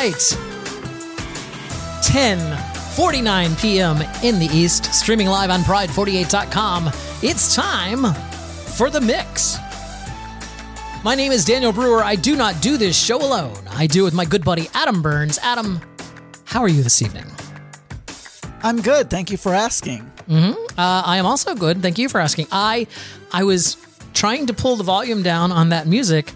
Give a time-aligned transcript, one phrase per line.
[0.00, 0.34] Night,
[2.08, 3.98] 10:49 p.m.
[4.22, 6.90] in the East, streaming live on Pride48.com.
[7.22, 8.14] It's time
[8.78, 9.58] for the mix.
[11.04, 12.02] My name is Daniel Brewer.
[12.02, 13.58] I do not do this show alone.
[13.68, 15.38] I do with my good buddy Adam Burns.
[15.42, 15.78] Adam,
[16.44, 17.26] how are you this evening?
[18.62, 19.10] I'm good.
[19.10, 20.10] Thank you for asking.
[20.78, 21.82] Uh, I am also good.
[21.82, 22.46] Thank you for asking.
[22.50, 22.86] I
[23.32, 23.76] I was
[24.14, 26.32] trying to pull the volume down on that music,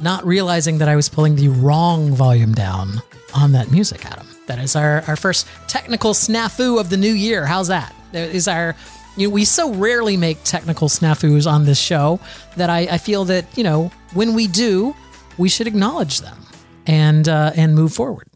[0.00, 3.00] not realizing that I was pulling the wrong volume down
[3.34, 4.26] on that music, Adam.
[4.46, 7.44] That is our, our first technical snafu of the new year.
[7.46, 7.94] How's that?
[8.12, 8.76] That is our
[9.16, 12.20] you know, we so rarely make technical snafus on this show
[12.56, 14.94] that I, I feel that, you know, when we do,
[15.38, 16.38] we should acknowledge them
[16.86, 18.28] and uh, and move forward.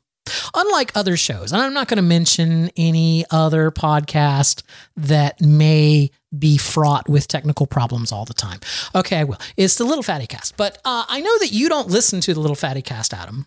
[0.55, 4.63] Unlike other shows, and I'm not going to mention any other podcast
[4.97, 8.61] that may be fraught with technical problems all the time.
[8.95, 9.39] Okay, I will.
[9.57, 12.41] It's the Little Fatty Cast, but uh, I know that you don't listen to the
[12.41, 13.47] Little Fatty Cast, Adam.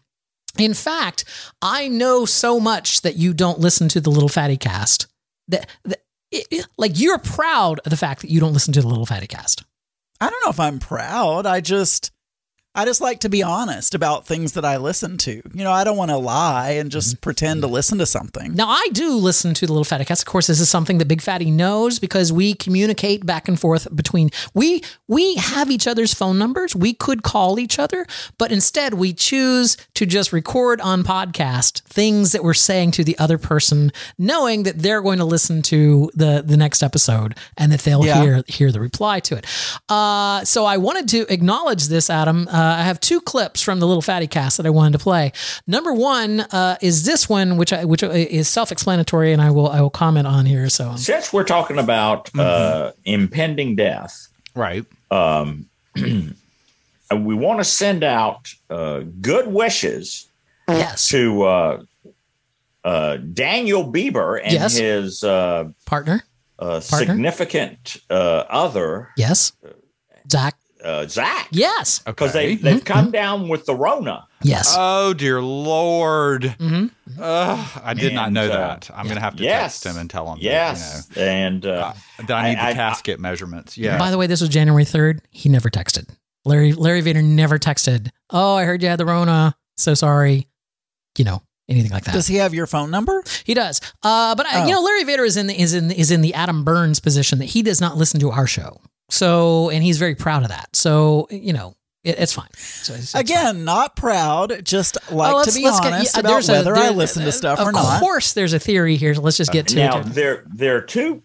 [0.59, 1.25] In fact,
[1.61, 5.07] I know so much that you don't listen to the Little Fatty Cast
[5.47, 8.81] that, that it, it- like you're proud of the fact that you don't listen to
[8.81, 9.63] the Little Fatty Cast.
[10.21, 11.45] I don't know if I'm proud.
[11.45, 12.11] I just
[12.75, 15.33] I just like to be honest about things that I listen to.
[15.53, 18.55] You know, I don't want to lie and just pretend to listen to something.
[18.55, 20.23] Now, I do listen to the Little Fatty Cast.
[20.23, 23.95] Of course, this is something that Big Fatty knows because we communicate back and forth
[23.95, 26.75] between we we have each other's phone numbers.
[26.75, 28.07] We could call each other,
[28.39, 33.15] but instead we choose to just record on podcast things that we're saying to the
[33.19, 37.81] other person, knowing that they're going to listen to the the next episode and that
[37.81, 38.21] they'll Yeah.
[38.23, 39.45] hear hear the reply to it.
[39.89, 42.47] Uh, so I wanted to acknowledge this, Adam.
[42.47, 45.31] Uh, I have two clips from the Little Fatty Cast that I wanted to play.
[45.67, 49.81] Number one uh, is this one, which I, which is self-explanatory, and I will I
[49.81, 50.69] will comment on here.
[50.69, 54.85] So Since we're talking about uh, impending death, Right.
[55.11, 56.35] um, and
[57.25, 60.27] we want to send out uh, good wishes
[60.67, 61.83] yes, to uh,
[62.83, 64.77] uh, Daniel Bieber and Yes.
[64.77, 66.23] his uh, partner.
[66.59, 67.13] uh, Partner?
[67.13, 69.53] significant uh, other, Yes,
[70.31, 70.55] Zach.
[70.83, 71.47] Uh, Zach.
[71.51, 72.55] Yes, Because Okay.
[72.55, 74.27] they, they've come down with the Rona.
[74.41, 74.75] yes.
[74.77, 76.43] Oh dear Lord!
[76.59, 76.91] Mhm.
[77.19, 78.89] Ugh, I did not know uh, that.
[78.93, 79.79] I'm gonna have to yes.
[79.79, 80.39] text him and tell him.
[80.41, 81.07] Yes.
[81.15, 83.77] and That, you know, uh, uh, that I need I- I- the casket measurements.
[83.77, 83.97] Yeah.
[83.97, 85.21] By the way, this was January third.
[85.31, 86.09] He never texted.
[86.45, 88.09] Larry Larry Vader never texted.
[88.29, 89.55] Oh, I heard you had the Rona.
[89.77, 90.47] So sorry.
[91.17, 92.13] You know anything like that.
[92.13, 93.23] Does he have your phone number?
[93.45, 93.79] He does.
[94.03, 94.65] Uh, but I, Oh.
[94.67, 97.39] you know, Larry Vader is in the, is in is in the Adam Burns position
[97.39, 98.81] that he does not listen to our show.
[99.13, 100.75] So, and he's very proud of that.
[100.75, 102.49] So, you know, it, it's fine.
[102.55, 103.21] So it's- it's fine.
[103.21, 106.51] Again, not proud, just like Oh, to be let's get- honest yeah, about there's a-
[106.53, 107.99] whether I there- listen to stuff of or not.
[107.99, 109.13] course, there's a theory here.
[109.15, 110.05] So let's just get to now it.
[110.07, 111.21] there there are two.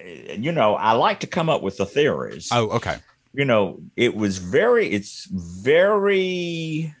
[0.00, 0.04] uh,
[0.38, 2.48] You know, I like to come up with the theories.
[2.52, 2.96] oh, okay.
[3.34, 6.94] you know, it was very, it's very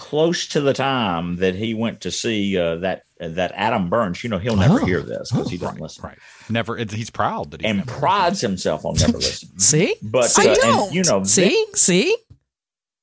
[0.00, 4.24] close to the time that he went to see uh, that that Adam Burns.
[4.24, 4.84] You know, he'll never Oh.
[4.86, 5.82] hear this because he doesn't Right.
[5.82, 6.18] listen, Right.
[6.48, 6.78] Never.
[6.78, 9.58] It, he's proud that he's and never prides himself on never listening.
[9.58, 10.86] See, But I uh, don't.
[10.86, 12.16] And, you know, see, see.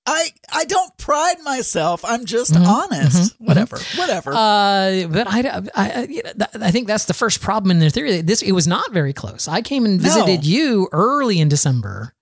[0.10, 2.04] I I don't pride myself.
[2.06, 3.34] I'm just Mhm, honest.
[3.34, 3.78] mhm, Whatever.
[3.98, 4.32] Whatever.
[4.34, 7.80] Uh, but I, I, I, you know, that- I think that's the first problem in
[7.80, 8.22] their theory.
[8.22, 9.48] This it was not very close.
[9.50, 10.48] I came and visited No.
[10.48, 12.14] you early in December.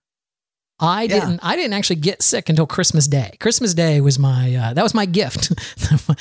[0.80, 1.08] I Yeah.
[1.22, 1.40] didn't.
[1.41, 3.38] I didn't actually get sick until Christmas Day.
[3.40, 5.53] Christmas Day was my uh, that was my gift.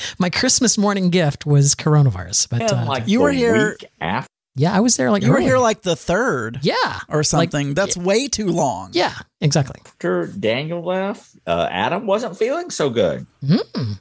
[0.19, 2.49] my Christmas morning gift was coronavirus.
[2.49, 4.29] But and, uh, like You were here- week after.
[4.55, 7.73] yeah, I was there like you were here like the third yeah, or like- something.
[7.73, 8.91] That's way too long.
[8.93, 9.81] yeah, exactly.
[9.85, 13.27] After Daniel left, uh, Adam wasn't feeling so good.
[13.43, 13.99] Mm.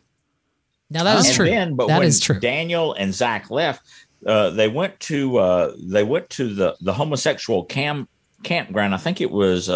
[0.90, 1.46] Now that is and true.
[1.46, 2.38] Then, but That when is true.
[2.38, 3.82] Daniel and Zach left,
[4.24, 8.08] uh, they went to uh, they went to the the homosexual camp
[8.44, 8.94] campground.
[8.94, 9.68] I think it was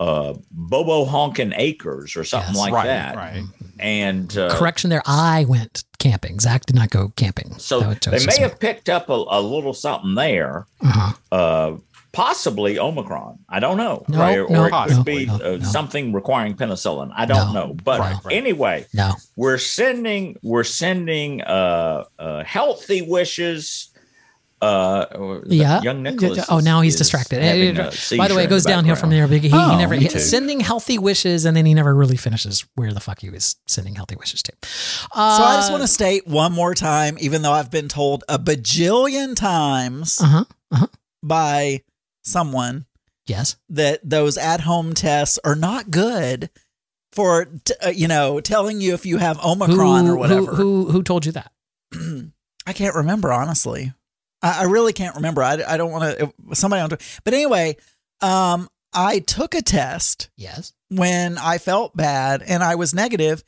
[0.00, 2.60] uh, Bobo Honkin Acres or something Yes.
[2.60, 2.86] like right.
[2.86, 3.16] that.
[3.16, 3.42] Right.
[3.78, 5.02] And uh, Correction there.
[5.06, 6.38] I went camping.
[6.40, 7.54] Zach did not go camping.
[7.58, 10.66] so That was- that they may have picked up a, a little something there.
[10.82, 11.12] Uh-huh.
[11.32, 11.76] Uh,
[12.12, 13.38] possibly Omicron.
[13.48, 14.04] I don't know.
[14.08, 14.36] No, Right?
[14.50, 17.12] no, or it could no, be uh, something requiring penicillin.
[17.14, 17.66] I don't No.
[17.68, 17.74] know.
[17.84, 18.34] But Right, right.
[18.34, 19.12] anyway, No.
[19.36, 23.90] we're sending we're sending uh, uh, healthy wishes
[24.62, 25.82] Uh, Yeah.
[25.82, 26.46] young Nicholas.
[26.48, 27.38] Oh, now he's distracted.
[27.42, 29.26] Uh, a By the way, it goes downhill from there.
[29.26, 32.92] He, he Oh, never he- sending healthy wishes, and then he never really finishes where
[32.92, 34.52] the fuck he was sending healthy wishes to.
[35.12, 38.24] Uh, So I just want to state one more time, even though I've been told
[38.28, 40.86] a bajillion times Uh huh.
[41.22, 41.82] by
[42.24, 42.86] someone
[43.26, 43.56] Yes.
[43.68, 46.48] that those at-home tests are not good
[47.12, 50.54] for t- uh, you know telling you if you have Omicron who, or whatever.
[50.54, 51.52] Who, who who told you that?
[52.66, 53.92] I can't remember honestly.
[54.46, 55.42] I, I really can't remember.
[55.42, 56.32] I, I don't want to.
[56.54, 56.90] Somebody on.
[56.90, 57.76] To but anyway,
[58.20, 60.72] um, I took a test Yes.
[60.88, 63.42] when I felt bad and I was negative,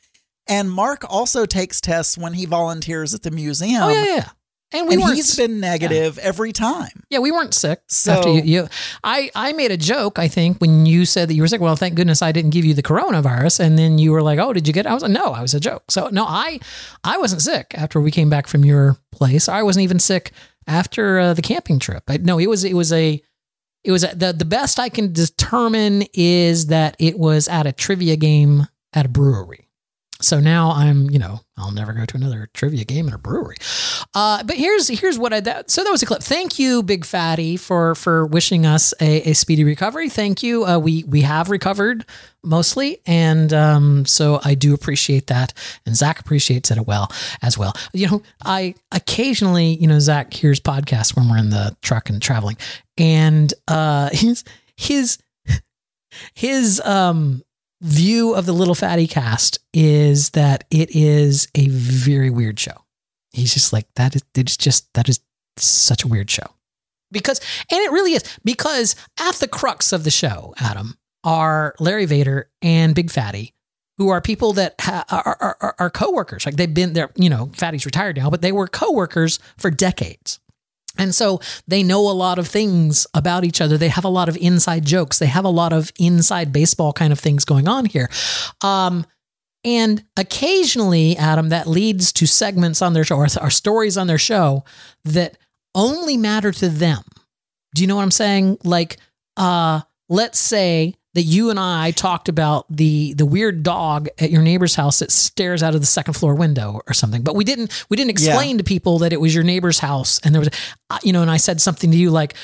[0.47, 3.83] and Mark also takes tests when he volunteers at the museum.
[3.83, 4.29] oh yeah, yeah.
[4.71, 5.15] And we and weren't.
[5.15, 7.01] he's been negative every time.
[7.09, 7.81] yeah, we weren't sick.
[7.87, 8.67] So- after you, you,
[9.03, 10.19] I I made a joke.
[10.19, 11.59] I think when you said that you were sick.
[11.59, 13.61] Well, thank goodness I didn't give you the coronavirus.
[13.61, 14.89] And then you were like, "Oh, did you get?" it?
[14.89, 16.59] I was like, "No, I was a joke." So no, I
[17.03, 19.49] I wasn't sick after we came back from your place.
[19.49, 20.33] I wasn't even sick
[20.69, 22.03] after uh, the camping trip.
[22.07, 23.21] I, no, it was it was a
[23.83, 27.71] it was a, the the best I can determine is that it was at a
[27.73, 29.68] trivia game at a brewery.
[30.21, 33.55] So now I'm, you know, I'll never go to another trivia game in a brewery.
[34.13, 36.21] Uh, but here's here's what I that, so that was a clip.
[36.21, 40.09] Thank you, Big Fatty, for for wishing us a, a speedy recovery.
[40.09, 40.65] Thank you.
[40.65, 42.05] Uh, we we have recovered
[42.43, 45.53] mostly, and um, so I do appreciate that,
[45.85, 47.11] and Zach appreciates it well
[47.41, 47.73] as well.
[47.93, 52.21] You know, I occasionally, you know, Zach hears podcasts when we're in the truck and
[52.21, 52.57] traveling,
[52.97, 54.43] and uh, his
[54.75, 55.17] his
[56.33, 57.41] his um
[57.81, 62.85] view of the Little Fatty cast is that it is a very weird show.
[63.31, 65.19] He's just like that is it's just that is
[65.57, 66.47] such a weird show.
[67.11, 67.39] Because
[67.71, 72.49] and it really is because at the crux of the show, Adam, are Larry Vader
[72.61, 73.53] and Big Fatty,
[73.97, 76.45] who are people that ha- are, are, are, are coworkers.
[76.45, 80.39] Like they've been there, you know, Fatty's retired now, but they were coworkers for decades.
[80.97, 83.77] And so they know a lot of things about each other.
[83.77, 85.19] They have a lot of inside jokes.
[85.19, 88.09] They have a lot of inside baseball kind of things going on here.
[88.61, 89.05] Um,
[89.63, 94.17] and occasionally, Adam, that leads to segments on their show or, or stories on their
[94.17, 94.63] show
[95.05, 95.37] that
[95.75, 97.03] only matter to them.
[97.75, 98.57] Do you know what I'm saying?
[98.63, 98.97] Like,
[99.37, 104.43] uh, let's say that you and I talked about the the weird dog at your
[104.43, 107.85] neighbor's house that stares out of the second floor window or something, but we didn't
[107.89, 110.49] we didn't explain to people that it was your neighbor's house and there was
[110.91, 112.35] uh, you know and I said something to you like,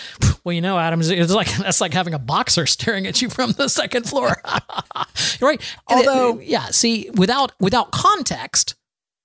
[0.44, 3.52] well, you know, Adam, it's like that's like having a boxer staring at you from
[3.52, 4.36] the second floor,
[5.42, 5.62] right?
[5.90, 8.76] And it- Although- yeah, see, without without context,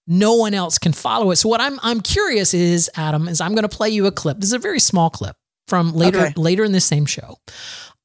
[0.07, 1.37] no one else can follow it.
[1.37, 4.39] So what I'm I'm curious is Adam is I'm going to play you a clip.
[4.39, 5.37] This is a very small clip
[5.69, 6.33] from later Okay.
[6.37, 7.37] later in this same show,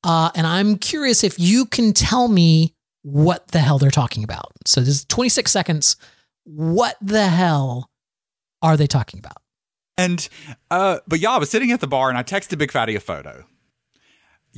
[0.05, 4.51] uh, and I'm curious if you can tell me what the hell they're talking about.
[4.65, 5.95] So this is 26 seconds.
[6.43, 7.89] What the hell
[8.61, 9.37] are they talking about?
[9.97, 10.27] And
[10.69, 12.99] uh, but y'all, I was sitting at the bar and I texted Big Fatty a
[12.99, 13.45] photo.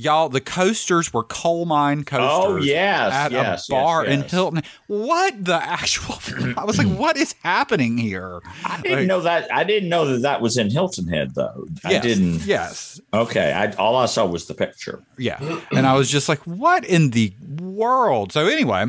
[0.00, 2.62] Y'all, the coasters were coal mine oh, coasters.
[2.62, 4.28] Oh, yes, at yes, a bar yes, in.
[4.28, 4.62] Hilton.
[4.86, 6.14] What the actual?
[6.56, 8.40] I was like, what is happening here?
[8.64, 9.52] I didn't Like, know that.
[9.52, 11.66] I didn't know that that was in Hilton Head, though.
[11.84, 12.42] I didn't.
[12.46, 13.52] Yes, Okay.
[13.52, 15.02] I, all I saw was the picture.
[15.18, 15.60] yeah.
[15.72, 18.32] And I was just like, what in the world?
[18.32, 18.86] So anyway,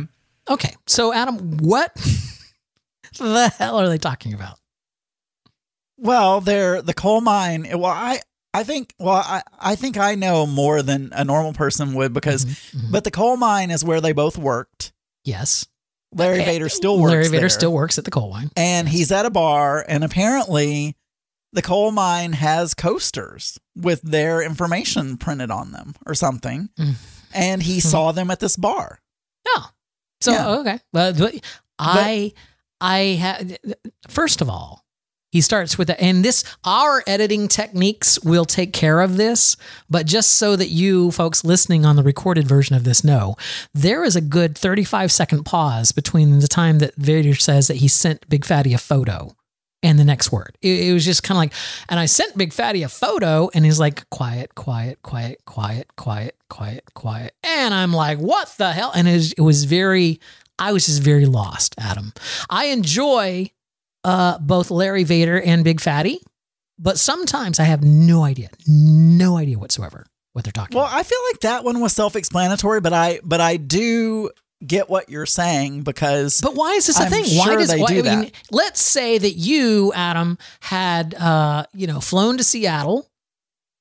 [0.47, 1.93] Okay, so Adam, what
[3.17, 4.59] the hell are they talking about?
[5.97, 7.67] Well, they're the coal mine.
[7.71, 8.19] Well, I
[8.53, 12.45] I think well I I think I know more than a normal person would because
[12.45, 12.91] Mhm.
[12.91, 14.91] but the coal mine is where they both worked.
[15.23, 15.65] Yes,
[16.15, 16.45] Larry Okay.
[16.45, 17.49] Vader still works Larry Vader there.
[17.49, 18.49] still works at the coal mine.
[18.55, 20.95] and he's at a bar and apparently
[21.53, 26.69] the coal mine has coasters with their information printed on them or something.
[26.79, 26.93] Mm.
[27.33, 29.01] And he saw them at this bar.
[29.47, 29.69] Oh,
[30.21, 30.47] so Yeah.
[30.59, 30.79] okay.
[30.93, 31.35] But, but
[31.79, 32.33] I,
[32.81, 33.57] I have.
[34.07, 34.83] First of all,
[35.31, 39.55] he starts with that, and this our editing techniques will take care of this.
[39.89, 43.35] But just so that you folks listening on the recorded version of this know,
[43.73, 47.87] there is a good thirty-five second pause between the time that Vader says that he
[47.87, 49.35] sent Big Fatty a photo.
[49.81, 50.57] And the next word.
[50.61, 51.53] It, it was just kind of like,
[51.87, 56.35] and I sent Big Fatty a photo, and he's like, quiet, quiet, quiet, quiet, quiet,
[56.49, 57.33] quiet, quiet.
[57.45, 58.91] And I'm like, what the hell?
[58.93, 60.19] And it was, it was very,
[60.59, 62.11] I was just very lost, Adam.
[62.49, 63.51] I enjoy
[64.09, 66.19] uh, both Larry Vader and Big Fatty,
[66.77, 70.97] but sometimes I have no idea, no idea whatsoever what they're talking Well, about.
[70.97, 74.29] I feel like that one was self-explanatory, but I but I do
[74.65, 77.23] get what you're saying because But why is this a I'm thing?
[77.37, 78.31] why sure does they why, do I mean, that.
[78.51, 83.07] let's say that you, Adam, had uh, you know flown to Seattle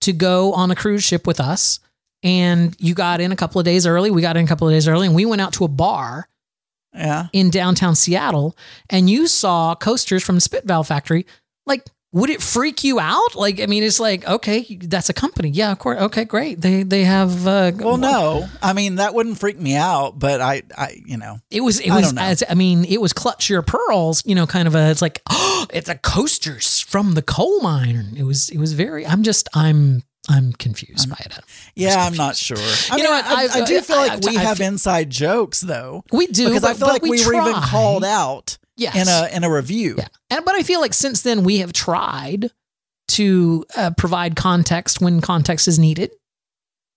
[0.02, 1.80] to go on a cruise ship with us,
[2.22, 4.10] and you got in a couple of days early.
[4.10, 6.28] We got in a couple of days early, and we went out to a bar
[6.94, 7.26] yeah.
[7.32, 8.56] in downtown Seattle,
[8.90, 11.26] and you saw coasters from the Spit Valve factory
[11.66, 13.34] like would it freak you out?
[13.34, 15.50] Like, I mean, it's like, okay, that's a company.
[15.50, 16.00] Yeah, of course.
[16.00, 16.60] Okay, great.
[16.60, 17.46] They they have.
[17.46, 21.38] Uh, Well, no, I mean that wouldn't freak me out, but I, I, you know,
[21.50, 21.80] It was.
[21.80, 22.14] It I was.
[22.16, 24.22] As, I mean, it was clutch your pearls.
[24.24, 24.90] You know, kind of a.
[24.90, 28.14] It's like, oh, it's a coasters from the coal mine.
[28.16, 28.48] It was.
[28.48, 29.06] It was very.
[29.06, 29.48] I'm just.
[29.54, 30.02] I'm.
[30.28, 31.38] I'm confused by it.
[31.74, 32.58] yeah, I'm not sure.
[32.58, 33.24] I You mean, know what?
[33.24, 36.04] I, I I've- do feel I- like I- we I have feel- inside jokes though,
[36.12, 38.94] We do because I feel like we, were even called out Yes.
[38.94, 39.94] in a in a review.
[39.98, 40.08] Yeah.
[40.30, 42.50] And but I feel like since then we have tried
[43.08, 46.10] to uh, provide context when context is needed.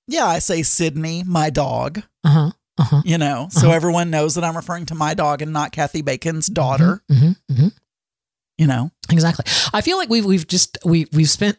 [0.07, 2.03] Yeah, I say Sydney, my dog.
[2.23, 2.51] Uh huh.
[2.77, 3.01] Uh huh.
[3.05, 3.75] You know, so Uh-huh.
[3.75, 7.01] everyone knows that I'm referring to my dog and not Kathy Bacon's daughter.
[7.07, 7.67] hmm hmm
[8.57, 9.45] You know, Exactly.
[9.73, 11.57] I feel like we've we've just we we've spent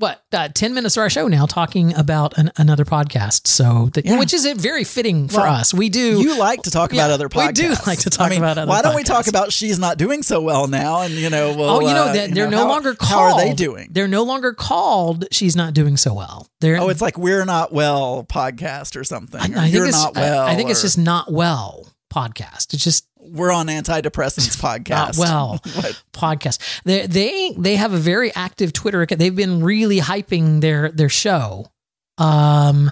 [0.00, 3.46] what uh, ten minutes of our show now talking about an, another podcast.
[3.46, 4.18] So that Yeah.
[4.18, 5.72] which is very fitting for Well, us.
[5.72, 6.20] We do.
[6.20, 7.54] you like to talk about Yeah, other we podcasts.
[7.54, 10.40] do like to talk about other Why don't we talk about she's not doing so
[10.40, 11.02] well now?
[11.02, 13.10] And you know, well, oh, you know uh, that they're know, no how- longer called.
[13.32, 13.88] How are they doing?
[13.92, 15.26] They're no longer called.
[15.30, 16.48] She's not doing so well.
[16.60, 16.80] They're.
[16.80, 19.40] Oh, it's like we're not well podcast or something.
[19.40, 20.02] I, or I think You're it's.
[20.02, 20.46] not I- well.
[20.46, 22.74] I, think it's just not well podcast.
[22.74, 24.88] It's just we're on antidepressants podcast.
[24.88, 25.58] not well
[26.12, 26.58] podcast.
[26.84, 29.18] They they they have a very active Twitter account.
[29.18, 31.70] They've been really hyping their their show.
[32.18, 32.90] Um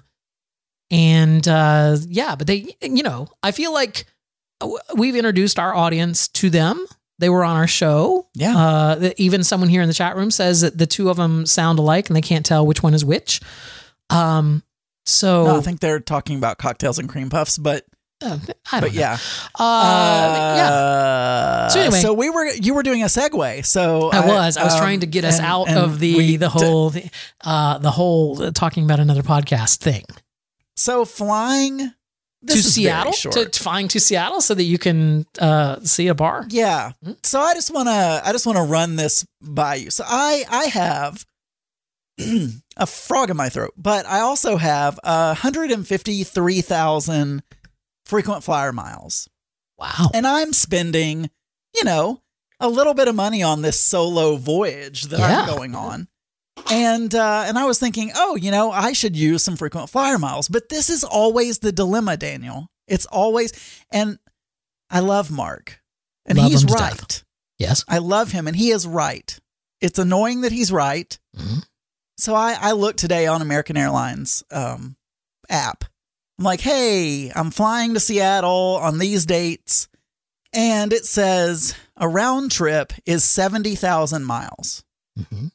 [0.90, 4.06] and uh yeah, but they you know, I feel like
[4.94, 6.84] we've introduced our audience to them.
[7.18, 8.26] They were on our show.
[8.34, 8.56] Yeah.
[8.56, 11.78] Uh even someone here in the chat room says that the two of them sound
[11.78, 13.40] alike and they can't tell which one is which.
[14.10, 14.62] Um
[15.04, 17.84] so No, I think they're talking about cocktails and cream puffs, but
[18.20, 18.38] uh,
[18.72, 19.00] I don't but know.
[19.00, 19.18] yeah.
[19.54, 20.70] Uh, yeah.
[20.70, 22.00] Uh, So anyway.
[22.00, 23.64] so we were you were doing a segue.
[23.64, 24.56] So I was.
[24.56, 26.52] I was um, trying to get us and- out and of the we the d-
[26.52, 26.92] whole
[27.44, 30.04] uh the whole uh, talking about another podcast thing
[30.76, 31.92] so flying
[32.46, 36.46] to Seattle to, flying to Seattle so that you can uh see a bar.
[36.48, 36.92] Yeah.
[37.04, 37.12] Hmm?
[37.24, 39.90] So I just want to I just want to run this by you.
[39.90, 41.24] So I I have
[42.76, 47.42] a frog in my throat, but I also have uh, 153,000
[48.08, 49.28] frequent flyer miles.
[49.78, 50.10] Wow.
[50.12, 51.30] And I'm spending,
[51.74, 52.22] you know,
[52.58, 55.42] a little bit of money on this solo voyage that Yeah.
[55.42, 56.08] I'm going on.
[56.70, 60.18] And uh, and I was thinking, oh, you know, I should use some frequent flyer
[60.18, 60.48] miles.
[60.48, 62.68] But this is always the dilemma, Daniel.
[62.88, 63.52] It's always,
[63.92, 64.18] and
[64.90, 65.80] I love Mark,
[66.26, 66.96] and Love he's right.
[66.96, 67.22] death.
[67.58, 67.84] Yes.
[67.88, 69.38] I love him, and he is right.
[69.80, 71.16] It's annoying that he's right.
[71.36, 71.64] Mhm.
[72.16, 74.96] So I, I looked today on American Airlines um,
[75.48, 75.84] app.
[76.38, 79.88] I'm like, hey, I'm flying to Seattle on these dates,
[80.52, 84.84] and it says a round trip is seventy thousand miles.
[85.18, 85.50] Mhm.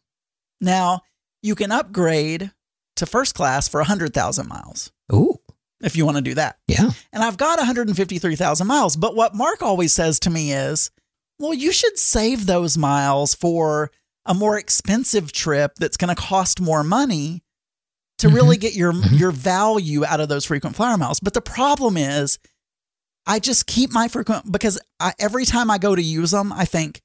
[0.59, 1.01] Now
[1.41, 2.51] you can upgrade
[2.97, 5.39] to first class for hundred thousand miles Ooh.
[5.81, 6.57] if you want to do that.
[6.67, 6.89] Yeah.
[7.11, 8.95] And I've got 153,000 miles.
[8.95, 10.91] But what Mark always says to me is,
[11.39, 13.91] well, you should save those miles for
[14.25, 17.41] a more expensive trip that's going to cost more money
[18.19, 18.33] to Mhm.
[18.35, 19.19] really get your Mhm.
[19.19, 21.19] your value out of those frequent flyer miles.
[21.19, 22.39] But the problem is
[23.25, 26.65] I just keep my frequent because I, every time I go to use them, I
[26.65, 27.01] think,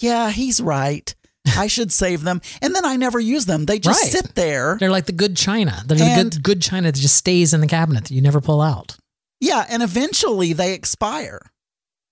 [0.00, 1.14] yeah, he's right.
[1.56, 2.40] I should save them.
[2.62, 3.66] And then I never use them.
[3.66, 4.12] They just Right.
[4.12, 4.76] sit there.
[4.80, 5.82] They're like the good china.
[5.86, 8.60] They're the good good china that just stays in the cabinet that you never pull
[8.62, 8.96] out.
[9.40, 11.50] Yeah, and eventually they expire.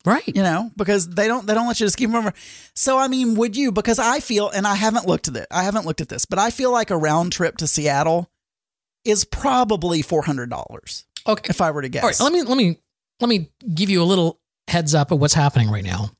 [0.06, 0.26] Right.
[0.26, 2.32] you know, because they don't they don't let you just keep them over.
[2.74, 3.70] So I mean, would you?
[3.70, 6.38] Because I feel, and I haven't looked at it, I haven't looked at this, but
[6.38, 8.30] I feel like a round trip to Seattle
[9.04, 11.50] is probably four hundred dollars Okay.
[11.50, 12.02] if I were to guess.
[12.02, 12.78] All right, let me let me
[13.20, 16.10] let me give you a little heads up of what's happening right now.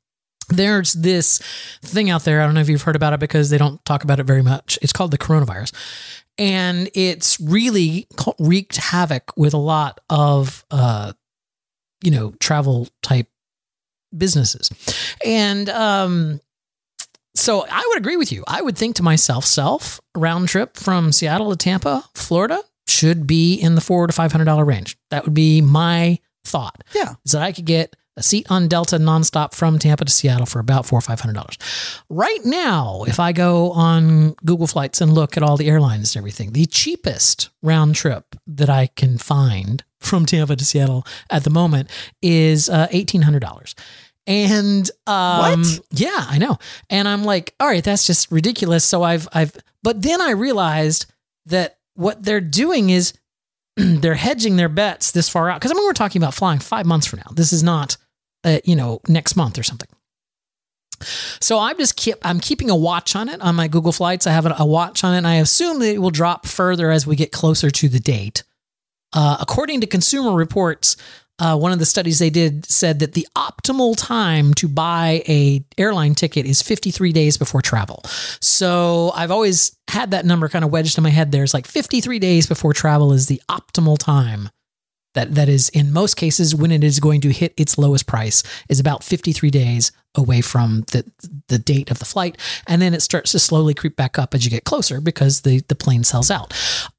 [0.51, 1.39] There's this
[1.83, 2.43] thing out there.
[2.43, 4.43] I don't know if you've heard about it because they don't talk about it very
[4.43, 4.79] much.
[4.83, 5.73] It's called the coronavirus,
[6.37, 8.09] and it's really
[8.39, 11.13] wreaked havoc with a lot of uh,
[12.03, 13.29] you know travel type
[14.17, 14.71] businesses,
[15.25, 16.41] and um,
[17.35, 18.45] so I would agree with you.
[18.47, 23.55] I would think to myself, self round trip from Seattle to Tampa, Florida should be
[23.55, 24.97] in the four to five hundred dollar range.
[25.11, 26.83] That would be my thought.
[26.95, 27.15] Yeah.
[27.25, 30.59] is that I could get a seat on Delta nonstop from Tampa to Seattle for
[30.59, 31.57] about four or five hundred dollars.
[32.09, 36.21] Right now, if I go on Google Flights and look at all the airlines and
[36.21, 41.51] everything, the cheapest round trip that I can find from Tampa to Seattle at the
[41.51, 41.91] moment
[42.23, 43.75] is uh, eighteen hundred dollars.
[44.27, 45.81] And um, What?
[45.91, 46.59] yeah, I know.
[46.89, 48.85] And I'm like, all right, that's just ridiculous.
[48.85, 49.53] So I've I've
[49.83, 51.07] but then I realized
[51.47, 53.15] that what they're doing is
[53.77, 56.87] they're hedging their bets this far out because I mean we're talking about flying five
[56.87, 57.33] months from now.
[57.35, 57.97] This is not,
[58.45, 59.89] uh, you know, next month or something.
[61.41, 64.27] So I'm just keep I'm keeping a watch on it on my Google Flights.
[64.27, 67.07] I have a watch on it, and I assume that it will drop further as
[67.07, 68.45] we get closer to the date.
[69.13, 70.97] Uh, according to Consumer Reports,
[71.39, 75.65] uh, one of the studies they did said that the optimal time to buy a
[75.79, 78.03] airline ticket is 53 days before travel.
[78.41, 81.33] So I've always had that number kind of wedged in my head.
[81.33, 84.51] There's like 53 days before travel is the optimal time
[85.15, 88.43] that that is in most cases when it is going to hit its lowest price
[88.69, 91.05] is about 53 days away from the
[91.49, 92.37] the date of the flight.
[92.67, 95.61] And then it starts to slowly creep back up as you get closer because the
[95.69, 96.53] the plane sells out.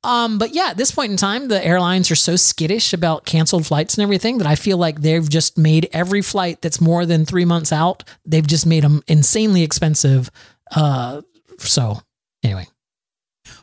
[0.03, 3.65] Um, but yeah at this point in time the airlines are so skittish about canceled
[3.65, 7.25] flights and everything that i feel like they've just made every flight that's more than
[7.25, 10.29] three months out they've just made them insanely expensive.
[10.75, 11.21] Uh,
[11.57, 11.99] so
[12.43, 12.65] anyway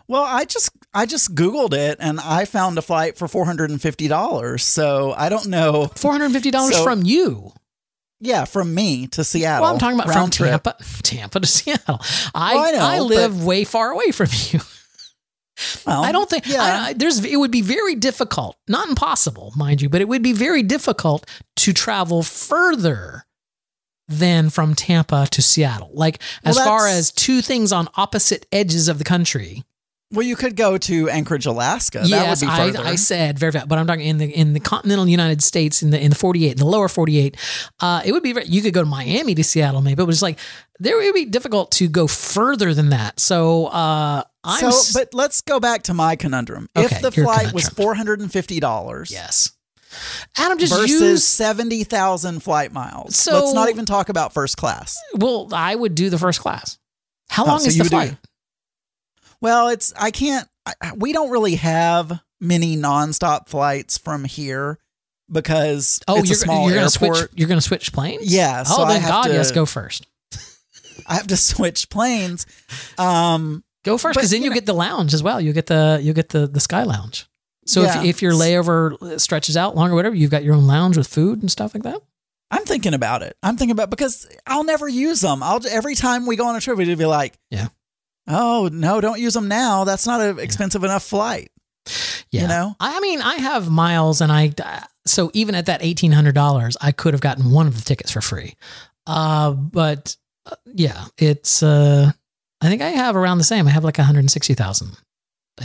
[0.06, 3.70] Well, I just I just googled it and I found a flight for four hundred
[3.70, 4.64] and fifty dollars.
[4.64, 5.86] So I don't know.
[5.94, 7.52] $450 So- from you
[8.20, 9.62] Yeah, from me to Seattle.
[9.64, 10.50] Well, I'm talking about from trip.
[10.50, 12.00] Tampa, Tampa to Seattle.
[12.34, 14.60] I Well, I know, I live but- way far away from you.
[15.86, 17.24] Well, I don't think Yeah, I, I- there's.
[17.24, 21.28] It would be very difficult, not impossible, mind you, but it would be very difficult
[21.56, 23.24] to travel further
[24.06, 25.90] than from Tampa to Seattle.
[25.92, 29.64] Like as far as two things on opposite edges of the country.
[30.10, 32.02] Well, you could go to Anchorage, Alaska.
[32.04, 32.90] yes, that would be I.
[32.92, 36.00] I said very, but I'm talking in the in the continental United States in the
[36.02, 37.36] in the 48, in the lower 48.
[37.80, 40.22] Uh, it would be you could go to Miami to Seattle maybe, but it was
[40.22, 40.38] like
[40.80, 43.20] there would be difficult to go further than that.
[43.20, 46.68] So uh, I'm so, but let's go back to my conundrum.
[46.76, 49.52] Okay, if the flight was four hundred and fifty dollars, yes,
[50.38, 53.14] Adam just versus use seventy thousand flight miles.
[53.16, 54.96] So- let's not even talk about first class.
[55.14, 56.78] well, I would do the first class.
[57.28, 58.16] How Oh, long so is the would do- flight?
[59.40, 60.48] Well, it's I can't.
[60.66, 64.78] I, we don't really have many nonstop flights from here
[65.30, 67.16] because Oh, it's you're a small you're gonna airport.
[67.16, 67.30] switch.
[67.34, 68.32] You're gonna switch planes.
[68.32, 70.06] Yeah, Oh, so I then God, to- yes, go first.
[71.06, 72.46] I have to switch planes.
[72.98, 75.40] Um, Go first, because then you you know- get the lounge as well.
[75.40, 77.26] You get the you get the the sky lounge.
[77.66, 78.00] So Yeah.
[78.00, 81.40] if if your layover stretches out longer, whatever, you've got your own lounge with food
[81.40, 82.00] and stuff like that.
[82.50, 83.36] I'm thinking about it.
[83.42, 85.42] I'm thinking about because I'll never use them.
[85.42, 87.68] I'll every time we go on a trip, we'd be like, Yeah.
[88.28, 89.84] Oh no, don't use them now.
[89.84, 91.50] That's not an expensive enough flight.
[92.30, 92.42] Yeah.
[92.42, 92.76] You know?
[92.78, 94.52] I mean, I have miles, and I
[95.06, 98.12] so even at that eighteen hundred dollars, I could have gotten one of the tickets
[98.12, 98.54] for free.
[99.06, 101.62] Uh, but uh, yeah, it's.
[101.62, 102.12] uh
[102.60, 103.68] I think I have around the same.
[103.68, 104.96] I have like one hundred and sixty thousand.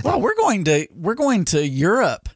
[0.03, 2.29] Well, we're going to we're going to Europe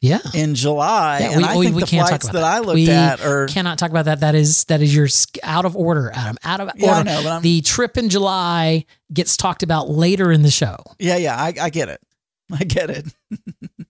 [0.00, 0.20] yeah.
[0.34, 2.44] in July, Yeah, and we- I we- think we the can't talk flights about that,
[2.44, 4.20] I looked We at are Cannot talk about that.
[4.20, 5.08] That is that is your
[5.42, 6.36] out of order, Adam.
[6.44, 7.04] Out of yeah, I order.
[7.10, 10.76] know, but I'm, The trip in July gets talked about later in the show.
[10.98, 12.00] yeah, yeah, I, I get it,
[12.52, 13.06] I get it.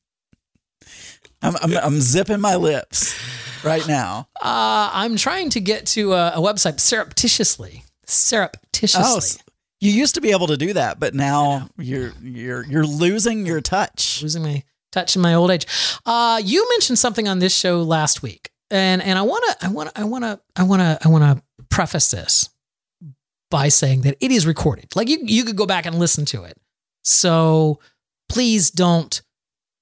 [1.43, 3.19] I'm, I'm I'm zipping my lips
[3.65, 4.29] right now.
[4.41, 7.83] Uh, I'm trying to get to a, a website surreptitiously.
[8.07, 9.41] Surreptitiously.
[9.41, 13.47] Oh, you used to be able to do that, but now you're you're you're losing
[13.47, 14.21] your touch.
[14.21, 15.67] losing my touch in my old age.
[16.07, 19.71] Uh, you mentioned something on this show last week, and and I want to I
[19.71, 22.49] want I want to I want to I want to preface this
[23.51, 24.95] by saying that it is recorded.
[24.95, 26.57] Like you you could go back and listen to it.
[27.03, 27.81] So
[28.29, 29.21] please don't.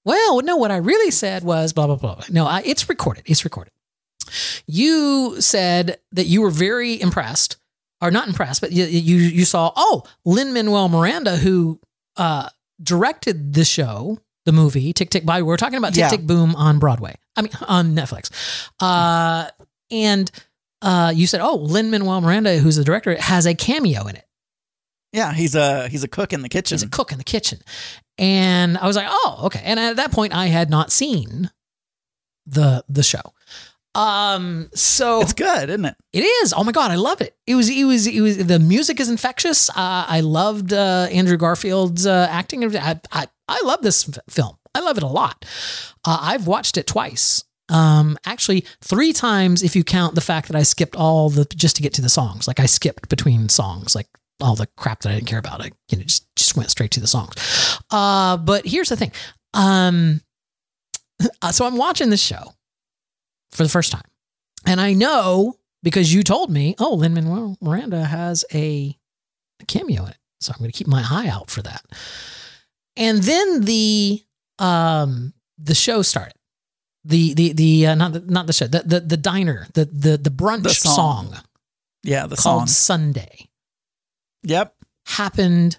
[0.05, 0.57] Well, no.
[0.57, 2.23] What I really said was blah blah blah.
[2.31, 3.25] No, I, it's recorded.
[3.27, 3.73] It's recorded.
[4.67, 7.57] You said that you were very impressed,
[8.01, 11.81] or not impressed, but you you, you saw oh Lin Manuel Miranda who
[12.17, 12.49] uh,
[12.83, 14.19] directed the show,
[14.49, 15.45] the movie Tick Tick Boom.
[15.45, 16.09] We're talking about Tick Yeah.
[16.09, 17.15] Tick Boom on Broadway.
[17.37, 18.31] I mean on Netflix.
[18.81, 19.49] Uh,
[19.91, 20.31] and
[20.83, 24.25] uh, you said, "Oh, Lin Manuel Miranda, who's the director, has a cameo in it.
[25.13, 26.77] Yeah, he's a he's a cook in the kitchen.
[26.77, 27.61] He's a cook in the kitchen."
[28.17, 31.51] And I was like, "Oh, okay." And at that point, I had not seen
[32.47, 33.33] the the show.
[33.95, 35.97] Um, so It's good, isn't it?
[36.13, 36.55] it is.
[36.57, 37.37] Oh my god, I love it.
[37.47, 37.69] It was.
[37.69, 38.07] It was.
[38.07, 38.37] It was.
[38.47, 39.71] The music is infectious.
[39.71, 42.77] Uh, I loved uh, Andrew Garfield's uh, acting.
[42.77, 44.57] I, I I love this f- film.
[44.75, 45.45] I love it a lot.
[46.05, 47.45] Uh, I've watched it twice.
[47.69, 51.77] Um, actually, three times if you count the fact that I skipped all the just
[51.77, 52.47] to get to the songs.
[52.47, 54.07] Like I skipped between songs, like
[54.41, 55.61] all the crap that I didn't care about.
[55.61, 57.35] I you know just just went straight to the songs.
[57.91, 59.13] Uh, but here's the thing.
[59.55, 60.21] Um,
[61.43, 62.55] uh, so I'm watching this show
[63.53, 64.03] for the first time.
[64.67, 68.97] And I know because you told me, oh, Lin Manuel Miranda has a,
[69.61, 70.19] a cameo in it.
[70.41, 71.85] So I'm going to keep my eye out for that.
[72.99, 74.23] And then the
[74.59, 76.35] um the show started.
[77.05, 80.19] The the the uh, not the not the show the the, the diner the the
[80.19, 81.43] the brunch The song, song.
[82.03, 83.07] Yeah, the called song.
[83.15, 83.49] Sunday
[84.43, 84.75] Yep.
[85.07, 85.79] happened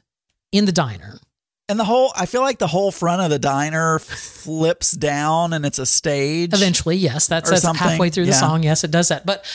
[0.51, 1.19] in the diner.
[1.67, 5.65] And the whole I feel like the whole front of the diner flips down and
[5.65, 6.53] it's a stage.
[6.53, 8.39] Eventually, yes, that's, that's halfway through the yeah.
[8.39, 8.63] song.
[8.63, 9.25] Yes, it does that.
[9.25, 9.45] But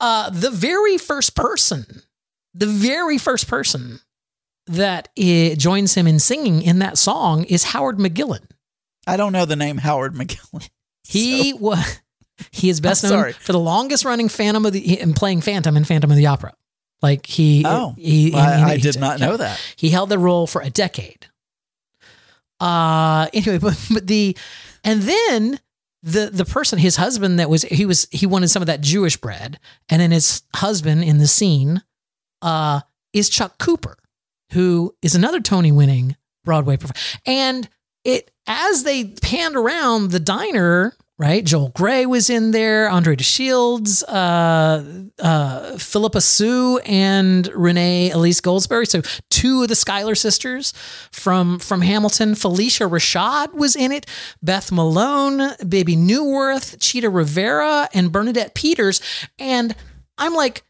[0.00, 1.84] uh, the very first person,
[2.54, 4.00] the very first person
[4.66, 8.44] that i joins him in singing in that song is Howard McGillin.
[9.06, 10.68] I don't know the name Howard McGillin.
[11.08, 12.00] He was
[12.52, 15.84] He is best known for the longest running Phantom of the and playing Phantom in
[15.84, 16.52] Phantom of the Opera.
[17.02, 19.58] Like he, Oh, he, I- he- I he- did not know that.
[19.76, 21.26] He held the role for a decade.
[22.60, 24.36] Uh, anyway, but, but the,
[24.84, 25.60] and then
[26.02, 29.16] the the person, his husband, that was he was he wanted some of that Jewish
[29.16, 31.82] bread, and then his husband in the scene,
[32.42, 32.80] uh,
[33.12, 33.96] is Chuck Cooper,
[34.52, 37.68] who is another Tony winning Broadway performer, and
[38.04, 40.94] it as they panned around the diner.
[41.18, 44.82] Right, Joel Grey was in there, Andre DeShields, uh,
[45.22, 48.88] uh, Phillipa Soo, and Renee Elise Goldsberry.
[48.88, 50.72] So two of the Schuyler sisters
[51.12, 52.32] from from Hamilton.
[52.32, 54.06] Phylicia Rashad was in it.
[54.42, 59.02] Beth Malone, Bebe Neuwirth, Chita Rivera, and Bernadette Peters.
[59.38, 59.76] And
[60.16, 60.62] I'm like,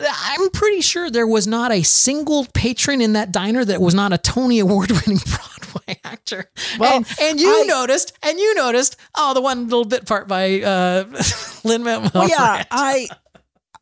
[0.00, 4.12] I'm pretty sure there was not a single patron in that diner that was not
[4.12, 6.50] a Tony Award winning Broadway actor.
[6.78, 10.28] Well, and, and you I- noticed, and you noticed, oh, the one little bit part
[10.28, 11.04] by uh,
[11.64, 12.10] Lin Manuel.
[12.14, 13.08] Well, yeah, I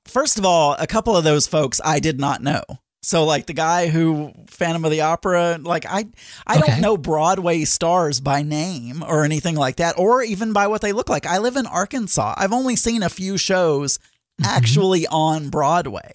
[0.07, 2.63] first of all, a couple of those folks I did not know.
[3.03, 6.07] So like the guy who Phantom of the Opera, like I
[6.47, 6.67] I Okay.
[6.73, 10.93] don't know Broadway stars by name or anything like that, or even by what they
[10.93, 11.25] look like.
[11.27, 12.35] I live in Arkansas.
[12.37, 13.99] I've only seen a few shows
[14.41, 14.45] Mm-hmm.
[14.57, 16.13] actually on Broadway.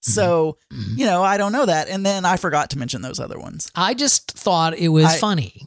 [0.00, 0.98] So, Mm-hmm.
[0.98, 1.88] you know, I don't know that.
[1.88, 3.70] And then I forgot to mention those other ones.
[3.74, 5.66] I just thought it was I- funny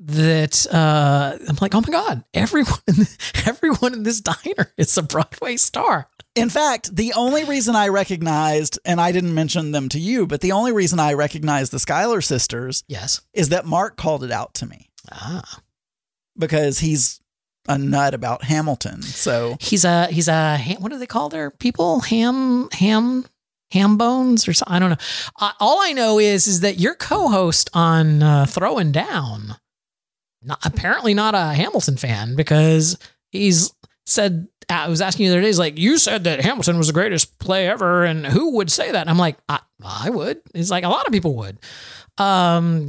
[0.00, 3.06] that uh, I'm like, oh my god, everyone, in
[3.46, 6.08] everyone in this diner is a Broadway star.
[6.34, 10.40] In fact, the only reason I recognized, and I didn't mention them to you, but
[10.40, 13.20] the only reason I recognized the Schuyler sisters Yes.
[13.32, 15.60] is that Mark called it out to me Ah.
[16.36, 17.20] because he's
[17.68, 19.02] a nut about Hamilton.
[19.02, 22.00] So He's a he's a what do they call their people?
[22.00, 23.24] Ham ham
[23.70, 24.74] ham bones or something.
[24.74, 25.50] I don't know.
[25.60, 29.56] All I know is is that your co-host on uh, Throwing Down,
[30.42, 32.98] not, apparently not a Hamilton fan because
[33.30, 33.72] he's
[34.06, 34.48] said.
[34.70, 35.48] I was asking you the other day.
[35.48, 38.90] He's like, you said that Hamilton was the greatest play ever, and who would say
[38.90, 39.02] that?
[39.02, 40.40] And I'm like, I, I would.
[40.54, 41.58] He's like, a lot of people would.
[42.16, 42.88] Um,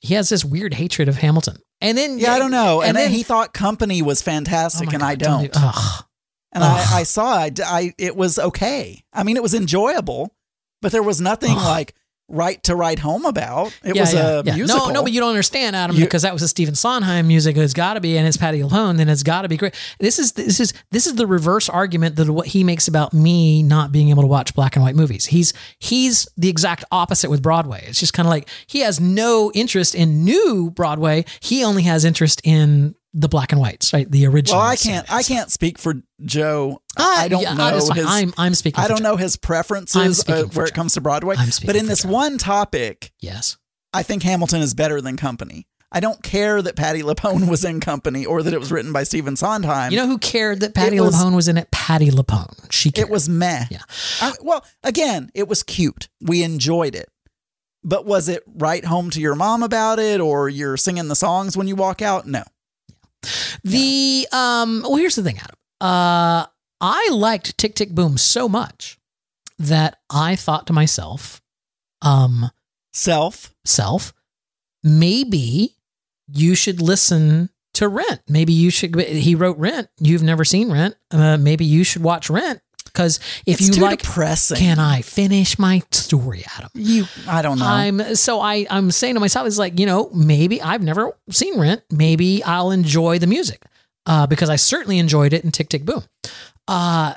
[0.00, 2.80] he has this weird hatred of Hamilton, and then yeah, I don't know.
[2.82, 5.44] And, then then he thought Company was Oh fantastic, my and God, I don't.
[5.44, 6.04] even- ugh.
[6.52, 6.86] and Ugh.
[6.92, 7.60] I, I saw it.
[7.60, 9.04] I it was okay.
[9.12, 10.34] I mean, it was enjoyable,
[10.82, 11.64] but there was nothing Ugh.
[11.64, 11.94] like
[12.34, 13.68] right to write home about.
[13.84, 14.54] It yeah, was yeah, a yeah.
[14.56, 14.88] musical.
[14.88, 17.56] No, no, but you don't understand, Adam, You- because that was a Stephen Sondheim music.
[17.56, 18.96] It's got to be, and it's Patti LuPone.
[18.96, 19.74] Then it's got to be great.
[20.00, 23.62] This is this is this is the reverse argument that what he makes about me
[23.62, 25.26] not being able to watch black and white movies.
[25.26, 27.84] He's he's the exact opposite with Broadway.
[27.86, 31.24] It's just kind of like he has no interest in new Broadway.
[31.40, 34.10] He only has interest in the black and whites, right?
[34.10, 34.58] The original.
[34.60, 35.10] well, I can't.
[35.12, 36.80] I can't speak for Joe.
[36.98, 37.90] Ah, I don't yeah, know his.
[38.06, 38.80] I'm I'm speaking.
[38.82, 39.04] I don't Joe.
[39.10, 41.36] know his preferences uh, where it comes to Broadway.
[41.38, 42.10] I'm speaking But in this Joe.
[42.10, 43.56] one topic, Yes.
[43.92, 45.68] I think Hamilton is better than Company.
[45.92, 49.04] I don't care that Patti LuPone was in Company or that it was written by
[49.04, 49.92] Stephen Sondheim.
[49.92, 51.70] You know who cared that Patti was- LuPone was in it?
[51.70, 52.72] Patti LuPone.
[52.72, 53.06] She cared.
[53.08, 53.66] it was meh.
[53.70, 53.78] Yeah.
[54.20, 56.08] I, well, again, it was cute.
[56.20, 57.08] We enjoyed it.
[57.84, 61.56] But was it right home to your mom about it or you're singing the songs
[61.56, 62.26] when you walk out?
[62.26, 62.42] No.
[63.62, 65.56] The um well here's the thing, Adam.
[65.80, 66.46] Uh
[66.80, 68.98] I liked Tick Tick Boom so much
[69.58, 71.40] that I thought to myself,
[72.02, 72.50] um,
[72.92, 73.54] Self.
[73.64, 74.12] self,
[74.82, 75.76] maybe
[76.28, 78.20] you should listen to Rent.
[78.28, 79.88] Maybe you should he wrote Rent.
[79.98, 80.94] You've never seen Rent.
[81.10, 82.60] Uh, maybe you should watch Rent
[82.94, 84.56] because if it's you like depressing.
[84.56, 86.70] can I finish my story, Adam?
[86.74, 87.66] you I don't know.
[87.66, 91.58] I'm so I I'm saying to myself, it's like you know maybe I've never seen
[91.58, 91.82] Rent.
[91.90, 93.62] Maybe I'll enjoy the music
[94.06, 96.04] uh, because I certainly enjoyed it in Tick Tick Boom.
[96.68, 97.14] Uh,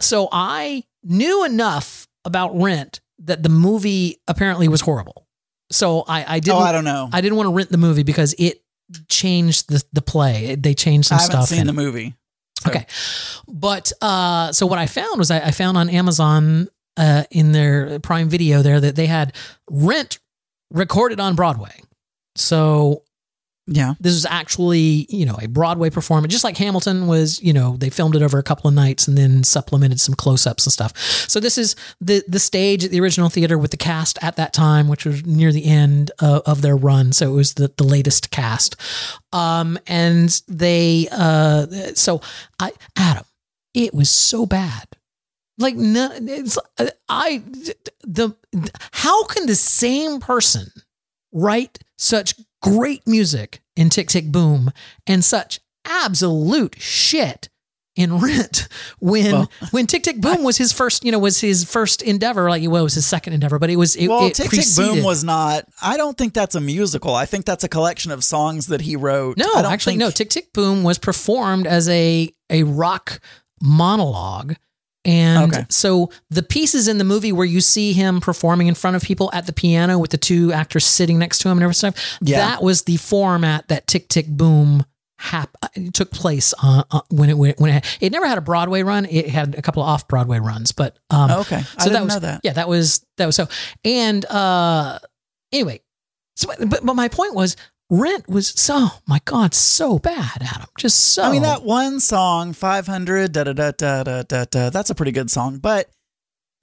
[0.00, 5.26] so I knew enough about Rent that the movie apparently was horrible.
[5.70, 7.08] So I I didn't oh, I don't know.
[7.12, 8.62] I didn't want to rent the movie because it
[9.08, 10.54] changed the the play.
[10.54, 11.48] They changed some I haven't stuff.
[11.48, 12.14] seen in the movie.
[12.70, 12.86] Okay.
[13.48, 17.98] But uh, so what I found was I, I found on Amazon uh, in their
[18.00, 19.34] Prime Video there that they had
[19.70, 20.18] Rent
[20.70, 21.82] recorded on Broadway.
[22.36, 23.04] So
[23.66, 23.94] Yeah.
[24.00, 27.90] this was actually, you know, a Broadway performance, just like Hamilton was, you know, they
[27.90, 30.96] filmed it over a couple of nights and then supplemented some close-ups and stuff.
[30.96, 34.52] So this is the the stage at the original theater with the cast at that
[34.52, 37.12] time, which was near the end of, of their run.
[37.12, 38.74] So it was the, the latest cast.
[39.32, 42.20] Um, and they, uh, so
[42.58, 43.24] I, Adam,
[43.74, 44.88] it was so bad.
[45.58, 46.58] Like, no, it's,
[47.08, 47.42] I,
[48.02, 48.34] the,
[48.92, 50.66] how can the same person
[51.32, 54.70] write such great music in Tick Tick Boom
[55.06, 57.48] and such absolute shit
[57.94, 58.68] in Rent
[59.00, 62.48] when Well, when Tick Tick Boom was his first, you know, was his first endeavor.
[62.48, 64.64] Like, well, it was his second endeavor, but it was it, well, it Tick Tick
[64.76, 65.64] Boom was not.
[65.82, 67.14] I don't think that's a musical.
[67.14, 69.36] I think that's a collection of songs that he wrote.
[69.36, 70.10] no, I don't actually, think, no.
[70.10, 73.20] Tick Tick Boom was performed as a a rock
[73.60, 74.56] monologue.
[75.04, 75.66] And Okay.
[75.68, 79.30] so the pieces in the movie where you see him performing in front of people
[79.32, 82.38] at the piano with the two actors sitting next to him and everything, Yeah.
[82.38, 84.84] that was the format that Tick Tick Boom
[85.18, 85.56] hap-
[85.92, 89.06] took place uh, uh, when it when it, it never had a Broadway run.
[89.06, 91.62] It had a couple of off Broadway runs, but um, Okay.
[91.78, 92.40] I so that was know that.
[92.44, 93.48] yeah, that was that was so.
[93.84, 94.98] And uh,
[95.52, 95.80] anyway,
[96.36, 97.56] so but but my point was
[97.92, 101.24] Rent was so my God so bad, Adam, just so.
[101.24, 104.94] I mean, that one song, 500, da da da da da da da, that's a
[104.94, 105.58] pretty good song.
[105.58, 105.90] But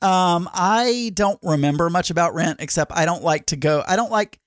[0.01, 4.09] um, I don't remember much about Rent except I don't like to go, I don't
[4.09, 4.39] like,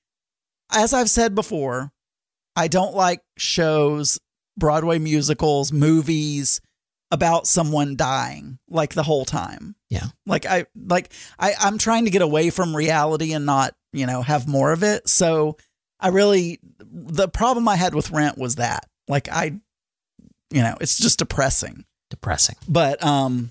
[0.74, 1.92] as I've said before,
[2.56, 4.18] I don't like shows,
[4.56, 6.60] Broadway musicals, movies
[7.12, 9.76] about someone dying like the whole time.
[9.88, 10.06] Yeah.
[10.26, 14.22] Like I like I I'm trying to get away from reality and not, you know,
[14.22, 15.08] have more of it.
[15.08, 15.56] So
[16.02, 18.86] I really the problem I had with Rent was that.
[19.08, 19.54] Like I
[20.50, 21.84] you know, it's just depressing.
[22.10, 22.56] depressing.
[22.68, 23.50] But um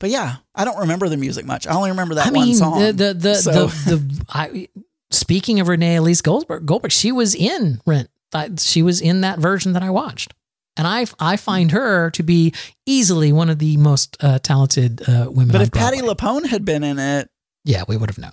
[0.00, 1.66] but yeah, I don't remember the music much.
[1.66, 2.80] I only remember that I one mean, song.
[2.80, 4.68] the the the, So- the, the I,
[5.10, 8.08] speaking of Renee Elise Goldberg, Goldberg, she was in Rent.
[8.32, 10.34] I- She was in that version that I watched,
[10.76, 12.52] and I I find her to be
[12.86, 15.52] easily one of the most uh, talented uh, women.
[15.52, 17.28] but if Patti LuPone had been in it,
[17.64, 18.32] yeah, we would have known.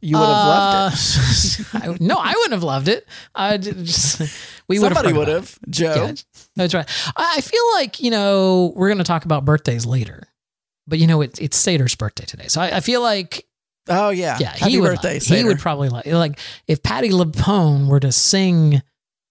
[0.00, 1.74] You would have loved it.
[1.74, 3.06] Uh, no, I wouldn't have loved it.
[3.34, 4.20] I just
[4.68, 4.96] we would have.
[4.98, 5.58] Somebody would have.
[5.70, 5.94] Joe.
[5.94, 6.14] Yeah,
[6.56, 6.88] that's right.
[7.16, 10.24] I I feel like you know we're going to talk about birthdays later,
[10.86, 13.46] but you know it, it's Sater's birthday today, so I, I feel like
[13.88, 14.38] Oh yeah.
[14.40, 18.00] yeah, Happy he would birthday, like- he would probably like like if Patti LuPone were
[18.00, 18.82] to sing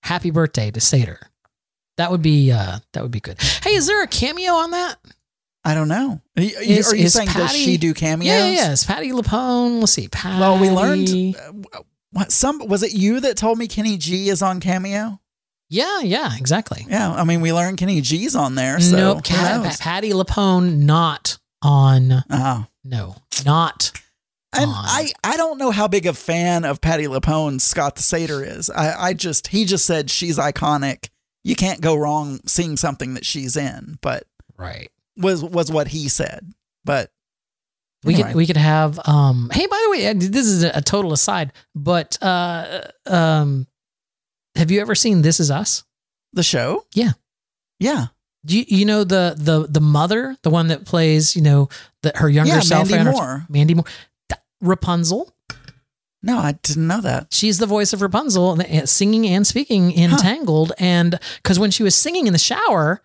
[0.04, 1.17] "Happy Birthday" to Sater,
[1.98, 3.41] that would be uh that would be good.
[3.63, 4.98] Hey, is there a cameo on that?
[5.63, 6.21] I don't know.
[6.38, 8.28] Are you, Is- are you is saying does she do cameos?
[8.28, 8.71] Yeah, yeah.
[8.71, 9.80] It's Patti LuPone.
[9.80, 10.39] Let's see, Patti.
[10.39, 11.36] Well, we learned
[11.74, 15.19] uh, what some was it you that told me Kenny G is on Cameo?
[15.69, 16.86] Yeah, yeah, exactly.
[16.89, 18.80] Yeah, I mean we learned Kenny G's on there.
[18.80, 19.78] So nope, who Ca- knows?
[19.78, 22.24] Patti LuPone not on.
[22.30, 22.65] Oh.
[22.84, 23.91] No, not.
[24.54, 24.76] And on.
[24.76, 28.69] I, I don't know how big a fan of Patti LuPone Scott the Satyr is.
[28.69, 31.10] I, I just he just said she's iconic.
[31.43, 34.24] You can't go wrong seeing something that she's in, but
[34.58, 34.89] right.
[35.17, 36.52] Was was what he said.
[36.86, 37.12] But
[38.04, 38.30] We Anyway.
[38.30, 42.17] could we could have um hey by the way this is a, total aside but
[42.21, 43.67] uh um
[44.56, 45.84] have you ever seen This Is Us?
[46.34, 46.86] the show?
[46.93, 47.12] Yeah.
[47.80, 48.08] Yeah.
[48.45, 51.69] Do you, you know the the the mother, the one that plays, you know,
[52.04, 53.45] the, her younger Yeah, self Mandy Moore.
[53.50, 53.86] Mandy Moore.
[54.30, 55.32] That- Rapunzel.
[56.24, 57.28] No, I didn't know that.
[57.34, 60.17] She's the voice of Rapunzel, singing and speaking in Huh.
[60.17, 60.71] Tangled.
[60.80, 63.02] And because when she was singing in the shower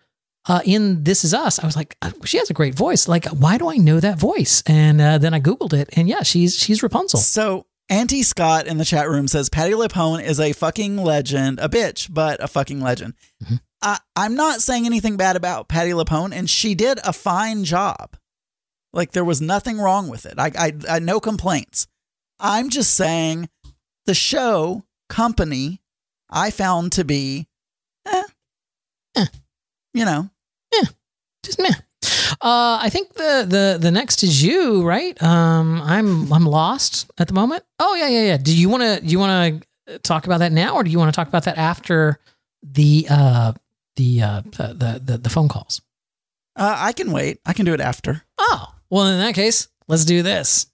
[0.47, 3.07] uh, in This Is Us, I was like, uh, she has a great voice.
[3.07, 4.63] Like, why do I know that voice?
[4.65, 7.19] And uh, then I googled it, and yeah, she's she's Rapunzel.
[7.19, 11.67] So Auntie Scott in the chat room says Patti LuPone is a fucking legend, a
[11.69, 13.13] bitch, but a fucking legend.
[13.43, 13.59] Mhm.
[13.81, 18.17] I, I'm not saying anything bad about Patti LuPone, and she did a fine job.
[18.93, 20.35] Like there was nothing wrong with it.
[20.39, 21.87] I, I, I no complaints.
[22.39, 23.49] I'm just saying
[24.05, 25.81] the show company
[26.29, 27.47] I found to be,
[28.05, 28.23] eh,
[29.15, 29.25] Eh.
[29.93, 30.29] you know,
[31.47, 31.73] just meh.
[32.41, 35.21] Uh, I think the the the next is you, right?
[35.23, 37.63] Um, I'm I'm lost at the moment.
[37.79, 38.37] Oh yeah, yeah, yeah.
[38.37, 40.99] Do you want to do you want to talk about that now, or do you
[40.99, 42.19] want to talk about that after
[42.61, 43.53] the uh
[43.95, 45.81] the uh the the, the phone calls?
[46.57, 47.39] uh, I can wait.
[47.45, 48.23] I can do it after.
[48.37, 50.67] Oh well, in that case, let's do this.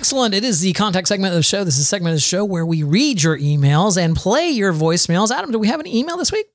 [0.00, 0.32] Excellent.
[0.32, 1.62] It is the contact segment of the show.
[1.62, 4.72] This is a segment of the show where we read your emails and play your
[4.72, 5.30] voicemails.
[5.30, 6.46] Adam, do we have an email this week?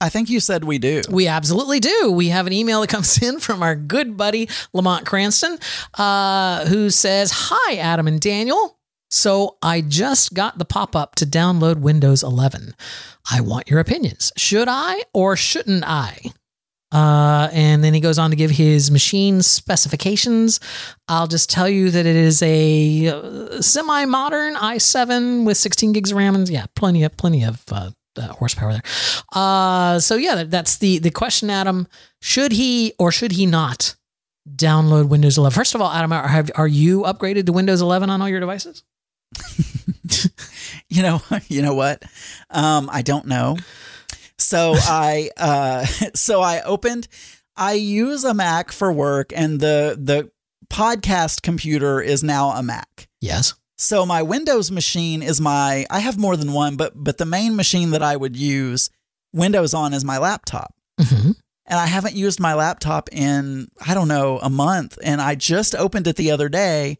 [0.00, 1.02] I think you said we do.
[1.10, 2.10] We absolutely do.
[2.10, 5.58] We have an email that comes in from our good buddy Lamont Cranston,
[5.98, 8.78] uh, who says, "Hi, Adam and Daniel.
[9.10, 12.74] So I just got the pop up to download Windows 11.
[13.30, 14.32] I want your opinions.
[14.38, 16.32] Should I or shouldn't I?"
[16.94, 20.60] Uh, and then he goes on to give his machine specifications.
[21.08, 26.18] I'll just tell you that it is a uh, semi-modern i7 with 16 gigs of
[26.18, 28.82] RAM and yeah, plenty of plenty of uh, uh, horsepower there.
[29.32, 31.88] Uh, so yeah, that, that's the the question, Adam.
[32.22, 33.96] Should he or should he not
[34.48, 35.52] download Windows 11?
[35.54, 38.40] First of all, Adam, are, have, are you upgraded to Windows 11 on all your
[38.40, 38.84] devices?
[40.88, 42.02] you know you know what
[42.50, 43.56] um i don't know
[44.38, 47.08] So I uh so I opened
[47.56, 50.30] I use a Mac for work and the the
[50.68, 53.08] podcast computer is now a Mac.
[53.20, 53.54] Yes.
[53.76, 57.56] So my Windows machine is my I have more than one, but but the main
[57.56, 58.90] machine that I would use
[59.32, 60.74] Windows on is my laptop.
[61.00, 61.32] hmm
[61.66, 65.74] And I haven't used my laptop in I don't know, a month and I just
[65.74, 66.98] opened it the other day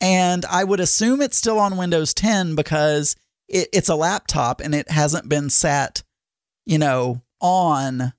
[0.00, 3.16] and I would assume it's still on Windows 10 because
[3.48, 6.02] it, it's a laptop and it hasn't been sat,
[6.68, 8.12] you know, on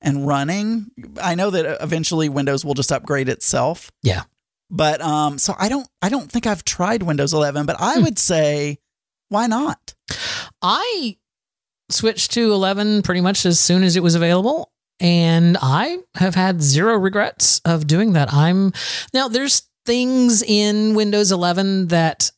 [0.00, 0.90] and running.
[1.20, 3.90] I know that eventually Windows will just upgrade itself.
[4.02, 4.22] Yeah.
[4.70, 8.04] But um so I don't I don't think I've tried Windows 11, but I Hmm.
[8.04, 8.78] would say
[9.30, 9.94] why not?
[10.62, 11.16] I
[11.90, 14.70] switched to 11 pretty much as soon as it was available.
[15.00, 18.32] And I have had zero regrets of doing that.
[18.32, 18.72] I'm
[19.14, 22.30] now there's things in Windows 11 that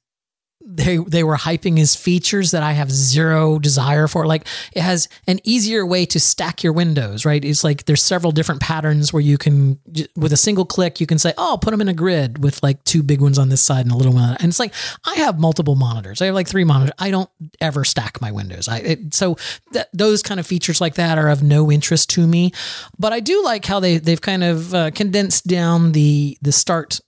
[0.63, 4.27] they they were hyping as features that I have zero desire for.
[4.27, 7.45] Like it has an easier way to stack your windows, right?
[7.45, 9.79] It's like there's several different patterns where you can
[10.15, 12.85] with a single click you can say, "Oh, put them in a grid with like
[12.85, 14.43] two big ones on this side and a little one." on that.
[14.43, 16.23] And it's like I have multiple monitors.
[16.23, 16.95] I have like three monitors.
[16.99, 18.69] I don't ever stack my windows.
[18.69, 19.37] I it, so
[19.73, 22.53] th- those kind of features like that are of no interest to me.
[22.99, 27.01] But I do like how they they've kind of uh, condensed down the the start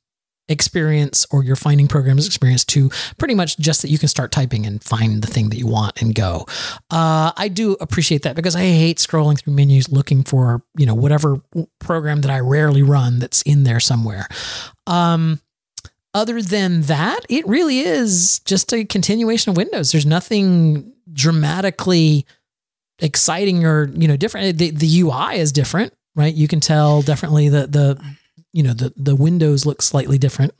[0.48, 4.66] experience or your finding programs experience to pretty much just that you can start typing
[4.66, 6.46] and find the thing that you want and go.
[6.90, 10.94] Uh, I do appreciate that because I hate scrolling through menus looking for you know
[10.94, 11.40] whatever
[11.78, 14.26] program that I rarely run that's in there somewhere.
[14.86, 15.40] Um,
[16.14, 19.92] other than that, it really is just a continuation of Windows.
[19.92, 22.26] There's nothing dramatically
[22.98, 24.58] exciting or you know different.
[24.58, 26.34] The, the UI is different, right?
[26.34, 28.14] You can tell definitely the the
[28.52, 30.52] you know the the windows look slightly different.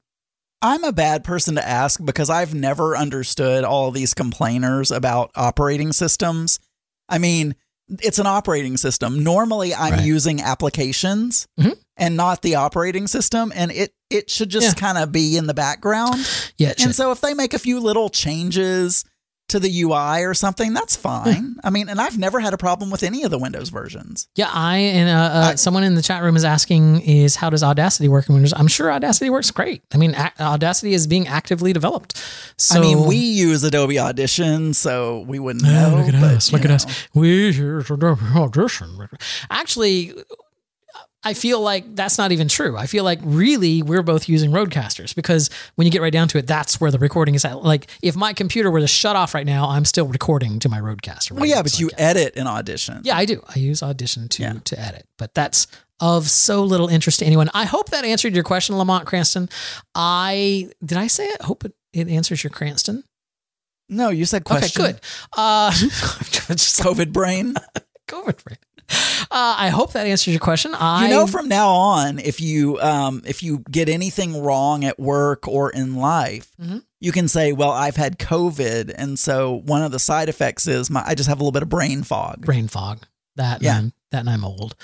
[0.61, 5.93] I'm a bad person to ask because I've never understood all these complainers about operating
[5.93, 6.61] systems.
[7.09, 7.57] I mean,
[7.89, 9.25] it's an operating system.
[9.25, 10.07] Normally, I'm Right.
[10.07, 11.77] using applications Mhm.
[11.97, 14.73] and not the operating system, and it it should just Yeah.
[14.75, 16.27] kind of be in the background.
[16.59, 16.95] Yeah, And should.
[16.95, 19.05] so, if they make a few little changes
[19.53, 21.57] to the UI or something, that's fine.
[21.65, 24.29] I mean, and I've never had a problem with any of the Windows versions.
[24.35, 24.51] yeah.
[24.53, 27.63] I and uh, uh, I- someone in the chat room is asking is how does
[27.63, 28.53] Audacity work in Windows?
[28.57, 29.83] I'm sure Audacity works great.
[29.95, 32.17] I mean, Ac- Audacity is being actively developed.
[32.59, 35.95] So I mean, we use Adobe Audition, so we wouldn't know.
[35.97, 36.53] look at but, us!
[36.53, 37.09] Look you at us!
[37.15, 39.09] We use Adobe audition.
[39.51, 40.13] Actually,
[41.25, 42.77] I feel like that's not even true.
[42.77, 46.39] I feel like really we're both using RODECasters because when you get right down to
[46.39, 47.63] it, that's where the recording is at.
[47.63, 50.81] Like if my computer were to shut off right now, I'm still recording to my
[50.81, 51.33] RODECaster.
[51.33, 53.03] Well, yeah, but So you edit in Audition.
[53.05, 53.41] yeah, I do.
[53.55, 54.55] I use Audition to Yeah.
[54.65, 55.69] to edit, but that's
[56.01, 57.49] of so little interest to anyone.
[57.55, 59.49] I hope that answered your question, Lamont Cranston.
[59.95, 61.43] I did I say it?
[61.43, 63.05] Hope it, it answers your Cranston.
[63.89, 64.83] No, you said question.
[64.83, 65.01] Okay, good.
[65.37, 67.55] Uh, just COVID brain.
[68.09, 68.57] COVID brain.
[69.33, 70.75] Uh, I hope that answers your question.
[70.75, 75.01] I You know, from now on, if you um, if you get anything wrong at
[75.01, 76.83] work or in life, Mhm.
[77.01, 80.91] you can say, "Well, I've had COVID, and so one of the side effects is
[80.91, 82.99] my I just have a little bit of brain fog." brain fog.
[83.37, 83.81] That Yeah.
[83.81, 83.89] yeah.
[84.11, 84.75] that and I'm old.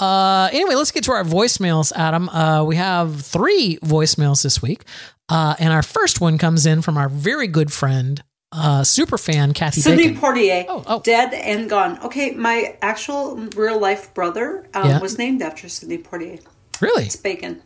[0.00, 2.28] Uh, anyway, let's get to our voicemails, Adam.
[2.28, 4.82] Uh, we have three voicemails this week,
[5.28, 9.52] uh, and our first one comes in from our very good friend, uh, super fan
[9.54, 10.20] Kathy Sidney Bacon.
[10.20, 11.00] Portier, Oh, oh.
[11.00, 11.98] dead and gone.
[12.04, 15.00] Okay, my actual real life brother um, Yeah.
[15.00, 16.38] was named after Sidney Portier.
[16.80, 17.04] Really?
[17.04, 17.62] It's bacon.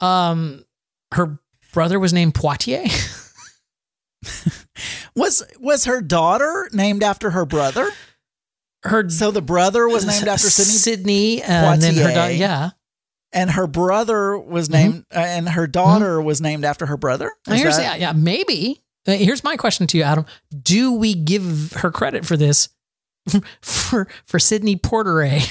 [0.00, 0.64] Um,
[1.12, 1.38] her
[1.72, 2.84] brother was named Poitier.
[5.16, 7.88] Was was her daughter named after her brother?
[8.82, 12.32] Her So the brother was named after Sydney, Sydney, uh, and then her daughter.
[12.34, 12.38] Poitier.
[12.38, 12.70] Yeah.
[13.32, 17.30] and her brother was named, uh, and her daughter was named after her brother.
[17.46, 18.80] Now, Is here's that- yeah, yeah, maybe.
[19.06, 20.26] Uh, Here's my question to you, Adam.
[20.62, 22.68] Do we give her credit for this
[23.60, 25.42] for for Sydney Porteray?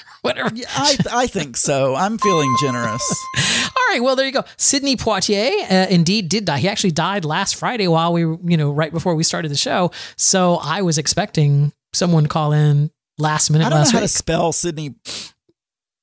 [0.22, 0.50] Whatever.
[0.54, 1.94] Yeah, I I think so.
[1.94, 3.26] I'm feeling generous.
[3.76, 4.44] All right, well there you go.
[4.56, 6.58] Sydney Poitier uh, indeed did die.
[6.58, 9.56] He actually died last Friday while we, were, you know, right before we started the
[9.56, 9.92] show.
[10.16, 14.00] So I was expecting someone to call in last minute I don't know last how
[14.00, 14.96] to spell Sydney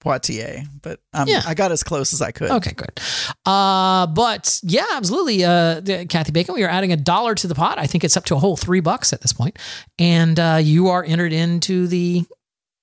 [0.05, 1.41] Poitier, but um, Yeah.
[1.47, 2.51] I got as close as I could.
[2.51, 2.99] Okay, good.
[3.45, 5.43] Uh, but yeah, absolutely.
[5.43, 7.79] Uh, Kathy Bacon, we are adding a dollar to the pot.
[7.79, 9.57] I think it's up to a whole three bucks at this point,
[9.97, 12.23] and uh, you are entered into the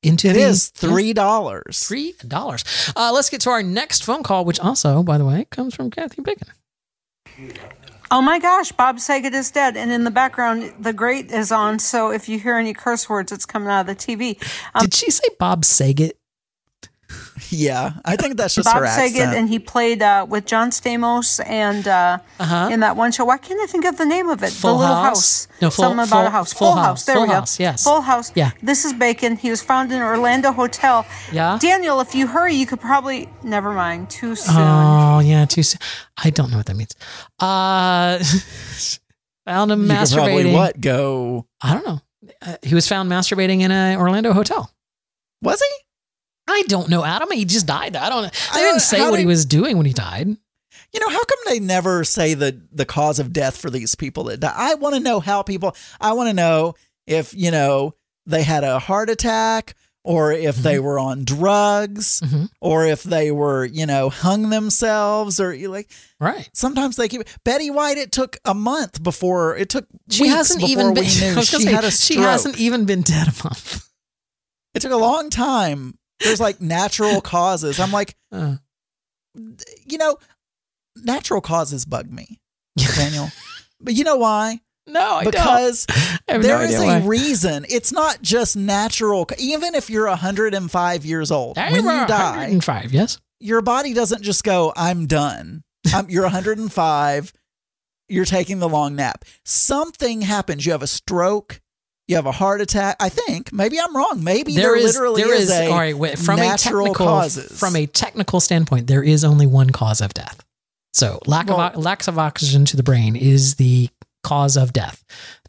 [0.03, 1.79] into It the is three dollars.
[1.87, 2.65] three dollars.
[2.97, 5.91] Uh, let's get to our next phone call, which also, by the way, comes from
[5.91, 6.49] Kathy Bacon.
[8.11, 9.77] Oh my gosh, Bob Saget is dead.
[9.77, 11.79] And in the background, the Great is on.
[11.79, 14.37] So if you hear any curse words, it's coming out of the TV.
[14.75, 16.19] Um, Did she say Bob Saget?
[17.55, 19.37] Yeah, I think that's just Bob her Saget, accent.
[19.37, 22.19] and he played uh, with John Stamos and uh,
[22.71, 23.27] in that one show.
[23.27, 24.47] Why can't I think of the name of it?
[24.47, 24.55] Uh-huh.
[24.61, 25.45] Full the Little House?
[25.47, 25.49] House.
[25.61, 26.53] No, Full- Something about Full- a house.
[26.55, 26.87] Full Full, House.
[26.87, 27.05] House.
[27.05, 27.35] There Full we go.
[27.35, 27.85] House, yes.
[27.85, 28.33] Full House.
[28.35, 28.53] Yeah.
[28.63, 29.37] This is Bacon.
[29.37, 31.05] He was found in an Orlando hotel.
[31.31, 31.59] Yeah?
[31.61, 33.29] Daniel, if you hurry, you could probably.
[33.43, 34.09] Never mind.
[34.09, 34.55] Too soon.
[34.57, 35.79] Oh yeah, too soon.
[36.17, 36.95] I don't know what that means.
[37.39, 38.19] Uh,
[39.47, 40.53] found him you could probably masturbating.
[40.55, 41.47] what go?
[41.61, 42.01] I don't know.
[42.41, 44.71] Uh, he was found masturbating in an Orlando hotel.
[45.43, 45.85] Was he?
[46.53, 47.31] I don't know, Adam.
[47.31, 47.97] He just died.
[47.97, 48.23] I don't.
[48.33, 50.29] They I didn't say what he was doing when he died.
[50.29, 54.25] You know, how come they never say the the cause of death for these people
[54.25, 54.53] that die?
[54.55, 55.75] I want to know how people.
[56.01, 56.75] I want to know
[57.07, 57.95] if you know
[58.27, 59.75] they had a heart attack,
[60.05, 60.85] or if they Mm-hmm.
[60.85, 62.23] were on drugs,
[62.61, 65.91] or if they were you know hung themselves, or you like.
[66.21, 66.51] Right.
[66.53, 67.97] Sometimes they keep Betty White.
[67.97, 69.87] It took a month before it took.
[70.11, 71.05] She hasn't even been.
[71.21, 73.89] knew I was gonna she say, had a she hasn't even been dead a month.
[74.75, 75.99] It took a long time.
[76.25, 77.79] There's like natural causes.
[77.81, 78.57] I'm like, Uh.
[79.87, 80.17] you know,
[80.97, 82.41] natural causes bug me,
[82.97, 83.29] Daniel.
[83.81, 84.61] but you know why?
[84.87, 85.31] No, I don't.
[85.33, 85.87] because
[86.29, 86.99] I there no is a why.
[87.01, 87.65] reason.
[87.69, 89.29] It's not just natural.
[89.39, 93.19] Even if you're 105 years old, I when you die, 105, yes.
[93.39, 95.63] your body doesn't just go, "I'm done."
[95.95, 97.33] I'm, you're 105.
[98.09, 99.25] You're taking the long nap.
[99.45, 100.67] Something happens.
[100.67, 101.61] You have a stroke.
[102.09, 102.97] You have a heart attack.
[103.01, 103.53] I think.
[103.53, 104.23] Maybe I'm wrong.
[104.25, 107.59] Maybe there, There is, literally there is, a all right, wait, from a technical, causes.
[107.59, 110.43] from a technical standpoint, there is only one cause of death.
[110.95, 113.89] So lack Well- of lack of oxygen to the brain is the
[114.25, 115.03] cause of death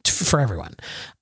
[0.08, 0.76] for everyone.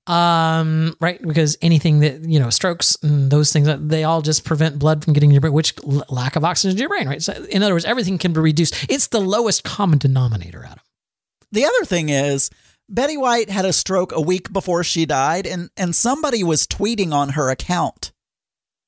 [0.06, 1.20] Um, right?
[1.22, 5.04] Because anything that you know, strokes and those things, uh, they all just prevent blood
[5.04, 7.22] from getting your brain, which l- lack of oxygen to your brain, right?
[7.22, 8.74] So in other words, everything can be reduced.
[8.88, 10.80] It's the lowest common denominator, Adam.
[11.52, 12.50] The other thing is
[12.92, 17.12] Betty White had a stroke a week before she died, and and somebody was tweeting
[17.12, 18.12] on her account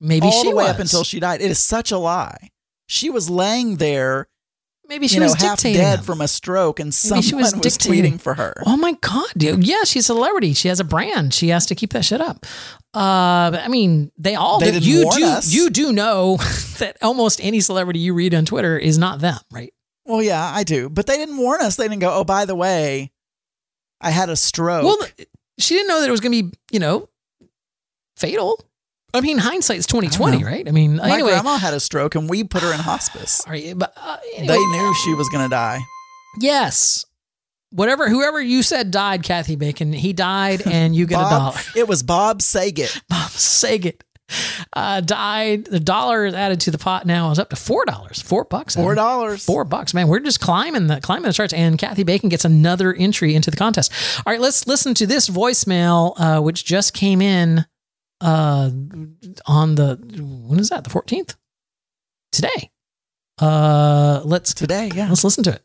[0.00, 0.72] Maybe all she the way was.
[0.74, 1.40] up until she died.
[1.40, 2.50] It is such a lie.
[2.86, 4.28] She was laying there,
[4.86, 7.56] Maybe she you know, was half dead from a stroke, and Maybe someone she was
[7.56, 8.62] was, tweeting for her.
[8.66, 9.66] Oh my god, dude!
[9.66, 10.52] Yeah, she's a celebrity.
[10.52, 11.32] She has a brand.
[11.32, 12.44] She has to keep that shit up.
[12.94, 14.60] Uh, I mean, they all.
[14.60, 15.24] They you do.
[15.24, 15.52] us.
[15.52, 16.36] You do know
[16.78, 19.72] that almost any celebrity you read on Twitter is not them, right?
[20.04, 21.76] Well, yeah, I do, but they didn't warn us.
[21.76, 22.12] They didn't go.
[22.12, 23.10] Oh, by the way,
[24.00, 24.84] I had a stroke.
[24.84, 24.98] Well,
[25.58, 27.08] she didn't know that it was going to be, you know,
[28.16, 28.62] fatal.
[29.12, 30.66] I mean, hindsight's twenty twenty, right?
[30.66, 31.30] I mean, my anyway.
[31.30, 33.42] grandma had a stroke, and we put her in hospice.
[33.48, 35.80] Right, but uh, anyway, They knew she was going to die.
[36.40, 37.04] yes.
[37.70, 41.64] Whatever, whoever you said died, Kathy Bacon, he died, and you get a Bob, dollar.
[41.74, 43.00] it was Bob Saget.
[43.08, 44.04] Bob Saget
[44.72, 45.66] uh, died.
[45.66, 48.74] The dollar is added to the pot now is up to four dollars, four bucks,
[48.74, 49.44] Four dollars.
[49.44, 49.92] four bucks.
[49.94, 51.52] Man, we're just climbing the climbing the charts.
[51.52, 53.92] And Kathy Bacon gets another entry into the contest.
[54.26, 57.66] All right, let's listen to this voicemail, uh, which just came in
[58.20, 58.70] uh,
[59.46, 59.98] on the
[60.46, 60.84] when is that?
[60.84, 61.36] The fourteenth
[62.32, 62.70] today.
[63.40, 64.90] Uh, let's today.
[64.94, 65.62] Yeah, let's listen to it.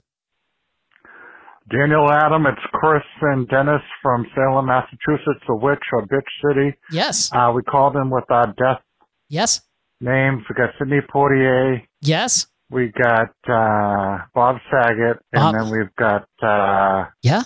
[1.69, 6.75] Daniel Adam, it's Chris and Dennis from Salem, Massachusetts, a witch or bitch city.
[6.91, 8.81] Yes, Uh, we called in with our death
[9.29, 9.61] yes,
[10.01, 10.43] names.
[10.49, 11.83] We got Sidney Portier.
[12.01, 17.43] yes, We got uh, Bob Saget, and Bob- then we've got uh, yeah.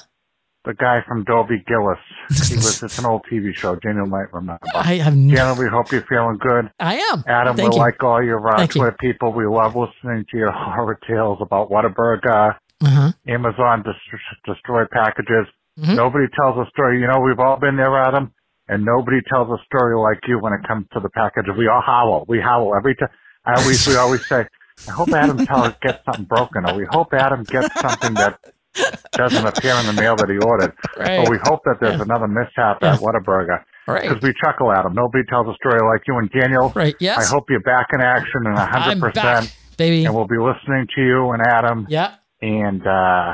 [0.63, 1.97] the guy from Dobie Gillis.
[2.29, 3.75] He was it's an old TV show.
[3.75, 4.59] Daniel might remember.
[4.73, 5.15] I have.
[5.17, 6.71] No, Daniel, we hope you're feeling good.
[6.79, 7.23] I am.
[7.27, 7.81] Adam, Thank we you.
[7.81, 8.89] like all your uh, Thank you.
[8.99, 9.33] People.
[9.33, 13.11] We love listening to your horror tales about Whataburger, Uh-huh.
[13.27, 15.47] Amazon dest- destroy packages.
[15.79, 15.95] Mhm.
[15.95, 16.99] Nobody tells a story.
[17.01, 18.31] You know, we've all been there, Adam,
[18.67, 21.45] and nobody tells a story like you when it comes to the package.
[21.57, 22.25] We all howl.
[22.27, 23.09] We howl every time.
[23.45, 24.45] I always, we always say,
[24.87, 28.39] I hope Adam tells gets something broken, or we hope Adam gets something that
[29.11, 31.19] doesn't appear in the mail that he ordered, Right.
[31.27, 32.93] or we hope that there's another mishap Yeah.
[32.93, 33.63] at Whataburger.
[33.87, 34.03] Right.
[34.03, 34.93] Because we chuckle at him.
[34.93, 36.71] Nobody tells a story like you and Daniel.
[36.75, 36.95] Right.
[36.99, 37.17] Yes.
[37.19, 38.69] I hope you're back in action and I'm
[38.99, 39.13] 100%.
[39.13, 39.43] back,
[39.77, 40.05] baby.
[40.05, 41.85] And we'll be listening to you and Adam.
[41.89, 42.15] Yeah.
[42.43, 43.33] And uh,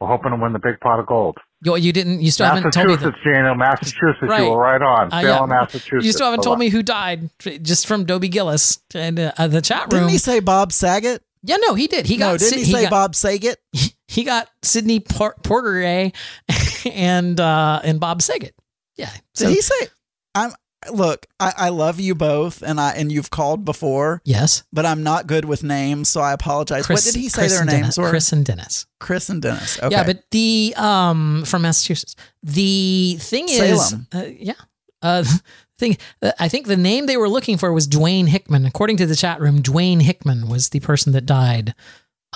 [0.00, 1.36] we're hoping to win the big pot of gold.
[1.62, 2.22] You, you didn't.
[2.22, 3.02] You still haven't told me that.
[3.02, 3.54] Massachusetts, Daniel.
[3.54, 4.16] Massachusetts.
[4.22, 4.44] Right.
[4.44, 5.12] You were right on.
[5.12, 5.56] Uh, Salem, yeah.
[5.60, 6.06] Massachusetts.
[6.06, 9.80] You still haven't told me who died, just from Dobie Gillis and uh, the chat
[9.82, 9.90] room.
[9.90, 11.22] Didn't he say Bob Saget?
[11.42, 12.06] yeah, no, he did.
[12.06, 12.32] He got.
[12.32, 13.58] no, didn't Sid- he say got, Bob Saget?
[14.08, 15.80] He got Sidney Por- Porter
[16.92, 18.56] and uh, and Bob Saget.
[18.96, 19.10] Yeah.
[19.36, 19.86] Did he say?
[20.34, 20.50] I'm
[20.92, 21.26] look.
[21.38, 24.62] I, I love you both, and I and you've called before, Yes.
[24.72, 26.86] but I'm not good with names, so I apologize.
[26.86, 28.08] Chris, what did he say Chris their names were?
[28.10, 28.86] Chris and Dennis.
[28.98, 29.78] Chris and Dennis.
[29.82, 29.90] Okay.
[29.94, 32.16] Yeah, but the um from Massachusetts.
[32.42, 34.06] The thing is, Salem.
[34.14, 34.54] uh, yeah.
[35.02, 35.24] Uh,
[35.78, 35.96] thing.
[36.22, 38.66] uh, I think the name they were looking for was Dwayne Hickman.
[38.66, 41.74] According to the chat room, Dwayne Hickman was the person that died.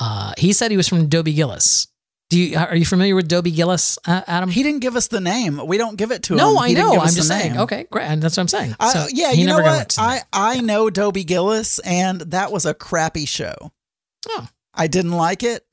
[0.01, 1.87] Uh, he said he was from Dobie Gillis.
[2.35, 4.51] Do you are you familiar with Dobie Gillis, uh, Adam?
[4.51, 5.65] He didn't give us the name.
[5.65, 6.39] We don't give it to him.
[6.39, 6.95] no, I He know.
[6.99, 7.53] I'm just saying.
[7.53, 7.61] name.
[7.61, 8.07] Okay, great.
[8.07, 8.75] And that's what I'm saying.
[8.81, 9.95] I- So yeah, you know what?
[10.01, 13.55] I I know Dobie Gillis, and that was a crappy show.
[14.29, 14.49] Oh.
[14.75, 15.65] I didn't like it,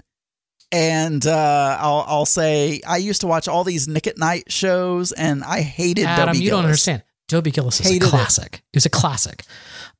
[0.71, 5.13] and uh, I'll I'll say I used to watch all these Nick at Night shows,
[5.13, 7.01] and I hated Adam, Dobie you don't understand.
[7.27, 8.61] Dobie Gillis is Hated a classic.
[8.71, 8.77] It.
[8.77, 9.45] was a classic.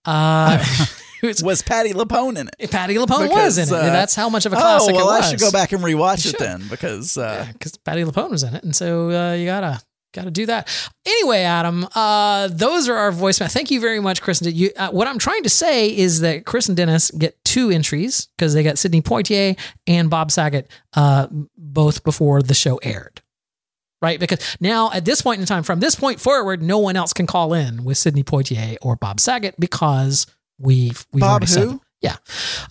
[0.05, 0.93] Uh, it
[1.27, 2.71] was, Was Patti LuPone in it?
[2.71, 3.77] Patti LuPone Because, was in it.
[3.77, 5.25] uh, and that's how much of a Oh classic well, it was.
[5.25, 6.39] I should go back and rewatch You it should.
[6.39, 9.81] then because uh, because Patti LuPone was in it, and so uh, you gotta
[10.13, 10.67] gotta do that.
[11.05, 13.49] Anyway, Adam, uh, those are our voicemail.
[13.51, 14.41] Thank you very much, Chris.
[14.41, 17.69] And you, uh, what I'm trying to say is that Chris and Dennis get two
[17.69, 19.57] entries because they got Sidney Poitier
[19.87, 23.21] and Bob Saget uh, both before the show aired.
[24.01, 27.13] Right, because now at this point in time, from this point forward, no one else
[27.13, 30.25] can call in with Sidney Poitier or Bob Saget because
[30.61, 31.65] we've we've Bob already who?
[31.67, 31.81] them.
[32.01, 32.15] Yeah,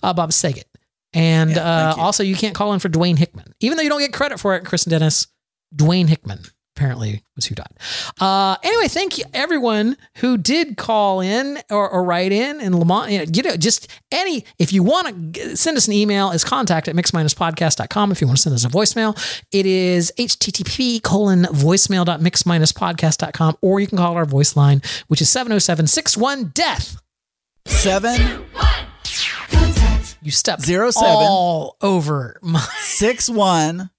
[0.03, 0.67] uh, Bob Saget.
[1.13, 2.01] And Yeah, uh, you.
[2.01, 4.55] also, you can't call in for Dwayne Hickman, even though you don't get credit for
[4.55, 4.63] it.
[4.65, 5.27] Chris and Dennis,
[5.75, 6.39] Dwayne Hickman
[6.75, 7.73] apparently was who died.
[8.19, 13.11] Uh, anyway, thank you everyone who did call in or, or write in and Lamont.
[13.11, 16.43] You know, you know, just any if you want to send us an email, is
[16.45, 18.11] contact at mix-podcast.com.
[18.13, 19.17] If you want to send us a voicemail,
[19.51, 26.53] it is http colon voicemail.mix-podcast.com, or you can call our voice line, which is 707-61
[26.53, 27.01] death.
[27.65, 28.45] Seven
[30.23, 31.07] You stepped Zero seven.
[31.09, 33.89] all over my six one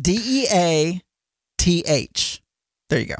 [0.00, 1.02] D E A
[1.58, 2.42] T H.
[2.88, 3.14] There you go.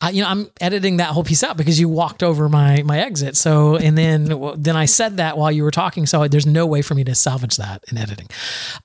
[0.00, 2.98] I, you know, I'm editing that whole piece out because you walked over my my
[2.98, 3.36] exit.
[3.36, 4.24] So, and then
[4.56, 6.06] then I said that while you were talking.
[6.06, 8.26] So there's no way for me to salvage that in editing.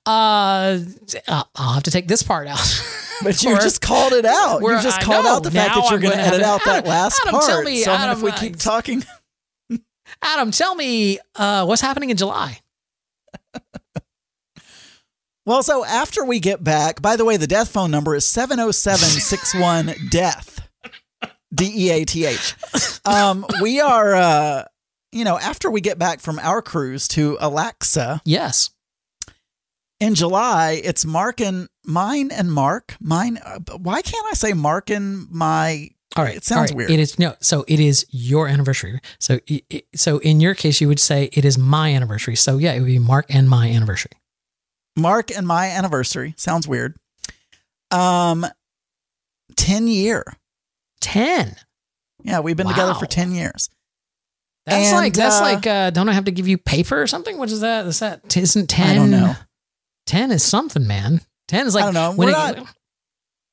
[0.05, 0.79] Uh,
[1.27, 2.59] I'll have to take this part out.
[3.21, 4.61] But you just called it out.
[4.61, 5.35] You just I called know.
[5.35, 7.45] out the fact Now that you're going to edit out that Adam, last Adam, part.
[7.47, 9.03] tell me, so mean, if we keep talking,
[10.21, 12.59] Adam, tell me uh, what's happening in July.
[15.45, 20.09] well, so after we get back, by the way, the death phone number is 70761
[20.09, 20.67] death.
[21.53, 22.53] D E A T H.
[23.05, 24.65] Um, we are, uh,
[25.11, 28.69] you know, after we get back from our cruise to Alaska Yes.
[29.99, 32.95] in July, it's Mark and mine and Mark.
[33.01, 33.39] Mine.
[33.43, 35.89] Uh, why can't I say Mark and my?
[36.15, 36.35] All right.
[36.35, 36.77] It sounds right.
[36.77, 36.91] weird.
[36.91, 37.35] It is no.
[37.39, 38.99] So it is your anniversary.
[39.19, 42.35] So i- i- so in your case, you would say it is my anniversary.
[42.35, 44.11] So yeah, it would be Mark and my anniversary.
[44.97, 46.33] Mark and my anniversary.
[46.37, 46.95] Sounds weird.
[47.91, 48.45] Um,
[49.55, 50.23] 10 year.
[50.99, 51.55] Ten.
[52.23, 53.69] Yeah, we've been together for 10 years.
[54.65, 57.07] That's And, like that's uh, like uh don't I have to give you paper or
[57.07, 57.37] something?
[57.37, 57.85] What is that?
[57.87, 58.89] Is that isn't ten?
[58.89, 59.35] I don't know.
[60.05, 61.21] Ten is something, man.
[61.47, 62.11] Ten is like I don't know.
[62.15, 62.75] We're it- not-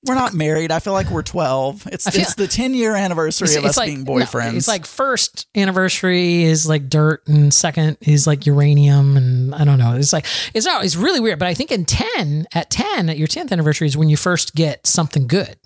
[0.06, 0.70] We're not married.
[0.72, 1.88] I feel like we're 12.
[1.92, 4.54] It's feel- it's the 10 year anniversary of us being no, boyfriends.
[4.56, 9.78] it's like first anniversary is like dirt, and second is like uranium, and I don't
[9.78, 9.94] know.
[9.96, 10.84] It's like it's not.
[10.84, 11.38] It's really weird.
[11.38, 14.54] But I think in ten, at ten, at your tenth anniversary is when you first
[14.54, 15.56] get something good.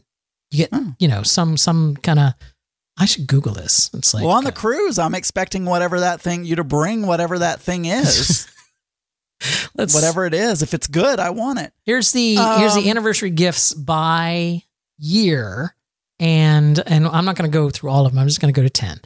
[0.50, 0.90] You get Hmm.
[0.98, 2.32] you know some some kind of.
[2.98, 3.88] I should Google this.
[3.94, 7.38] It's like well, on the cruise, I'm expecting whatever that thing, you to bring whatever
[7.38, 8.46] that thing is.
[9.74, 10.62] let's whatever it is.
[10.62, 11.72] If it's good, I want it.
[11.84, 14.62] Here's the here's Um, the anniversary gifts by
[14.98, 15.74] year,
[16.18, 18.18] and and I'm not going to go through all of them.
[18.18, 19.00] I'm just going to go to ten.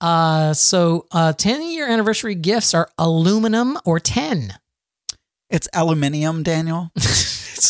[0.00, 4.54] Uh, so uh, ten year anniversary gifts are aluminum or ten.
[5.50, 6.90] It's aluminium, Daniel.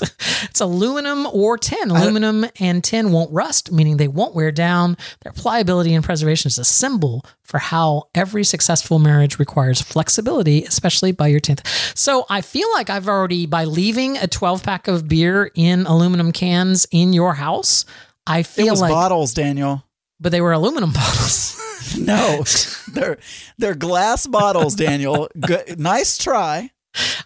[0.01, 1.91] it's, it's aluminum or tin.
[1.91, 4.97] Aluminum and tin won't rust, meaning they won't wear down.
[5.23, 11.13] Their pliability and preservation is a symbol for how every successful marriage requires flexibility, especially
[11.13, 11.67] by your 10th.
[11.97, 16.33] So I feel like I've already, by leaving a 12 pack of beer in aluminum
[16.33, 17.85] cans in your house,
[18.27, 19.85] I It feel was like, bottles, Daniel.
[20.21, 21.59] but they were aluminum bottles.
[21.99, 22.45] No,
[22.93, 23.19] they're
[23.59, 25.29] they're glass bottles, Daniel.
[25.39, 26.71] Good, nice try.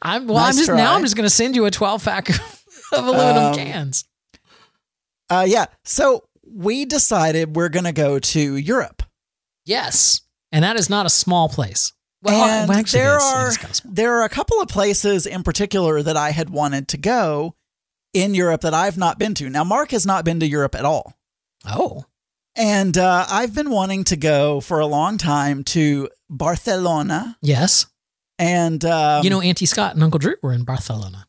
[0.02, 0.36] I'm well.
[0.38, 0.76] Nice I'm just try.
[0.76, 0.94] now.
[0.94, 2.28] I'm just going to send you a 12 pack
[2.92, 4.04] of aluminum Um, cans.
[5.28, 5.66] Uh, yeah.
[5.84, 9.02] So we decided we're gonna go to Europe.
[9.64, 10.20] Yes,
[10.52, 11.92] and that is not a small place.
[12.22, 13.52] Well, and well, actually, there are
[13.84, 17.56] there are a couple of places in particular that I had wanted to go
[18.14, 19.50] in Europe that I've not been to.
[19.50, 21.14] Now, Mark has not been to Europe at all,
[21.68, 22.04] Oh,
[22.54, 27.36] and uh, I've been wanting to go for a long time to Barcelona.
[27.42, 27.86] yes.
[28.39, 31.26] And um, you know, Auntie Scott and Uncle Drew were in Barcelona.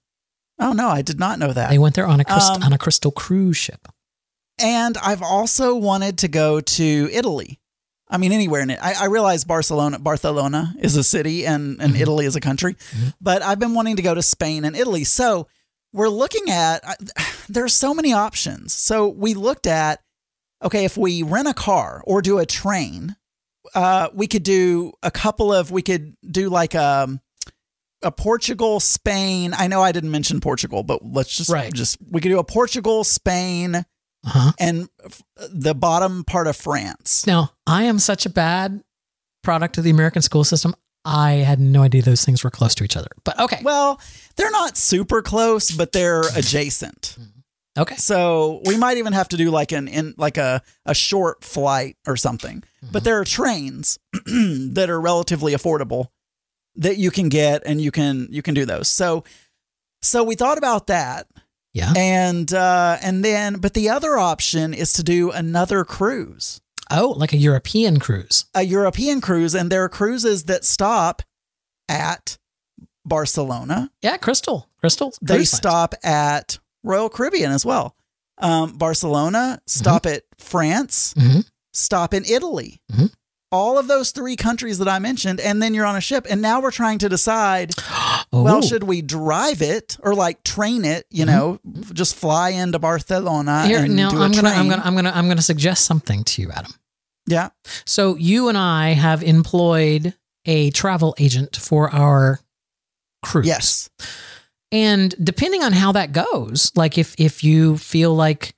[0.60, 1.70] oh no, I did not know that.
[1.70, 3.88] They went there on a crystal, Um, on a crystal cruise ship.
[4.60, 7.60] And I've also wanted to go to Italy.
[8.10, 8.80] I mean, anywhere in it.
[8.82, 12.76] I, I realize Barcelona, Barcelona is a city and, and Italy is a country,
[13.22, 15.04] but I've been wanting to go to Spain and Italy.
[15.04, 15.48] So
[15.94, 16.96] we're looking at, I-
[17.50, 18.74] there's so many options.
[18.74, 20.02] So we looked at,
[20.64, 23.16] okay, if we rent a car or do a train,
[23.76, 27.20] uh, we could do a couple of, we could do like, um,
[28.04, 29.54] a Portugal, Spain.
[29.58, 31.74] I know I didn't mention Portugal, but let's just Right.
[31.74, 34.52] just we could do a Portugal, Spain, Uh-huh.
[34.60, 37.26] and f- the bottom part of France.
[37.26, 38.82] Now, I am such a bad
[39.44, 40.76] product of the American school system.
[41.06, 43.08] I had no idea those things were close to each other.
[43.24, 43.62] But okay.
[43.64, 44.00] Well,
[44.36, 47.18] they're not super close, but they're adjacent.
[47.78, 47.96] Okay.
[47.96, 51.98] So we might even have to do like an in like a a short flight
[52.08, 52.62] or something.
[52.62, 52.92] Mm-hmm.
[52.92, 56.08] But there are trains that are relatively affordable
[56.76, 58.88] that you can get and you can you can do those.
[58.88, 59.24] So
[60.02, 61.28] so we thought about that.
[61.74, 61.94] Yeah.
[61.96, 66.62] And uh and then but the other option is to do another cruise.
[66.90, 68.46] Oh, like a European cruise.
[68.56, 71.22] A European cruise and there are cruises that stop
[71.90, 72.38] at
[73.06, 73.92] Barcelona.
[74.02, 74.70] Yeah, Crystal.
[74.80, 75.14] Crystal.
[75.22, 77.96] They stop at Royal Caribbean as well.
[78.40, 81.46] Um, Barcelona, stop at France, Mhm.
[81.74, 82.82] stop in Italy.
[82.92, 83.12] Mhm.
[83.52, 86.28] All of those three countries that I mentioned, and then you're on a ship.
[86.30, 87.74] And now we're trying to decide
[88.32, 88.62] well, Oh.
[88.62, 91.60] should we drive it or like train it, you know,
[91.94, 93.68] just fly into Barcelona Mm-hmm.
[93.70, 96.24] Here, and now do a I'm gonna, I'm gonna, I'm gonna, I'm gonna suggest something
[96.26, 96.74] to you, Adam.
[97.26, 97.50] yeah.
[97.86, 100.14] So you and I have employed
[100.46, 102.40] a travel agent for our
[103.24, 103.48] cruise.
[103.48, 103.90] Yes.
[104.72, 108.54] And depending on how that goes, like if if you feel like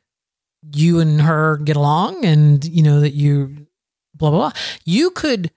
[0.73, 3.67] you and her get along and you know that you
[4.15, 4.51] blah blah blah,
[4.85, 5.51] you could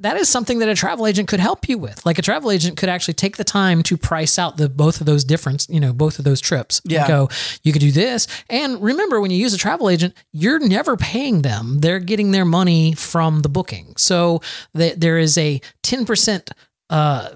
[0.00, 2.04] that is something that a travel agent could help you with.
[2.04, 5.06] Like a travel agent could actually take the time to price out the both of
[5.06, 6.82] those difference, you know, both of those trips.
[6.84, 7.08] Yeah.
[7.08, 7.30] Go,
[7.62, 8.26] you could do this.
[8.50, 11.80] And remember when you use a travel agent, you're never paying them.
[11.80, 13.94] They're getting their money from the booking.
[13.96, 14.42] So
[14.76, 16.50] th- there is a 10%
[16.90, 17.30] uh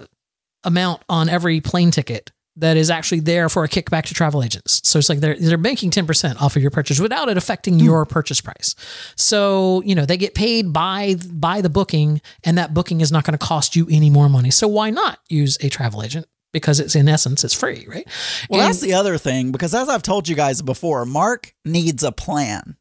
[0.63, 2.31] amount on every plane ticket
[2.61, 4.81] that is actually there for a kickback to travel agents.
[4.87, 7.85] So it's like they're they're banking 10% off of your purchase without it affecting hmm.
[7.85, 8.75] your purchase price.
[9.15, 13.25] So, you know, they get paid by by the booking and that booking is not
[13.25, 14.51] going to cost you any more money.
[14.51, 16.27] So why not use a travel agent?
[16.53, 18.07] Because it's in essence it's free, right?
[18.49, 22.03] Well, And- that's the other thing because as I've told you guys before, Mark needs
[22.03, 22.77] a plan.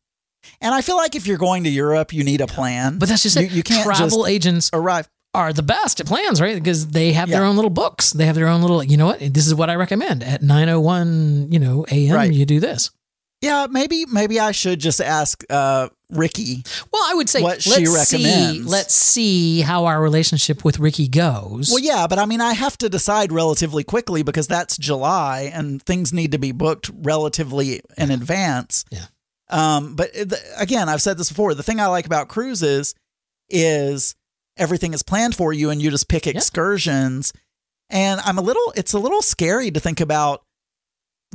[0.60, 2.98] And I feel like if you're going to Europe, you need a plan.
[2.98, 3.52] but that's just you, it.
[3.52, 5.08] you can't travel agents arrive.
[5.34, 6.56] Are the best at plans, right?
[6.56, 8.12] Because they have their own little books.
[8.12, 9.20] They have their own little, you know what?
[9.20, 12.32] This is what I recommend at 901, you know, AM, Right.
[12.32, 12.90] you do this.
[13.42, 16.62] Yeah, maybe maybe I should just ask uh, Ricky.
[16.92, 18.66] Well, I would say What she let's see, recommends.
[18.70, 21.70] let's see how our relationship with Ricky goes.
[21.70, 25.82] Well, yeah, but I mean, I have to decide relatively quickly because that's July and
[25.82, 28.84] things need to be booked relatively in advance.
[28.90, 29.06] Yeah.
[29.48, 31.54] Um, but it- again, I've said this before.
[31.54, 32.94] The thing I like about cruises
[33.48, 34.14] is
[34.60, 37.32] everything is planned for you and you just pick excursions.
[37.88, 40.44] And I'm a little, it's a little scary to think about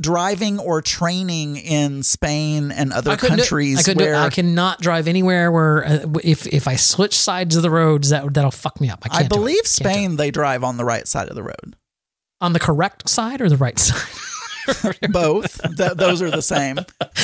[0.00, 4.80] driving or training in Spain and other I countries I couldn't do where I cannot
[4.80, 8.80] drive anywhere where uh, if if I switch sides of the roads that that'll fuck
[8.80, 9.04] me up.
[9.04, 9.38] I, I, can't do it.
[9.38, 9.66] believe.
[9.66, 11.76] Spain they drive on the right side of the road.
[12.40, 14.98] on the correct side or the right side.
[15.10, 16.76] Both, Th- those are the same.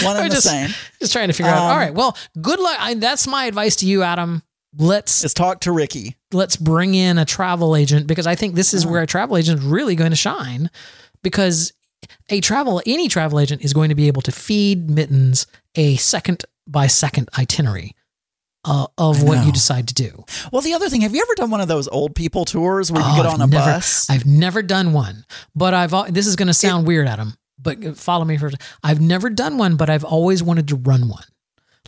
[0.02, 0.70] One the just, same.
[1.00, 1.58] Just trying to figure out.
[1.58, 1.92] Um, All right.
[1.92, 2.76] Well, good luck.
[2.78, 4.42] I, that's my advice to you, Adam.
[4.78, 6.16] Let's Is talk to Ricky.
[6.32, 9.60] let's bring in a travel agent because I think this is where a travel agent
[9.60, 10.70] is really going to shine
[11.22, 11.72] because
[12.30, 16.44] a travel any travel agent is going to be able to feed mittens a second
[16.66, 17.94] by second itinerary
[18.64, 20.24] uh, of what you decide to do.
[20.52, 23.02] Well, the other thing, have you ever done one of those old people tours where
[23.02, 24.08] you Oh, get I've on a never- bus?
[24.08, 27.34] I've never done one, but I've this is going to sound weird, Adam.
[27.60, 28.50] But follow me for.
[28.82, 31.24] I've never done one, but I've always wanted to run one.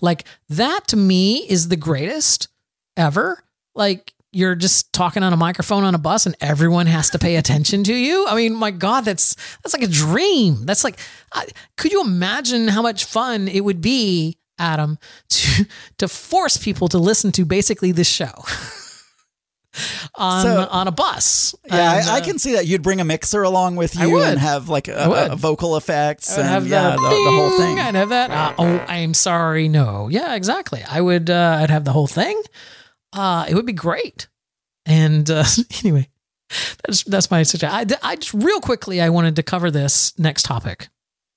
[0.02, 2.48] Like that to me is the greatest
[2.96, 3.42] ever.
[3.74, 7.36] Like you're just talking on a microphone on a bus and everyone has to pay
[7.36, 8.26] attention to you.
[8.28, 10.66] I mean, my God, that's that's like a dream.
[10.66, 10.98] That's like,
[11.32, 14.98] I, could you imagine how much fun it would be, Adam,
[15.30, 15.66] to
[15.98, 18.32] to force people to listen to basically this show
[20.16, 21.54] on So- on a bus?
[21.66, 22.66] yeah, And, I, I uh, can see that.
[22.66, 26.46] You'd bring a mixer along with you and have like a, a vocal effects and
[26.46, 27.78] have yeah, the, the whole thing.
[27.78, 28.30] I'd have that.
[28.30, 29.68] Uh, oh, I'm sorry.
[29.68, 30.08] No.
[30.08, 30.82] Yeah, exactly.
[30.88, 31.30] I would.
[31.30, 32.40] Uh, I'd have the whole thing.
[33.14, 34.28] Uh, it would be great.
[34.86, 35.44] And uh,
[35.84, 36.08] anyway,
[36.84, 37.98] that's that's my suggestion.
[38.02, 39.00] I, I just real quickly.
[39.00, 40.88] I wanted to cover this next topic.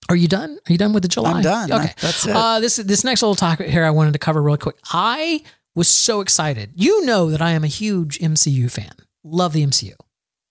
[0.10, 0.58] Are you done?
[0.68, 1.34] Are you done with the July?
[1.34, 1.72] I'm done.
[1.72, 2.36] Okay, That's it.
[2.36, 4.78] Uh, this this next little topic here, I wanted to cover really quick.
[4.92, 5.44] I
[5.76, 6.72] was so excited.
[6.76, 8.92] You know that I am a huge MCU fan.
[9.24, 9.94] Love the MCU.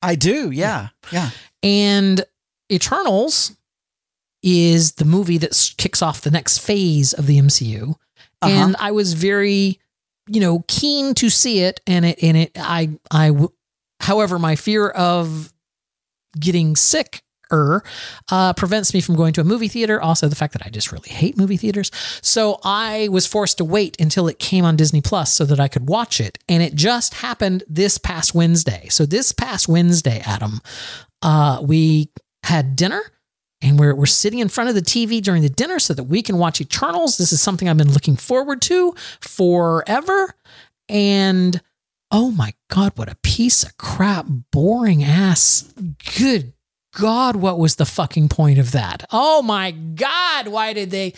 [0.02, 0.50] I do.
[0.50, 0.88] Yeah.
[1.10, 1.30] Yeah.
[1.62, 2.24] And
[2.70, 3.56] Eternals
[4.42, 7.90] is the movie that kicks off the next phase of the MCU.
[8.42, 8.48] Uh-huh.
[8.48, 9.80] And I was very,
[10.28, 11.80] you know, keen to see it.
[11.86, 13.32] And it, and it, I, I,
[14.00, 15.52] however, my fear of
[16.38, 17.22] getting sick
[17.52, 17.82] er
[18.30, 20.00] uh, prevents me from going to a movie theater.
[20.00, 21.90] Also, the fact that I just really hate movie theaters.
[22.22, 25.68] So I was forced to wait until it came on Disney Plus so that I
[25.68, 26.38] could watch it.
[26.48, 28.88] And it just happened this past Wednesday.
[28.90, 30.60] So this past Wednesday, Adam,
[31.22, 32.10] uh, we
[32.42, 33.02] had dinner
[33.62, 36.22] and we're, we're sitting in front of the TV during the dinner so that we
[36.22, 37.16] can watch Eternals.
[37.16, 40.34] This is something I've been looking forward to forever.
[40.88, 41.60] And
[42.10, 45.72] oh my God, what a piece of crap, boring ass.
[46.18, 46.52] Good
[46.96, 49.04] God, what was the fucking point of that?
[49.12, 51.12] Oh my God, why did they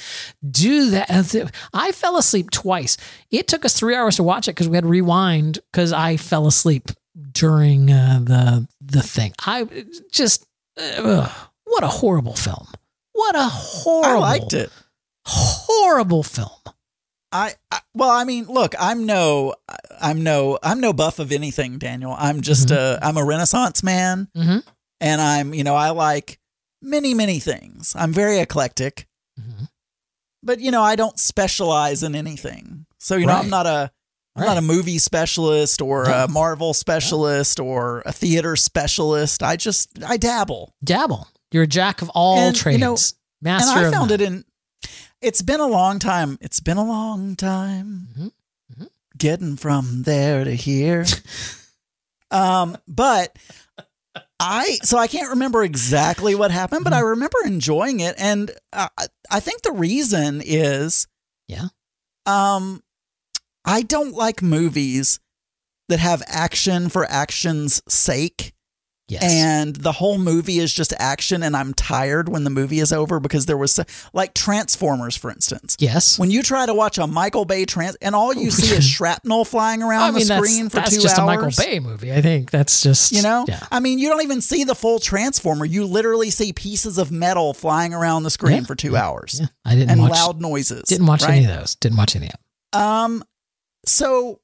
[0.49, 1.53] do that?
[1.73, 2.97] I fell asleep twice.
[3.31, 6.17] It took us three hours to watch it because we had to rewind because I
[6.17, 6.91] fell asleep
[7.33, 9.35] during uh, the the thing.
[9.47, 9.69] I
[10.11, 11.31] just ugh,
[11.69, 12.67] what a horrible film.
[13.13, 14.25] What a horrible.
[14.25, 14.71] I liked it.
[15.27, 16.51] Horrible film.
[17.31, 19.55] I, I well, I mean, look, I'm no,
[20.01, 22.15] I'm no, I'm no buff of anything, Daniel.
[22.19, 24.65] I'm just a, I'm a Renaissance man, Mhm.
[25.01, 26.39] and I'm, you know, I like
[26.81, 27.95] many, many things.
[27.99, 29.07] I'm very eclectic,
[29.39, 29.65] Mm-hmm.
[30.43, 32.87] but you know, I don't specialize in anything.
[32.99, 33.91] So you know, I'm not a,
[34.35, 39.43] I'm not a movie specialist or a Marvel specialist or a theater specialist.
[39.43, 40.75] I just, I dabble.
[40.83, 41.29] Dabble.
[41.53, 42.79] You're a jack of all And, trades.
[42.79, 42.97] you know,
[43.41, 44.21] Master and I found none.
[44.21, 44.45] it in.
[45.21, 46.39] It's been a long time.
[46.41, 48.85] It's been a long time Mm-hmm.
[49.17, 51.05] getting from there to here.
[52.31, 53.37] um, but
[54.41, 57.07] I so I can't remember exactly what happened, but I Mm-hmm.
[57.09, 58.89] remember enjoying it, and I,
[59.31, 61.07] I think the reason is
[61.49, 61.69] Yeah.
[62.27, 62.83] um,
[63.65, 65.19] I don't like movies
[65.89, 68.53] that have action for action's sake.
[69.09, 69.23] Yes.
[69.25, 73.19] And the whole movie is just action, and I'm tired when the movie is over
[73.21, 73.81] because there was,
[74.13, 75.77] like Transformers, for instance.
[75.81, 76.19] Yes.
[76.19, 79.47] When you try to watch a Michael Bay trans, and all you see is shrapnel
[79.47, 81.25] flying around I mean, the that's, screen for that's two just hours.
[81.25, 82.13] a Michael Bay movie.
[82.13, 83.61] I think that's just You know, Yeah.
[83.71, 85.65] I mean, you don't even see the full Transformer.
[85.65, 89.39] You literally see pieces of metal flying around the screen Yeah, for two hours.
[89.41, 89.47] Yeah.
[89.65, 90.83] I didn't and watch loud noises.
[90.83, 91.37] Didn't watch right?
[91.37, 91.75] any of those.
[91.77, 92.33] Didn't watch any of
[92.73, 92.83] them.
[92.83, 93.25] Um,
[93.87, 94.41] so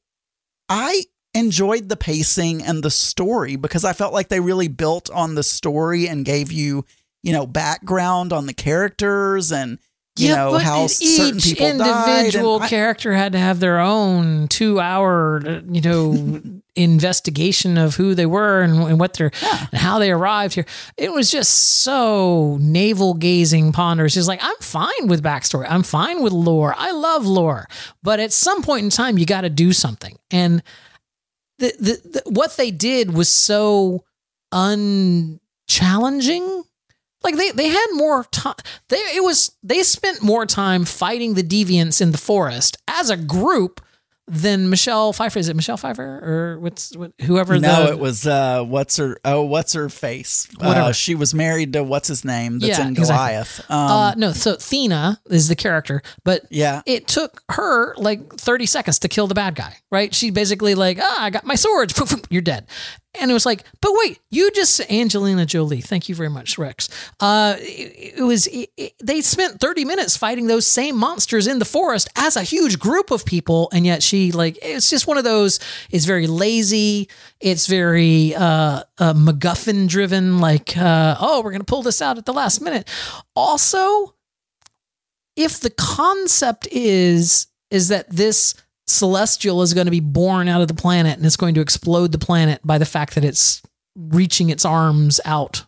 [0.71, 1.05] I
[1.35, 5.43] enjoyed the pacing and the story because I felt like they really built on the
[5.43, 6.85] story and gave you,
[7.23, 9.79] you know, background on the characters and
[10.17, 12.19] you know but how each certain people died.
[12.27, 16.41] individual I- character had to have their own two-hour, uh, you know,
[16.77, 20.67] investigation of who they were and, and what their and how they arrived here.
[20.97, 24.17] It was just so navel gazing, ponderous.
[24.17, 25.67] It's like I'm fine with backstory.
[25.69, 26.75] I'm fine with lore.
[26.79, 27.67] I love lore,
[28.03, 30.17] but at some point in time, you got to do something.
[30.31, 30.63] And
[31.59, 34.05] the, the, the what they did was so
[34.53, 36.65] unchallenging.
[37.23, 38.57] Like they, they had more time
[38.91, 43.17] they it was they spent more time fighting the deviants in the forest as a
[43.17, 43.81] group
[44.27, 48.27] than Michelle Pfeiffer is it Michelle Pfeiffer or what's what, whoever no, the, it was
[48.27, 49.19] uh, what's her?
[49.25, 50.49] Oh, what's her face?
[50.59, 50.81] Whatever.
[50.81, 52.59] Uh, she was married to what's his name?
[52.59, 53.05] That's Yeah, in exactly.
[53.07, 53.71] Goliath.
[53.71, 58.67] Um, uh no so Thena is the character but yeah, it took her like 30
[58.67, 60.15] seconds to kill the bad guy, right?
[60.15, 61.95] She basically like, ah, I got my swords.
[62.31, 62.67] You're dead.
[63.21, 65.81] And it was like, but wait, you just Angelina Jolie.
[65.81, 66.89] Thank you very much, Rex.
[67.21, 71.59] Uh, it, it was it, it- they spent 30 minutes fighting those same monsters in
[71.59, 75.19] the forest as a huge group of people, and yet she like it's just one
[75.19, 75.61] of those.
[75.91, 77.09] It's very lazy.
[77.41, 80.41] It's very uh, uh MacGuffin driven.
[80.41, 82.89] Like, uh, oh, we're gonna pull this out at the last minute.
[83.37, 84.15] Also,
[85.37, 88.55] if the concept is is that this
[88.87, 92.13] celestial is going to be born out of the planet and it's going to explode
[92.13, 93.63] the planet by the fact that it's
[93.97, 95.65] reaching its arms out.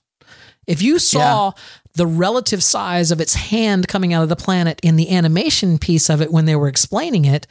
[0.67, 1.53] If you saw
[1.95, 6.11] the relative size of its hand coming out of the planet in the animation piece
[6.11, 7.47] of it when they were explaining it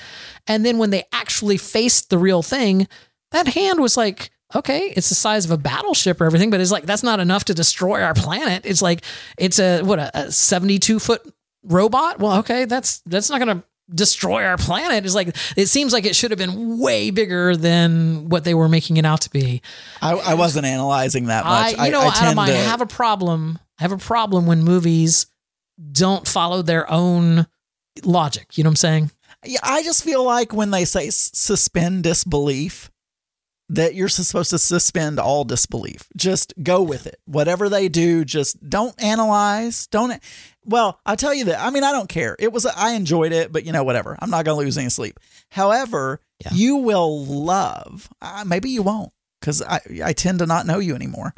[0.48, 2.88] and then when they actually faced the real thing
[3.32, 6.72] that hand was like okay it's the size of a battleship or everything but it's
[6.72, 8.66] like that's not enough to destroy our planet.
[8.66, 9.04] It's like
[9.38, 11.22] it's a what a, a 72 foot
[11.64, 12.20] robot?
[12.20, 13.64] Well okay that's that's not gonna
[13.94, 18.30] destroy our planet is like it seems like it should have been way bigger than
[18.30, 19.62] what they were making it out to be
[20.02, 21.78] I, I wasn't analyzing that much.
[21.78, 23.60] I, you know, I, I Adam, I have a problem.
[23.80, 25.28] I have a problem when movies
[25.92, 27.48] don't follow their own
[28.04, 28.58] logic.
[28.58, 29.12] You know what I'm saying?
[29.44, 32.90] Yeah, I just feel like when they say suspend disbelief,
[33.70, 36.08] that you're supposed to suspend all disbelief.
[36.16, 37.20] Just go with it.
[37.26, 39.88] Whatever they do, just don't analyze.
[39.88, 40.22] Don't.
[40.64, 41.60] Well, I'll tell you that.
[41.62, 42.36] I mean, I don't care.
[42.40, 42.66] It was.
[42.66, 44.18] I enjoyed it, but you know, whatever.
[44.20, 45.20] I'm not going to lose any sleep.
[45.50, 46.20] However,
[46.52, 48.10] you will love.
[48.22, 51.34] Uh, maybe you won't, because I I tend to not know you anymore.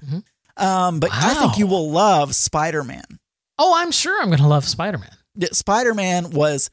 [0.57, 3.05] Um, but I think you will love Spider Man.
[3.59, 5.15] Oh, I'm sure I'm going to love Spider Man.
[5.51, 6.69] Spider Man was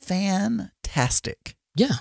[0.00, 1.56] fantastic.
[1.74, 1.96] Yeah.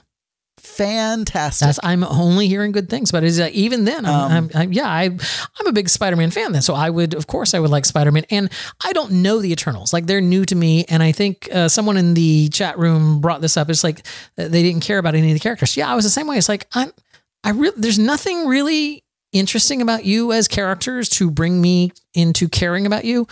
[0.63, 1.65] Fantastic.
[1.65, 4.73] That's I'm only hearing good things, but is uh, even then, I'm, Um, I'm, I'm,
[4.73, 6.51] yeah, I I'm a big Spider-Man fan.
[6.51, 8.49] Then, so I would, of course, I would like Spider-Man, and
[8.83, 11.97] I don't know the Eternals, like they're new to me, and I think uh, someone
[11.97, 13.69] in the chat room brought this up.
[13.69, 13.99] It's like
[14.37, 15.77] uh, they didn't care about any of the characters.
[15.77, 16.37] Yeah, I was the same way.
[16.37, 16.91] It's like I'm,
[17.43, 19.03] I really, there's nothing really
[19.33, 23.27] interesting about you as characters to bring me into caring about you.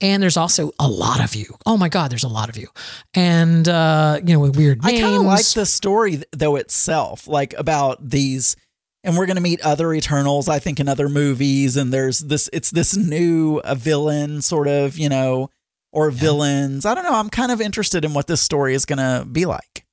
[0.00, 1.56] And there's also a lot of you.
[1.66, 2.68] Oh my God, there's a lot of you.
[3.14, 5.00] And, uh, you know, with weird names.
[5.00, 8.54] I kind of like the story though itself, like about these,
[9.02, 11.76] and we're going to meet other Eternals, I think, in other movies.
[11.76, 15.50] And there's this, it's this new a villain sort of, you know,
[15.92, 16.84] or villains.
[16.84, 17.14] I don't know.
[17.14, 19.84] I'm kind of interested in what this story is going to be like.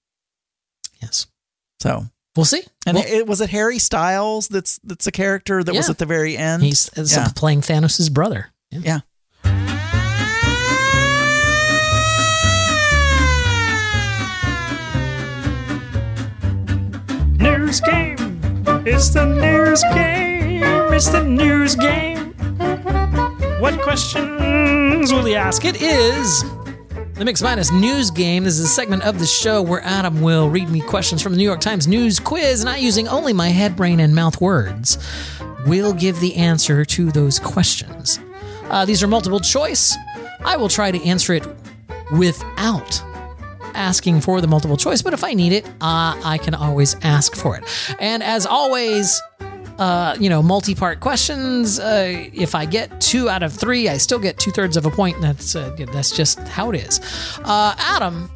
[1.01, 1.28] Yes.
[1.80, 2.63] So We'll see.
[2.86, 6.05] And Well- it was it Harry Styles that's that's a character that was at the
[6.05, 6.63] very end.
[6.63, 7.29] He's it's yeah.
[7.36, 8.51] playing Thanos' brother.
[8.71, 8.99] yeah.
[17.38, 18.15] News game.
[18.86, 20.63] It's the news game.
[20.93, 22.33] It's the news game.
[23.59, 25.65] What questions will he ask?
[25.65, 26.43] It is
[27.16, 28.43] the Mix Minus News Game.
[28.43, 31.38] This is a segment of the show where Adam will read me questions from the
[31.38, 34.97] New York Times News Quiz, and I, using only my head, brain, and mouth words,
[35.66, 38.20] We'll give the answer to those questions.
[38.66, 39.95] Uh, these are multiple choice.
[40.43, 41.47] I will try to answer it
[42.11, 43.01] without
[43.74, 47.36] asking for the multiple choice, but if I need it, uh, I can always ask
[47.36, 47.63] for it.
[47.99, 49.22] And as always,
[49.78, 51.80] uh, you know, multi-part questions.
[51.80, 54.91] Uh, if I get two out of three, I still get two thirds of a
[54.91, 55.19] point.
[55.21, 56.99] That's uh, that's just how it is.
[57.43, 58.30] Uh, Adam,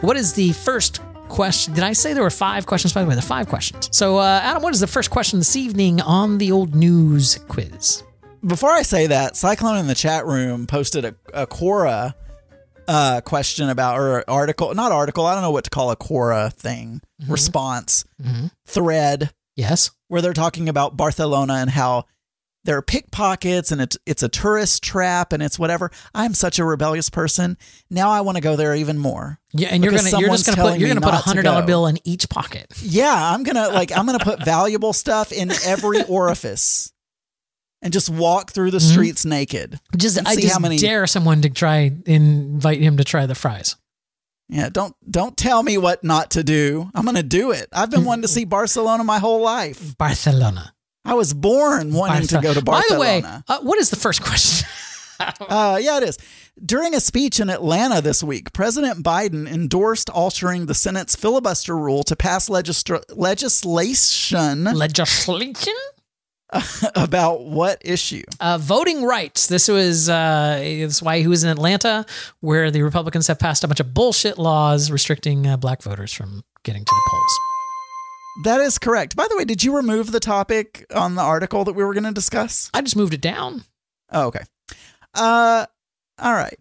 [0.00, 1.74] what is the first question?
[1.74, 2.92] Did I say there were five questions?
[2.92, 3.88] By the way, there are five questions.
[3.92, 8.02] So, uh, Adam, what is the first question this evening on the old news quiz?
[8.44, 12.14] Before I say that, Cyclone in the chat room posted a, a Quora
[12.88, 15.24] uh, question about or article, not article.
[15.24, 18.04] I don't know what to call a Quora thing response
[18.66, 19.32] thread.
[19.54, 22.04] Yes, where they're talking about Barcelona and how
[22.64, 25.90] there are pickpockets and it's it's a tourist trap and it's whatever.
[26.14, 27.56] I'm such a rebellious person.
[27.90, 29.40] Now I want to go there even more.
[29.52, 31.86] Yeah, and you're gonna you're just gonna put you're gonna put a hundred dollar bill
[31.86, 32.66] in each pocket.
[32.82, 36.92] Yeah, I'm gonna like I'm gonna put valuable stuff in every orifice
[37.80, 39.72] and just walk through the streets naked.
[39.72, 39.98] Mm-hmm.
[39.98, 40.76] Just I just how many.
[40.76, 43.76] dare someone to try invite him to try the fries.
[44.52, 46.90] Yeah, don't don't tell me what not to do.
[46.94, 47.68] I'm gonna do it.
[47.72, 49.96] I've been wanting to see Barcelona my whole life.
[49.96, 50.74] Barcelona.
[51.04, 52.88] I was born wanting to go to Barcelona.
[52.90, 54.68] By the way, uh, what is the first question?
[55.40, 56.18] Uh, yeah, it is.
[56.64, 62.02] During a speech in Atlanta this week, President Biden endorsed altering the Senate's filibuster rule
[62.04, 65.74] to pass legistra- legislation Legislation?
[66.94, 68.22] about what issue?
[68.40, 69.46] Uh, voting rights.
[69.46, 72.04] This was uh, that's why he was in Atlanta,
[72.40, 76.42] where the Republicans have passed a bunch of bullshit laws restricting uh, black voters from
[76.64, 77.38] getting to the polls.
[78.44, 79.14] That is correct.
[79.16, 82.04] By the way, did you remove the topic on the article that we were going
[82.04, 82.70] to discuss?
[82.72, 83.64] I just moved it down.
[84.10, 84.44] Oh, okay.
[85.14, 85.66] Uh,
[86.18, 86.58] all right.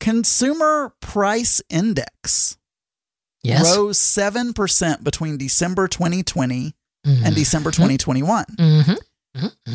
[0.00, 2.56] Consumer Price Index
[3.42, 3.76] Yes.
[3.76, 6.74] rose 7% between December 2020
[7.06, 7.24] Mhm.
[7.24, 8.44] and December 2021.
[8.58, 8.94] Mm-hmm.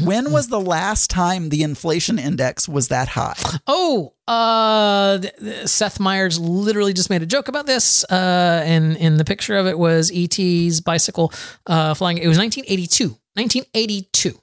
[0.04, 3.36] When was the last time the inflation index was that high?
[3.68, 8.98] Oh, uh, th- th- Seth Meyers literally just made a joke about this, uh, and
[8.98, 11.32] in the picture of it was ET's bicycle
[11.68, 12.18] uh, flying.
[12.18, 13.10] It was 1982.
[13.36, 14.40] 1982.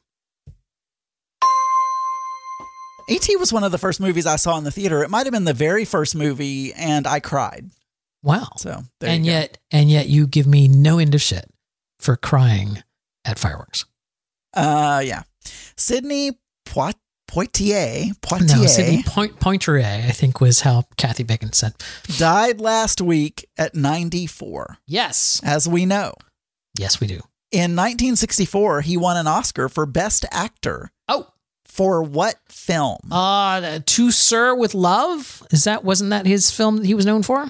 [3.09, 3.37] E.T.
[3.37, 5.03] was one of the first movies I saw in the theater.
[5.03, 7.69] It might have been the very first movie, and I cried.
[8.23, 8.51] Wow.
[8.57, 9.39] So there and you go.
[9.39, 11.51] yet, and yet, you give me no end of shit
[11.99, 12.85] for crying
[13.25, 13.85] at fireworks.
[14.55, 15.23] Uh, yeah.
[15.77, 16.33] Sydney
[16.67, 16.97] Poit-
[17.31, 21.75] Poitier, Poitier No, Sidney Point Pointeré, I think was how Kathy Bacon said.
[22.19, 25.41] died last week at 94, Yes.
[25.45, 26.15] as we know.
[26.77, 27.21] Yes, we do.
[27.53, 30.91] In 1964, he won an Oscar for Best Actor.
[31.09, 31.29] Oh.
[31.65, 32.99] For what film?
[33.13, 35.45] Uh, To Sir with Love?
[35.53, 37.47] Is that, wasn't that his film that he was known for?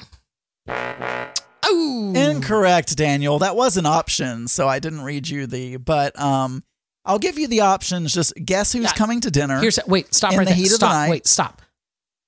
[1.62, 2.12] Oh.
[2.14, 3.38] Incorrect, Daniel.
[3.38, 5.76] That was an option, so I didn't read you the.
[5.76, 6.64] But um,
[7.04, 8.12] I'll give you the options.
[8.12, 8.92] Just guess who's Yeah.
[8.92, 9.60] coming to dinner.
[9.60, 10.56] Here's wait, stop in right the there.
[10.56, 10.92] heat of the Stop.
[10.92, 11.10] night.
[11.10, 11.62] Wait, stop.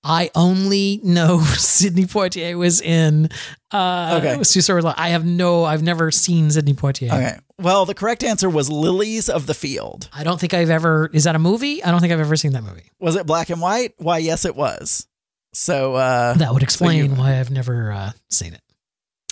[0.05, 3.29] I only know Sidney Poitier was in
[3.73, 4.33] uh Okay.
[4.35, 4.43] okay.
[4.43, 4.95] Sir with Love.
[4.99, 7.09] I have no I've never seen Sidney Poitier.
[7.13, 7.39] Okay.
[7.61, 10.09] Well, the correct answer was Lilies of the Field.
[10.13, 11.85] I don't think I've ever is that a movie?
[11.85, 12.91] I don't think I've ever seen that movie.
[12.99, 13.93] Was it black and white?
[13.99, 15.07] Why, yes, it was.
[15.55, 18.63] So uh, That would explain you- why I've never uh, seen it.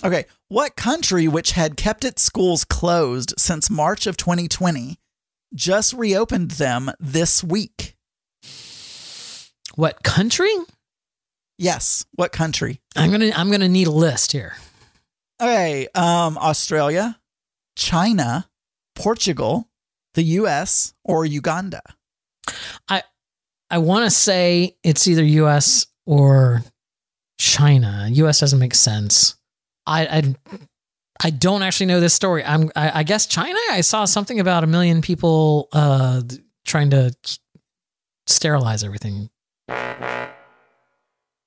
[0.05, 0.25] Okay.
[0.47, 4.97] What country, which had kept its schools closed since March of 2020,
[5.53, 7.95] just reopened them this week?
[9.75, 10.53] What country?
[11.57, 12.05] Yes.
[12.15, 12.81] What country?
[12.95, 14.55] I'm gonna I'm gonna need a list here.
[15.41, 17.19] Okay, um, Australia,
[17.75, 18.47] China,
[18.95, 19.69] Portugal,
[20.13, 21.81] the U.S., or Uganda.
[22.87, 23.03] I
[23.69, 25.87] I want to say it's either U.S.
[26.05, 26.63] or
[27.39, 28.07] China.
[28.11, 28.39] U.S.
[28.39, 29.35] doesn't make sense.
[29.87, 30.35] I I,
[31.23, 32.43] I don't actually know this story.
[32.43, 33.59] I'm I, I guess China.
[33.69, 36.21] I saw something about a million people uh
[36.65, 37.15] trying to
[38.27, 39.29] sterilize everything.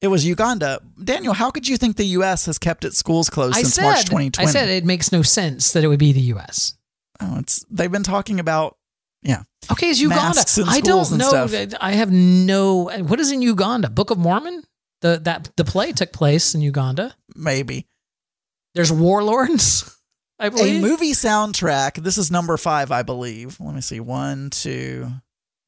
[0.00, 0.80] It was Uganda.
[1.02, 2.44] Daniel, how could you think the U.S.
[2.44, 4.46] has kept its schools closed I since said March 2020?
[4.46, 6.76] I said it makes no sense that it would be the U.S.
[7.20, 8.76] Oh, it's they've been talking about
[9.22, 9.44] yeah.
[9.72, 10.44] Okay, is Uganda?
[10.66, 11.48] I don't know.
[11.80, 12.90] I have no.
[13.02, 13.88] What is in Uganda?
[13.88, 14.62] Book of Mormon.
[15.00, 17.14] The that the play took place in Uganda.
[17.34, 17.86] Maybe
[18.74, 19.90] There's warlords.
[20.38, 20.82] I a believe.
[20.82, 22.02] A movie soundtrack.
[22.02, 23.58] This is number five, I believe.
[23.60, 24.00] Let me see.
[24.00, 25.08] One, two,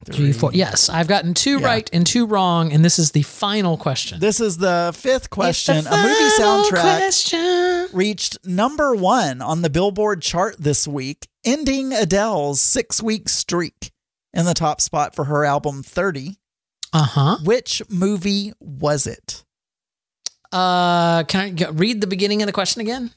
[0.09, 0.33] G three.
[0.33, 0.51] four.
[0.53, 1.65] Yes, I've gotten two Yeah.
[1.67, 4.19] right and two wrong, and this is the final question.
[4.19, 5.85] This is the fifth question.
[5.85, 7.87] The a movie soundtrack question.
[7.93, 13.91] reached number one on the Billboard chart this week, ending Adele's six week streak
[14.33, 16.37] in the top spot for her album 30.
[16.93, 17.37] Uh huh.
[17.43, 19.45] Which movie was it?
[20.51, 23.11] Uh, can I read the beginning of the question again?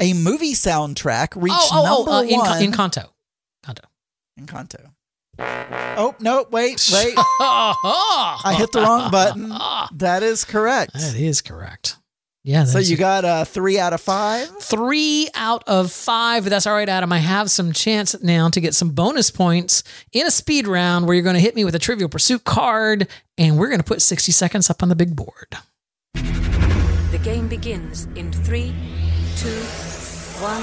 [0.00, 3.12] A movie soundtrack reached oh, oh, number oh, uh, in, one in Kanto.
[3.64, 3.82] Kanto.
[4.38, 4.92] Encanto.
[5.40, 7.14] Oh, no, wait, wait.
[7.16, 9.52] I hit the wrong button.
[9.98, 10.92] That is correct.
[10.94, 11.96] That is correct.
[12.44, 12.64] Yeah.
[12.64, 14.48] So you got a three out of five.
[14.60, 16.44] three out of five.
[16.44, 17.12] But that's all right, Adam.
[17.12, 19.82] I have some chance now to get some bonus points
[20.12, 23.08] in a speed round where you're going to hit me with a Trivial Pursuit card,
[23.36, 25.56] and we're going to put 60 seconds up on the big board.
[27.28, 28.74] The game begins in three,
[29.36, 29.50] two,
[30.40, 30.62] one.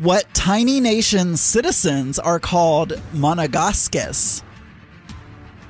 [0.00, 4.44] What tiny nation's citizens are called Monegasques?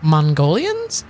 [0.02, 1.06] Mongolians?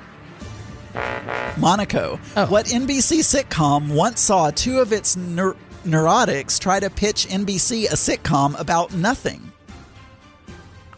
[1.57, 2.21] Monaco.
[2.37, 2.47] Oh.
[2.47, 7.97] What NBC sitcom once saw two of its neur- neurotics try to pitch NBC a
[7.97, 9.51] sitcom about nothing?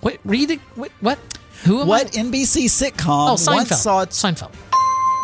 [0.02, 0.60] Wait, read it.
[0.76, 1.18] Wait, what?
[1.64, 2.20] Who am What I?
[2.20, 3.54] NBC sitcom Oh, Seinfeld.
[3.54, 4.52] once saw Seinfeld.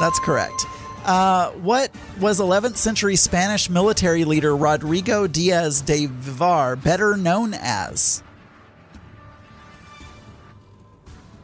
[0.00, 0.64] That's correct.
[1.04, 8.22] Uh, what was 11th century Spanish military leader Rodrigo Diaz de Vivar better known as?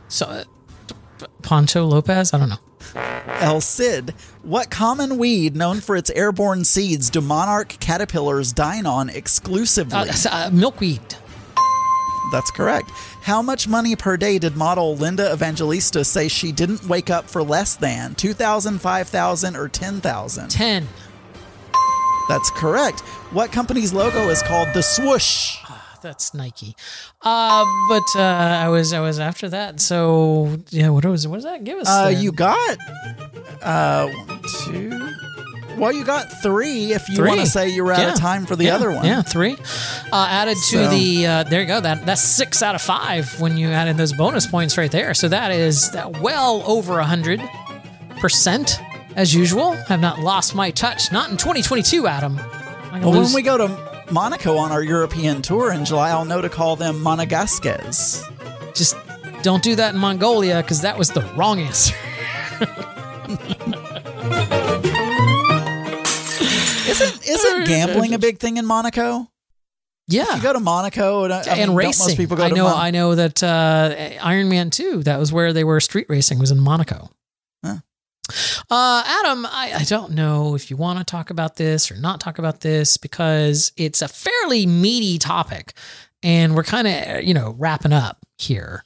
[0.09, 0.45] So, uh,
[1.43, 2.33] Pancho Lopez?
[2.33, 2.57] I don't know.
[3.41, 4.15] El Cid.
[4.43, 9.95] What common weed known for its airborne seeds do monarch caterpillars dine on exclusively?
[9.95, 11.01] Uh, uh, milkweed.
[12.33, 12.91] That's correct.
[13.23, 17.43] How much money per day did model Linda Evangelista say she didn't wake up for
[17.43, 20.49] less than 2000, 5000 or 10,000?
[20.49, 20.89] 10.
[22.29, 23.01] That's correct.
[23.33, 25.57] What company's logo is called the swoosh?
[26.01, 26.75] That's Nike.
[27.21, 29.81] Uh, but uh, I was I was after that.
[29.81, 31.89] So yeah, what was what does that give us?
[31.89, 32.79] Uh, you got
[33.61, 35.11] uh, one, two.
[35.79, 36.93] Well, you got three.
[36.93, 38.13] If you want to say you were out Yeah.
[38.13, 39.57] of time for the Yeah, other one, Yeah, three.
[40.13, 41.81] Uh, added to So- the uh, there you go.
[41.81, 45.15] That that's six out of five when you added those bonus points right there.
[45.15, 47.41] So that is uh, well over a hundred
[48.21, 48.79] percent
[49.17, 49.73] as usual.
[49.89, 51.11] Have not lost my touch.
[51.13, 52.37] Not in 2022, Adam.
[52.93, 53.69] Well, lose- when we go to
[54.11, 58.23] Monaco on our European tour in July, I'll know to call them Monegasques.
[58.75, 58.97] just
[59.43, 61.95] don't do that in Mongolia because that was the wrong answer.
[66.91, 69.31] Isn't isn't gambling a big thing in Monaco?
[70.11, 70.25] Yeah.
[70.29, 72.07] If you go to Monaco, and, I mean, and don't racing.
[72.07, 72.65] most people go I know.
[72.65, 75.03] Mon- I know that uh, Iron Man Two.
[75.05, 76.41] That was where they were street racing.
[76.41, 77.11] Was in Monaco.
[77.65, 77.77] Huh.
[78.69, 82.21] Uh, Adam, I, I don't know if you want to talk about this or not
[82.21, 85.75] talk about this because it's a fairly meaty topic,
[86.23, 88.85] and we're kind of you know wrapping up here.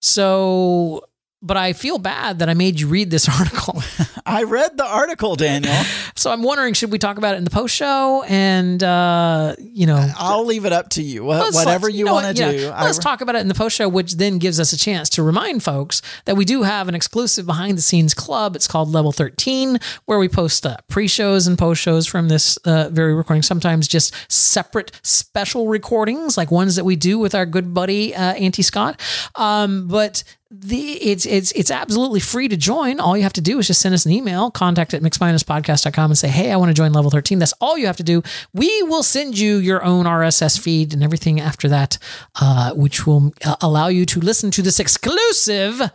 [0.00, 1.04] So,
[1.42, 3.82] but I feel bad that I made you read this article.
[4.26, 5.74] I read the article, Daniel.
[6.16, 8.24] so I'm wondering, should we talk about it in the post show?
[8.26, 11.24] And uh, you know, I'll leave it up to you.
[11.24, 12.68] Whatever let's- you know want to yeah, do.
[12.70, 15.22] Let's talk about it in the post show, which then gives us a chance to
[15.22, 18.56] remind folks that we do have an exclusive behind the scenes club.
[18.56, 22.56] It's called Level 13, where we post uh, pre shows and post shows from this
[22.58, 27.46] uh, very recording, sometimes just separate special recordings, like ones that we do with our
[27.46, 29.00] good buddy, uh, Auntie Scott.
[29.36, 33.00] Um, but the it's it's it's absolutely free to join.
[33.00, 36.18] All you have to do is just send us an email, contact at mixminuspodcast.com and
[36.18, 37.38] say, hey, I want to join level 13.
[37.38, 38.22] That's all you have to do.
[38.52, 41.98] We will send you your own RSS feed and everything after that,
[42.40, 45.90] uh, which will uh, allow you to listen to this exclusive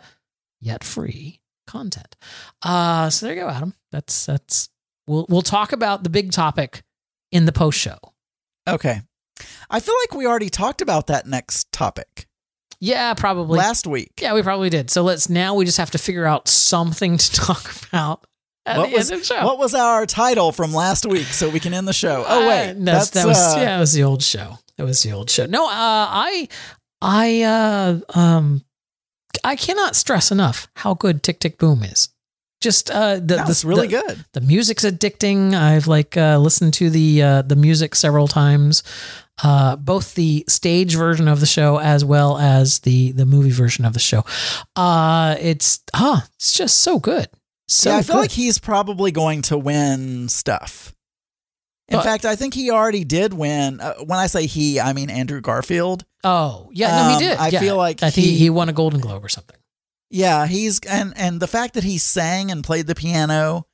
[0.60, 2.14] yet free content.
[2.60, 3.74] Uh, so there you go, Adam.
[3.90, 4.68] That's that's
[5.06, 6.82] we'll we'll talk about the big topic
[7.30, 7.98] in the post show.
[8.68, 9.00] okay.
[9.70, 12.26] I feel like we already talked about that next topic
[12.84, 13.58] Yeah, probably.
[13.58, 14.10] last week.
[14.20, 14.90] Yeah, we probably did.
[14.90, 18.26] So let's now we just have to figure out something to talk about
[18.66, 19.44] At what the was end of the show.
[19.46, 22.24] what was our title from last week so we can end the show?
[22.26, 24.58] Oh wait, Uh, that's, that was uh, yeah, it was the old show.
[24.78, 25.46] That was the old show.
[25.46, 26.48] No, uh, I,
[27.00, 28.64] I, uh, um,
[29.44, 32.08] I cannot stress enough how good Tick Tick Boom is.
[32.60, 34.24] Just uh, the, the really the- good.
[34.34, 35.52] The music's addicting.
[35.54, 38.82] I've like uh, listened to the uh, the music several times,
[39.42, 43.84] uh, both the stage version of the show as well as the the movie version
[43.84, 44.24] of the show.
[44.76, 47.28] Uh, it's huh, it's just so good.
[47.68, 48.20] So yeah, I feel good.
[48.22, 50.94] like he's probably going to win stuff.
[51.88, 53.80] In But- fact, I think he already did win.
[53.80, 56.04] Uh, when I say he, I mean Andrew Garfield.
[56.24, 57.38] oh yeah, no, Um, he did.
[57.38, 57.60] I Yeah.
[57.60, 59.56] feel like I think he- he won a Golden Globe or something.
[60.10, 63.66] Yeah, he's and and the fact that he sang and played the piano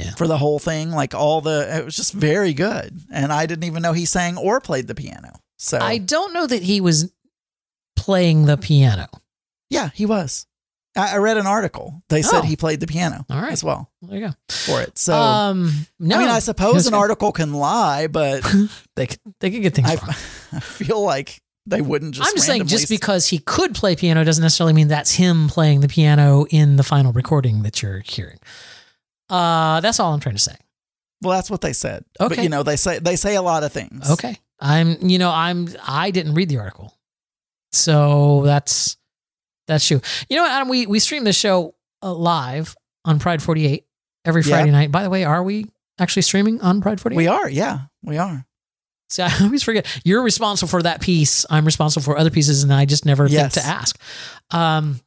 [0.00, 0.14] Yeah.
[0.16, 2.98] for the whole thing, like all the, it was just very good.
[3.12, 5.40] And I didn't even know he sang or played the piano.
[5.58, 7.12] So I don't know that he was
[7.96, 9.06] playing the piano.
[9.68, 10.46] yeah, he was.
[10.96, 12.02] I, I read an article.
[12.08, 12.42] They said Oh.
[12.42, 13.52] he played the piano All right.
[13.52, 14.32] as well There you go.
[14.48, 14.98] for it.
[14.98, 15.70] So um,
[16.00, 18.42] no, I mean, I suppose an article can lie, but
[18.96, 20.08] they could, they could get things I, wrong.
[20.52, 22.28] I feel like they wouldn't just.
[22.28, 25.80] I'm just saying, just because he could play piano doesn't necessarily mean that's him playing
[25.80, 28.38] the piano in the final recording that you're hearing.
[29.30, 30.56] Uh, that's all I'm trying to say.
[31.22, 32.04] Well, that's what they said.
[32.18, 32.34] Okay.
[32.36, 34.10] But you know, they say they say a lot of things.
[34.10, 36.96] Okay, I'm, you know, I'm, I didn't read the article,
[37.72, 38.96] so that's
[39.66, 40.00] that's you.
[40.28, 40.68] You know what, Adam?
[40.68, 42.74] We we stream this show uh, live
[43.04, 43.84] on Pride 48
[44.24, 44.48] every Yeah.
[44.48, 44.90] Friday night.
[44.90, 45.66] By the way, are we
[45.98, 47.16] actually streaming on Pride 48?
[47.16, 48.46] We are, yeah, we are.
[49.10, 49.86] See, I always forget.
[50.04, 51.44] You're responsible for that piece.
[51.50, 53.54] I'm responsible for other pieces, and I just never Yes.
[53.54, 54.00] think to ask.
[54.50, 55.00] Um,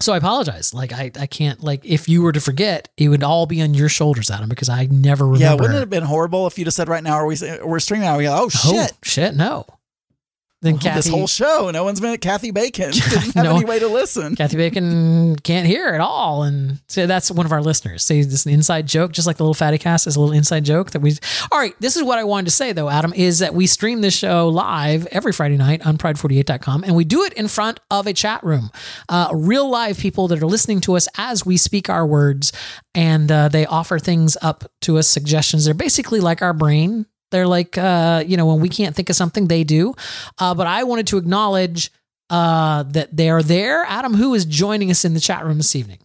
[0.00, 0.74] so I apologize.
[0.74, 1.62] Like I, I can't.
[1.62, 4.68] Like if you were to forget, it would all be on your shoulders, Adam, because
[4.68, 5.44] I never remember.
[5.44, 7.80] Yeah, wouldn't it have been horrible if you just said right now, are we we're
[7.80, 8.18] streaming now?
[8.18, 9.66] We go, oh shit, Oh, shit, no.
[10.64, 13.56] Then Well, Kathy, this whole show, no one's been Kathy Bacon didn't have No.
[13.56, 14.34] any way to listen.
[14.34, 18.02] Kathy Bacon can't hear at all, and so that's one of our listeners.
[18.02, 20.34] Say this is an inside joke, just like the little fatty cast is a little
[20.34, 21.12] inside joke that we.
[21.52, 24.00] All right, this is what I wanted to say though, Adam, is that we stream
[24.00, 28.06] this show live every Friday night on Pride48.com, and we do it in front of
[28.06, 28.70] a chat room,
[29.10, 32.52] uh, real live people that are listening to us as we speak our words,
[32.94, 35.66] and uh, they offer things up to us, suggestions.
[35.66, 37.04] They're basically like our brain.
[37.30, 39.94] They're like, uh, you know, when we can't think of something, they do.
[40.38, 41.90] Uh, but I wanted to acknowledge
[42.30, 43.84] uh, that they are there.
[43.84, 45.98] Adam, who is joining us in the chat room this evening?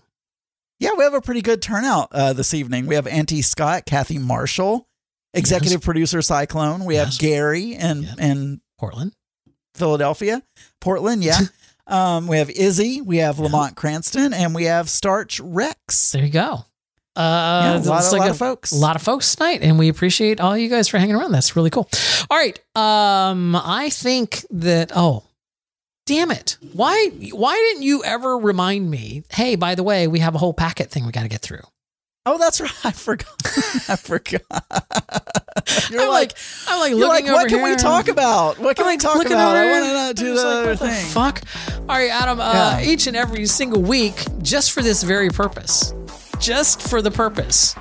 [0.79, 2.87] Yeah, we have a pretty good turnout uh, this evening.
[2.87, 4.87] We have Auntie Scott, Kathy Marshall,
[5.33, 6.85] executive producer Cyclone.
[6.85, 9.13] We have Gary and and Portland,
[9.75, 10.41] Philadelphia,
[10.79, 11.23] Portland.
[11.23, 11.39] Yeah.
[11.87, 13.01] um, we have Izzy.
[13.01, 16.13] We have Lamont Cranston, and we have Starch Rex.
[16.13, 16.65] There you go.
[17.19, 18.71] Uh, Yeah, a lot of- lot of folks.
[18.71, 21.31] A lot of folks tonight, and we appreciate all you guys for hanging around.
[21.33, 21.89] That's really cool.
[22.29, 22.57] All right.
[22.75, 24.91] Um, I think that.
[24.95, 25.23] Oh,
[26.05, 26.57] damn it!
[26.73, 27.09] Why?
[27.33, 29.23] Why didn't you ever remind me?
[29.31, 31.61] Hey, by the way, we have a whole packet thing we got to get through.
[32.25, 32.71] Oh, that's right.
[32.85, 33.27] I forgot.
[33.89, 34.41] I forgot.
[35.91, 36.33] You're I'm like,
[36.67, 38.59] I'm like you're looking like, what can we talk about?
[38.59, 39.55] What can we talk about?
[39.55, 41.05] I want to know, do the like, other the thing.
[41.07, 41.41] fuck?
[41.81, 42.39] All right, Adam.
[42.39, 42.81] Uh, Yeah.
[42.81, 45.93] Each and every single week, just for this very purpose,
[46.39, 47.75] just for the purpose.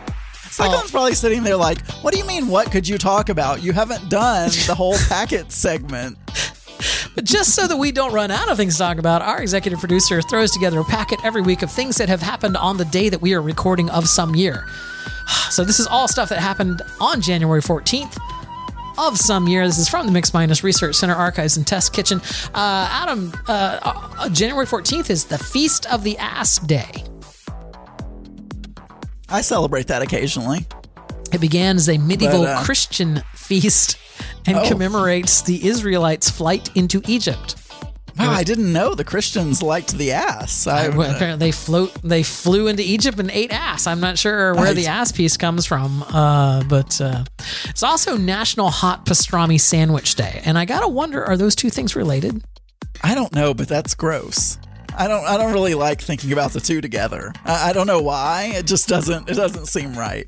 [0.51, 2.49] Cyclone's probably sitting there like, what do you mean?
[2.49, 3.63] What could you talk about?
[3.63, 6.19] You haven't done the whole packet segment.
[7.15, 9.79] But just so that we don't run out of things to talk about, our executive
[9.79, 13.09] producer throws together a packet every week of things that have happened on the day
[13.09, 14.67] that we are recording of some year.
[15.51, 18.19] So this is all stuff that happened on January 14th
[18.99, 19.67] of some year.
[19.67, 22.21] This is from the Mix Minus Research Center Archives and Test Kitchen.
[22.55, 27.05] Uh, Adam, uh, uh, January 14th is the Feast of the Ass Day.
[29.29, 30.67] I celebrate that occasionally.
[31.33, 33.97] It began as a medieval But, uh, Christian feast
[34.47, 34.69] and Oh.
[34.69, 37.57] commemorates the Israelites' flight into Egypt.
[38.19, 40.67] Wow, I didn't know the Christians liked the ass.
[40.67, 43.87] I, I- well, apparently they float they flew into Egypt and ate ass.
[43.87, 47.23] I'm not sure where I- the ass piece comes from, uh, but uh,
[47.69, 51.95] it's also National Hot Pastrami Sandwich Day, and I gotta wonder, are those two things
[51.95, 52.43] related?
[53.05, 54.59] I don't know, but that's gross.
[54.99, 55.25] I don't.
[55.25, 57.33] I don't really like thinking about the two together.
[57.45, 58.51] I, I don't know why.
[58.55, 59.31] It just doesn't.
[59.31, 60.27] It doesn't seem right.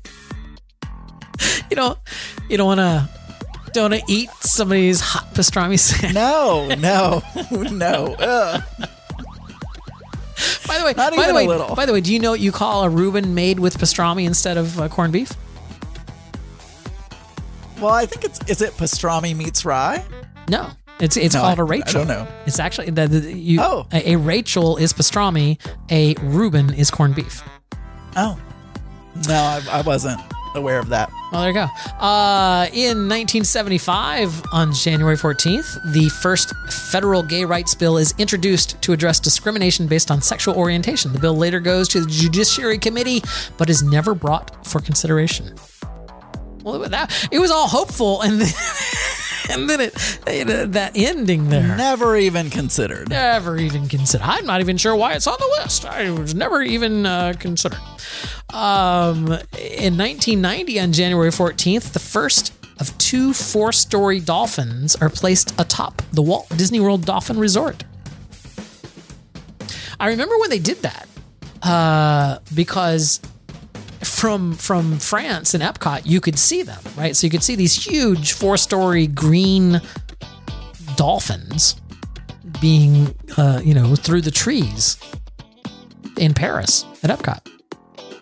[1.69, 1.97] You don't
[2.49, 3.09] you don't want to
[3.73, 6.13] don't wanna eat somebody's hot pastrami sandwich.
[6.13, 7.21] No, no,
[7.71, 8.15] no.
[8.19, 8.63] Ugh.
[10.67, 11.75] By the way, Not by even the way, a little.
[11.75, 14.57] by the way, do you know what you call a Reuben made with pastrami instead
[14.57, 15.33] of uh, corned beef?
[17.79, 18.39] Well, I think it's.
[18.49, 20.03] Is it pastrami meets rye?
[20.47, 20.69] No,
[21.01, 22.05] it's it's No, called I- a I Rachel.
[22.05, 22.27] don't know.
[22.45, 23.59] It's actually the, the you.
[23.61, 23.87] Oh.
[23.91, 25.57] a, a Rachel is pastrami.
[25.89, 27.43] A Reuben is corned beef.
[28.15, 28.39] Oh,
[29.27, 30.19] no, I, I wasn't.
[30.53, 31.09] aware of that.
[31.31, 31.67] Well, there you go.
[32.05, 36.53] Uh, in 1975, on January 14th, the first
[36.91, 41.13] federal gay rights bill is introduced to address discrimination based on sexual orientation.
[41.13, 43.21] The bill later goes to the Judiciary Committee,
[43.57, 45.55] but is never brought for consideration.
[46.63, 48.49] Well, that, it was all hopeful, and then,
[49.49, 49.93] and then it,
[50.27, 51.75] it- that ending there.
[51.75, 53.09] Never even considered.
[53.09, 54.23] Never even considered.
[54.25, 55.85] I'm not even sure why it's on the list.
[55.85, 57.79] I was never even uh, considered.
[58.53, 59.25] Um,
[59.57, 66.01] in 1990, on January 14th, the first of two four story dolphins are placed atop
[66.11, 67.83] the Walt Disney World Dolphin Resort.
[69.99, 71.07] I remember when they did that
[71.61, 73.21] uh, because
[74.03, 77.15] from from France and Epcot, you could see them, right?
[77.15, 79.81] So you could see these huge four story green
[80.95, 81.75] dolphins
[82.59, 84.97] being, uh, you know, through the trees
[86.17, 87.39] in Paris at Epcot.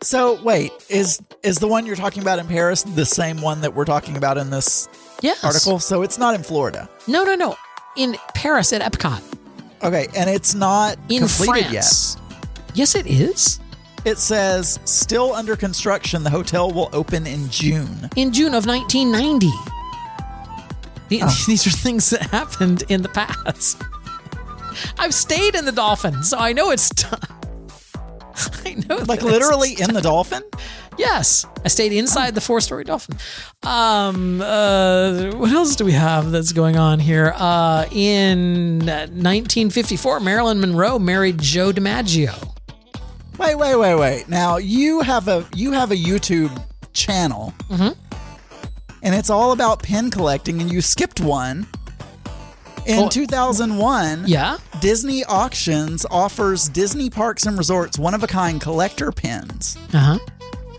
[0.02, 3.74] So wait, is is the one you're talking about in Paris the same one that
[3.74, 4.88] we're talking about in this
[5.22, 5.44] Yes.
[5.44, 5.80] article?
[5.80, 6.90] So it's not in Florida.
[7.08, 7.58] No, no, no.
[7.98, 9.22] In Paris at Epcot.
[9.84, 12.18] Okay, and it's not In completed France.
[12.74, 13.60] Yes, it is.
[14.06, 16.24] It says still under construction.
[16.24, 18.10] The hotel will open in June.
[18.16, 19.48] In June of 1990.
[21.10, 21.44] The- Oh.
[21.48, 23.82] These are things that happened in the past.
[24.98, 27.20] I've stayed in the Dolphin, so I know it's done.
[28.66, 30.44] I know, Like literally in the dolphin?
[30.98, 33.18] Yes, I stayed inside the four-story dolphin.
[33.64, 37.34] Um, uh, what else do we have that's going on here?
[37.36, 42.56] Uh, in 1954, Marilyn Monroe married Joe DiMaggio.
[43.40, 44.30] Wait, wait, wait, wait.
[44.30, 46.52] Now you have a you have a YouTube
[46.94, 47.96] channel, Mhm.
[49.02, 51.66] and it's all about pin collecting, and you skipped one.
[52.86, 53.10] In Oh.
[53.10, 54.58] 2001, Yeah.
[54.82, 59.78] Disney Auctions offers Disney Parks and Resorts one of a kind collector pins.
[59.94, 60.20] Uh huh.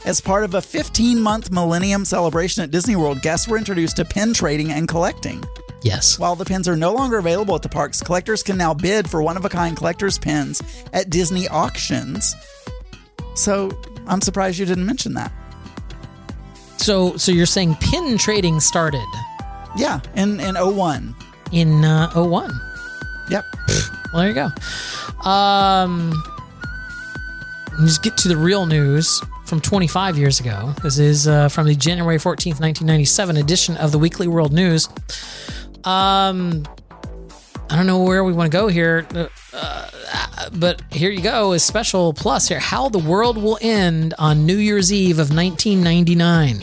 [0.05, 4.05] As part of a 15 month Millennium celebration at Disney World, guests were introduced to
[4.05, 5.45] pin trading and collecting.
[5.83, 6.19] Yes.
[6.19, 9.23] While the pins are no longer available at the parks, collectors can now bid for
[9.23, 10.63] one of a kind collector's pins
[10.93, 12.35] at Disney auctions.
[13.35, 13.71] So
[14.07, 15.33] I'm surprised you didn't mention that.
[16.77, 19.07] So, so you're saying pin trading started
[19.77, 21.15] Yeah, in, in 01.
[21.53, 22.51] in uh, 01.
[23.31, 23.45] Yep.
[24.13, 25.29] Well, there you go.
[25.31, 26.13] Um,
[27.79, 30.75] let's get to the real news from 25 years ago.
[30.83, 34.89] This is uh, from the January 14th, 1997 edition of the Weekly World News.
[35.85, 36.65] Um,
[37.71, 39.91] I don't know where we want to go here, uh, uh,
[40.53, 41.53] but here you go.
[41.53, 46.63] A special plus here: How the world will end on New Year's Eve of 1999.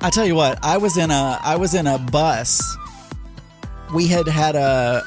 [0.00, 2.76] I tell you what, I was in a I was in a bus.
[3.94, 5.02] We had had a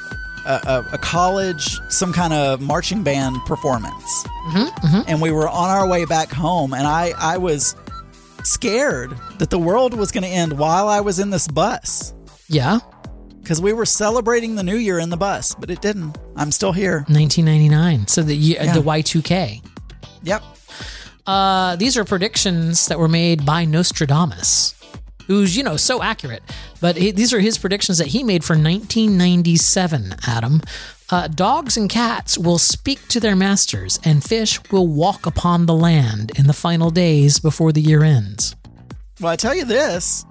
[0.45, 4.25] a, a- a college some kind of marching band performance,
[5.07, 7.75] and we were on our way back home, and I I was
[8.47, 12.13] scared that the world was going to end while I was in this bus
[12.47, 12.79] Yeah,
[13.41, 16.17] because we were celebrating the new year in the bus, but it didn't.
[16.35, 17.05] I'm still here.
[17.09, 18.07] 1999.
[18.07, 18.73] So the Yeah.
[18.73, 19.61] the Y2K.
[20.23, 20.43] Yep.
[21.27, 24.73] Uh, these are predictions that were made by Nostradamus,
[25.31, 26.43] who's you know so accurate.
[26.79, 30.15] But he, these are his predictions that he made for 1997.
[30.27, 30.61] Adam,
[31.09, 35.73] uh, dogs and cats will speak to their masters, and fish will walk upon the
[35.73, 38.55] land in the final days before the year ends.
[39.19, 40.25] Well, I tell you this.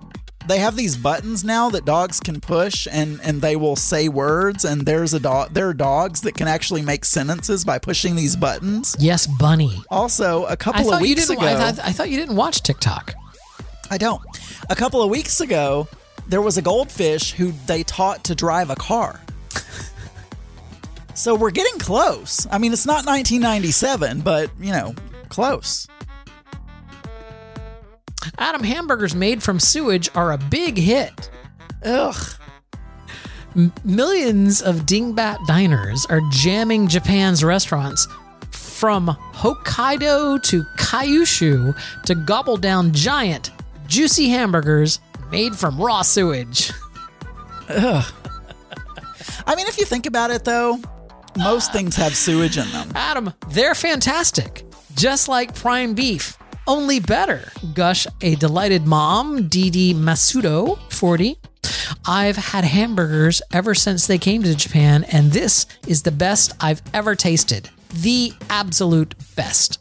[0.48, 4.64] They have these buttons now that dogs can push and, and they will say words
[4.64, 8.36] and there's a dog there are dogs that can actually make sentences by pushing these
[8.36, 8.96] buttons.
[8.98, 9.82] Yes, bunny.
[9.90, 13.14] Also, a couple thought of weeks ago I, thought, I thought you didn't watch TikTok.
[13.90, 14.22] I don't.
[14.68, 15.88] A couple of weeks ago,
[16.28, 19.20] there was a goldfish who they taught to drive a car.
[21.14, 22.46] so we're getting close.
[22.50, 24.94] I mean, it's not 1997, but, you know,
[25.28, 25.88] close.
[28.38, 31.30] Adam, hamburgers made from sewage are a big hit.
[31.84, 32.16] Ugh.
[33.56, 38.06] M- millions of dingbat diners are jamming Japan's restaurants
[38.50, 43.50] from Hokkaido to Kyushu to gobble down giant,
[43.90, 45.00] juicy hamburgers
[45.30, 46.72] made from raw sewage.
[47.68, 48.14] Ugh.
[49.46, 50.80] I mean, if you think about it, though,
[51.36, 51.72] most ah.
[51.72, 52.90] things have sewage in them.
[52.94, 54.64] Adam, they're fantastic.
[54.94, 57.50] Just like prime beef, only better.
[57.74, 61.36] Gush, a delighted mom, Didi Masudo, 40.
[62.06, 66.82] I've had hamburgers ever since they came to Japan, and this is the best I've
[66.94, 67.70] ever tasted.
[67.92, 69.80] The absolute best.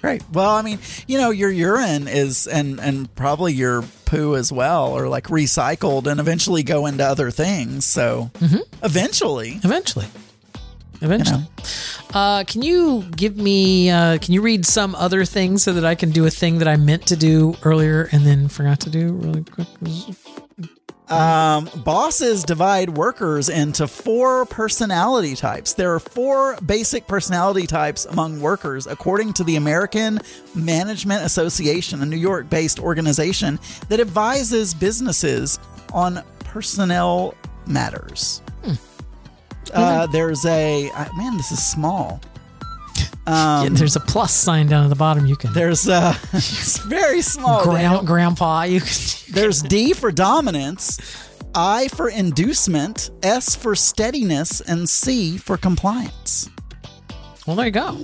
[0.00, 0.22] Great.
[0.32, 4.96] Well, I mean, you know, your urine is and and probably your poo as well
[4.96, 7.84] are like recycled and eventually go into other things.
[7.84, 8.30] So
[8.82, 10.06] eventually, Eventually.
[11.02, 11.42] Eventually.
[12.14, 13.90] Uh, can you give me?
[13.90, 16.68] Uh, can you read some other things so that I can do a thing that
[16.68, 19.66] I meant to do earlier and then forgot to do really quick?
[21.08, 25.74] Um, bosses divide workers into four personality types.
[25.74, 30.18] There are four basic personality types among workers, according to the American
[30.54, 35.60] Management Association, a New York based organization that advises businesses
[35.92, 37.34] on personnel
[37.66, 38.42] matters.
[39.72, 42.20] Uh, there's a, uh, man, this is small.
[43.26, 45.26] Yeah, Um, there's a plus sign down at the bottom.
[45.26, 47.62] You can there's a it's very small.
[48.04, 48.62] Grandpa.
[48.64, 48.88] You can.
[49.32, 50.98] There's D for dominance,
[51.54, 56.48] I for inducement, S for steadiness, and C for compliance.
[57.46, 57.96] Well, there you go.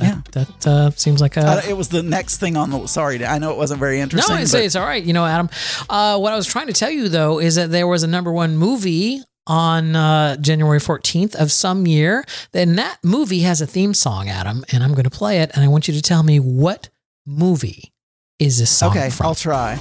[0.00, 1.40] yeah, that uh, seems like a.
[1.46, 2.86] Uh, it was the next thing on the.
[2.88, 4.34] Sorry, I know it wasn't very interesting.
[4.34, 5.02] No, it's, but- it's all right.
[5.04, 5.48] You know, Adam.
[5.88, 8.32] Uh, what I was trying to tell you though is that there was a number
[8.32, 12.24] one movie on uh, January 14th of some year.
[12.52, 15.50] Then that movie has a theme song, Adam, and I'm going to play it.
[15.54, 16.88] And I want you to tell me what
[17.26, 17.92] movie
[18.38, 19.26] is this song okay, from?
[19.26, 19.78] I'll try.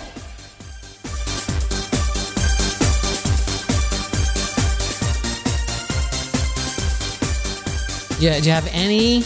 [8.19, 9.23] Yeah, do you have any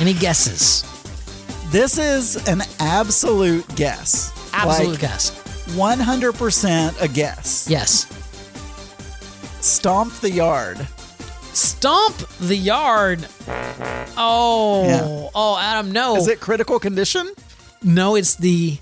[0.00, 0.84] any guesses?
[1.70, 4.32] This is an absolute guess.
[4.54, 5.43] Absolute Like, guess.
[5.70, 7.66] 100% a guess.
[7.68, 8.06] Yes.
[9.60, 10.86] Stomp the yard.
[11.52, 13.26] Stomp the yard.
[14.16, 15.28] Oh, Yeah.
[15.34, 16.16] oh, Adam, no.
[16.16, 17.30] Is it critical condition?
[17.82, 18.78] No, it's the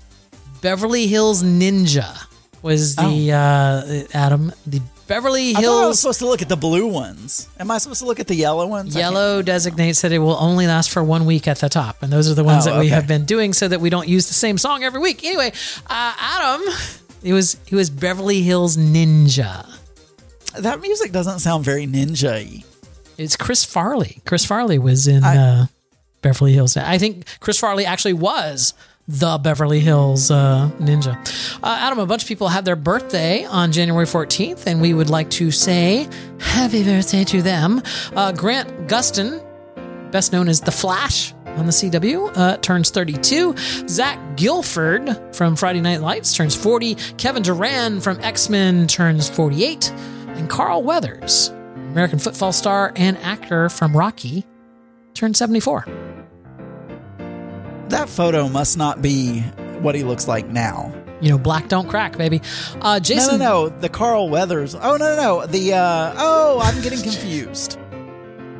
[0.61, 2.25] Beverly Hills Ninja.
[2.61, 4.81] Was the uh, Adam the
[5.13, 5.59] Beverly Oh.
[5.59, 7.47] I thought I was Hills supposed to look at the blue ones.
[7.59, 8.95] Am I supposed to look at the yellow ones?
[8.95, 12.29] Yellow designates that it will only last for one week at the top, and those
[12.31, 12.95] are the ones Oh, that we okay.
[12.95, 15.23] have been doing so that we don't use the same song every week.
[15.23, 15.51] Anyway,
[15.87, 16.61] uh, Adam,
[17.23, 19.69] it was it was Beverly Hills Ninja.
[20.57, 22.63] That music doesn't sound very ninja-y.
[23.17, 24.21] It's Chris Farley.
[24.25, 25.65] Chris Farley was in I- uh,
[26.21, 26.75] Beverly Hills.
[26.77, 28.73] I think Chris Farley actually was
[29.07, 31.15] the Beverly Hills uh, Ninja.
[31.61, 35.09] Uh, Adam, a bunch of people had their birthday on January 14th, and we would
[35.09, 36.07] like to say
[36.39, 37.81] happy birthday to them.
[38.15, 39.43] Uh, Grant Gustin,
[40.11, 43.55] best known as The Flash on the CW, uh, turns 32.
[43.87, 46.95] Zach Gilford from Friday Night Lights turns 40.
[47.17, 49.91] Kevin Durand from X Men turns 48.
[50.27, 54.45] And Carl Weathers, American football star and actor from Rocky,
[55.13, 56.12] turned 74.
[57.93, 59.41] That photo must not be
[59.81, 60.91] what he looks like now.
[61.21, 62.41] You know, black don't crack, baby.
[62.81, 63.37] Uh, Jason.
[63.37, 63.79] No, no, no.
[63.81, 64.73] The Carl Weathers.
[64.73, 65.45] Oh, no, no, no.
[65.45, 67.77] The, uh, oh, I'm getting confused.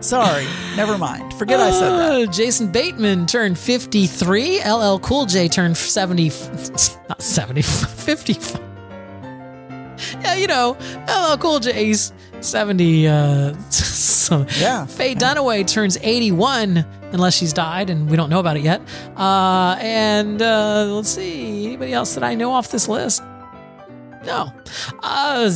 [0.02, 0.46] Sorry.
[0.76, 1.34] Never mind.
[1.34, 2.12] Forget I said that.
[2.12, 4.64] Uh, Jason Bateman turned 53.
[4.70, 6.30] LL Cool J turned 70,
[7.10, 8.38] not 70, 50.
[10.22, 10.78] Yeah, you know,
[11.08, 12.14] LL Cool J's
[12.44, 13.08] 70.
[13.08, 14.86] Uh, so Yeah.
[14.86, 18.82] Faye Dunaway turns 81, unless she's died, and we don't know about it yet.
[19.16, 23.22] Uh, and uh, let's see, anybody else that I know off this list?
[24.26, 24.54] No.
[25.02, 25.52] Uh,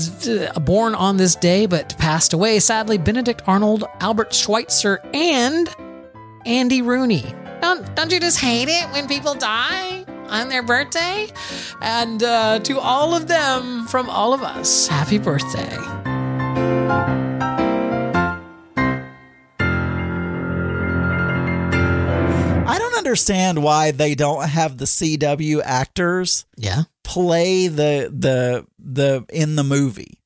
[0.60, 5.70] born on this day, but passed away, sadly, Benedict Arnold, Albert Schweitzer, and
[6.46, 7.34] Andy Rooney.
[7.62, 11.28] Don't, don't you just hate it when people die on their birthday?
[11.82, 16.07] And uh, to all of them, from all of us, happy birthday.
[23.08, 26.84] Understand why they don't have the CW actors Yeah.
[27.04, 30.22] play the the the in the movie.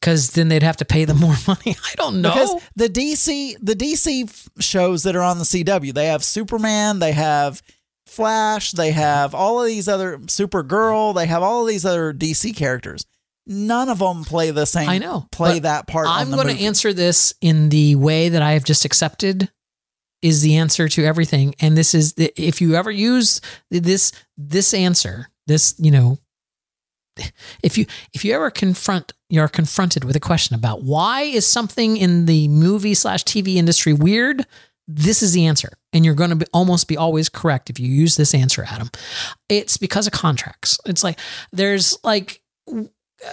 [0.00, 1.76] Because then they'd have to pay them more money.
[1.76, 2.30] I don't know.
[2.32, 7.12] Because the DC the DC shows that are on the CW, they have Superman, they
[7.12, 7.62] have
[8.06, 12.56] Flash, they have all of these other Supergirl, they have all of these other DC
[12.56, 13.04] characters.
[13.46, 14.88] None of them play the same.
[14.88, 15.26] I know.
[15.32, 16.06] Play that part.
[16.08, 19.50] I'm going to answer this in the way that I have just accepted
[20.22, 21.54] is the answer to everything.
[21.60, 23.40] And this is the, if you ever use
[23.70, 26.18] this this answer, this you know,
[27.62, 31.96] if you if you ever confront you're confronted with a question about why is something
[31.96, 34.46] in the movie slash TV industry weird,
[34.88, 37.88] this is the answer, and you're going to be, almost be always correct if you
[37.88, 38.90] use this answer, Adam.
[39.48, 40.78] It's because of contracts.
[40.84, 41.18] It's like
[41.52, 42.42] there's like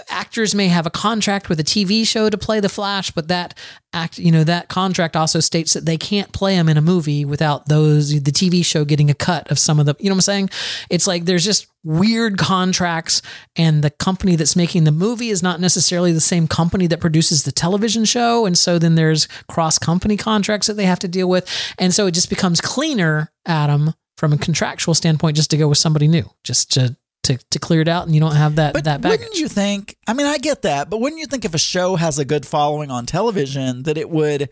[0.10, 3.58] actors may have a contract with a TV show to play the Flash, but that
[3.94, 7.24] act, you know, that contract also states that they can't play him in a movie
[7.24, 10.18] without those the TV show getting a cut of some of the, you know what
[10.18, 10.50] I'm saying?
[10.90, 13.22] It's like there's just weird contracts
[13.56, 17.44] and the company that's making the movie is not necessarily the same company that produces
[17.44, 21.30] the television show and so then there's cross company contracts that they have to deal
[21.30, 21.48] with
[21.80, 25.78] and so it just becomes cleaner, Adam, from a contractual standpoint just to go with
[25.78, 26.98] somebody new, just to
[27.28, 29.20] to, to clear it out and you don't have that But that baggage.
[29.20, 29.96] wouldn't you think?
[30.08, 32.46] I mean, I get that, but wouldn't you think if a show has a good
[32.46, 34.50] following on television that it would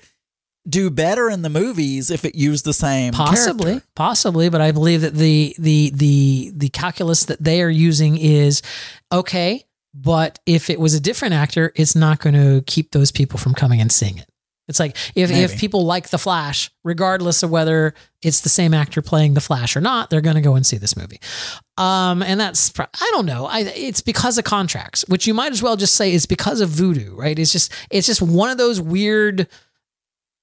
[0.68, 3.88] do better in the movies if it used the same possibly character?
[3.96, 8.64] possibly but i believe that the the the the calculus that they are using is
[9.12, 13.38] okay but if it was a different actor it's not going to keep those people
[13.38, 14.28] from coming and seeing it
[14.68, 19.02] it's like if, if people like the flash regardless of whether it's the same actor
[19.02, 21.20] playing the flash or not they're going to go and see this movie.
[21.78, 23.46] Um and that's i don't know.
[23.46, 26.70] I it's because of contracts which you might as well just say is because of
[26.70, 27.38] voodoo right?
[27.38, 29.48] It's just it's just one of those weird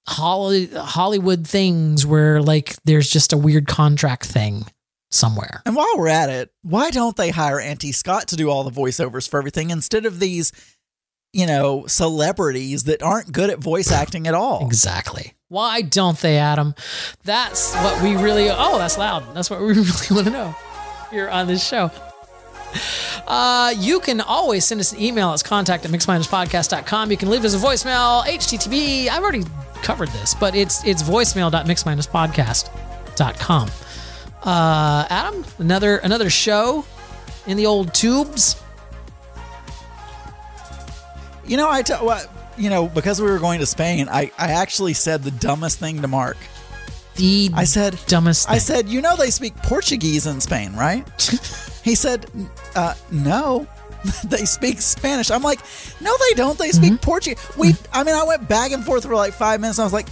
[0.07, 4.65] Hollywood things where like there's just a weird contract thing
[5.13, 5.63] somewhere.
[5.65, 8.71] And while we're at it, why don't they hire Auntie Scott to do all the
[8.71, 10.53] voiceovers for everything instead of these,
[11.33, 14.67] you know, celebrities that aren't good at voice acting at all?
[14.67, 15.35] Exactly.
[15.49, 16.75] Why don't they, Adam?
[17.25, 18.49] That's what we really.
[18.51, 19.35] Oh, that's loud.
[19.35, 20.55] That's what we really want to know
[21.11, 21.91] here on this show.
[23.27, 25.35] Uh, you can always send us an email.
[25.35, 27.11] It's contact at mixminuspodcast.com.
[27.11, 28.25] You can leave us a voicemail.
[28.25, 29.09] HTTP.
[29.09, 29.45] I've already
[29.83, 33.71] covered this, but it's it's voicemail.mixminuspodcast.com.
[34.43, 36.85] Uh, Adam, another another show
[37.47, 38.62] in the old tubes.
[41.53, 44.09] You know, I tell what you know because we were going to Spain.
[44.09, 46.39] I I actually said the dumbest thing to Mark.
[47.17, 48.49] The I said dumbest.
[48.49, 51.05] I said, you know, they speak Portuguese in Spain, right?
[51.85, 52.25] he said,
[52.75, 53.67] uh, no.
[54.25, 55.31] they speak Spanish.
[55.31, 55.61] I'm like,
[56.01, 56.59] no, they don't.
[56.59, 57.39] They speak Portuguese.
[57.59, 59.79] We, I mean, I went back and forth for like five minutes.
[59.79, 60.09] I was like,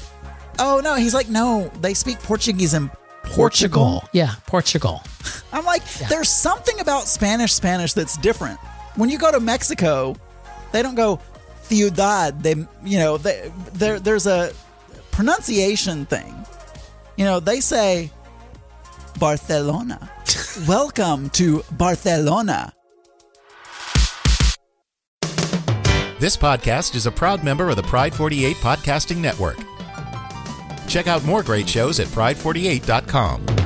[0.58, 0.96] oh no.
[0.96, 2.90] He's like, no, they speak Portuguese in
[3.22, 4.04] Portugal.
[4.12, 5.02] Yeah, Portugal.
[5.54, 8.60] I'm like, there's something about Spanish Spanish that's different.
[8.96, 10.16] When you go to Mexico,
[10.72, 11.20] they don't go
[11.70, 12.42] ciudad.
[12.42, 14.52] They, you know, they, there there's a
[15.12, 16.34] pronunciation thing.
[17.16, 18.10] You know, they say
[19.18, 20.10] Barcelona.
[20.68, 22.72] Welcome to Barcelona.
[26.18, 29.56] This podcast is a proud member of the Pride 48 Podcasting Network.
[30.86, 33.59] Check out more great shows at pride48.com.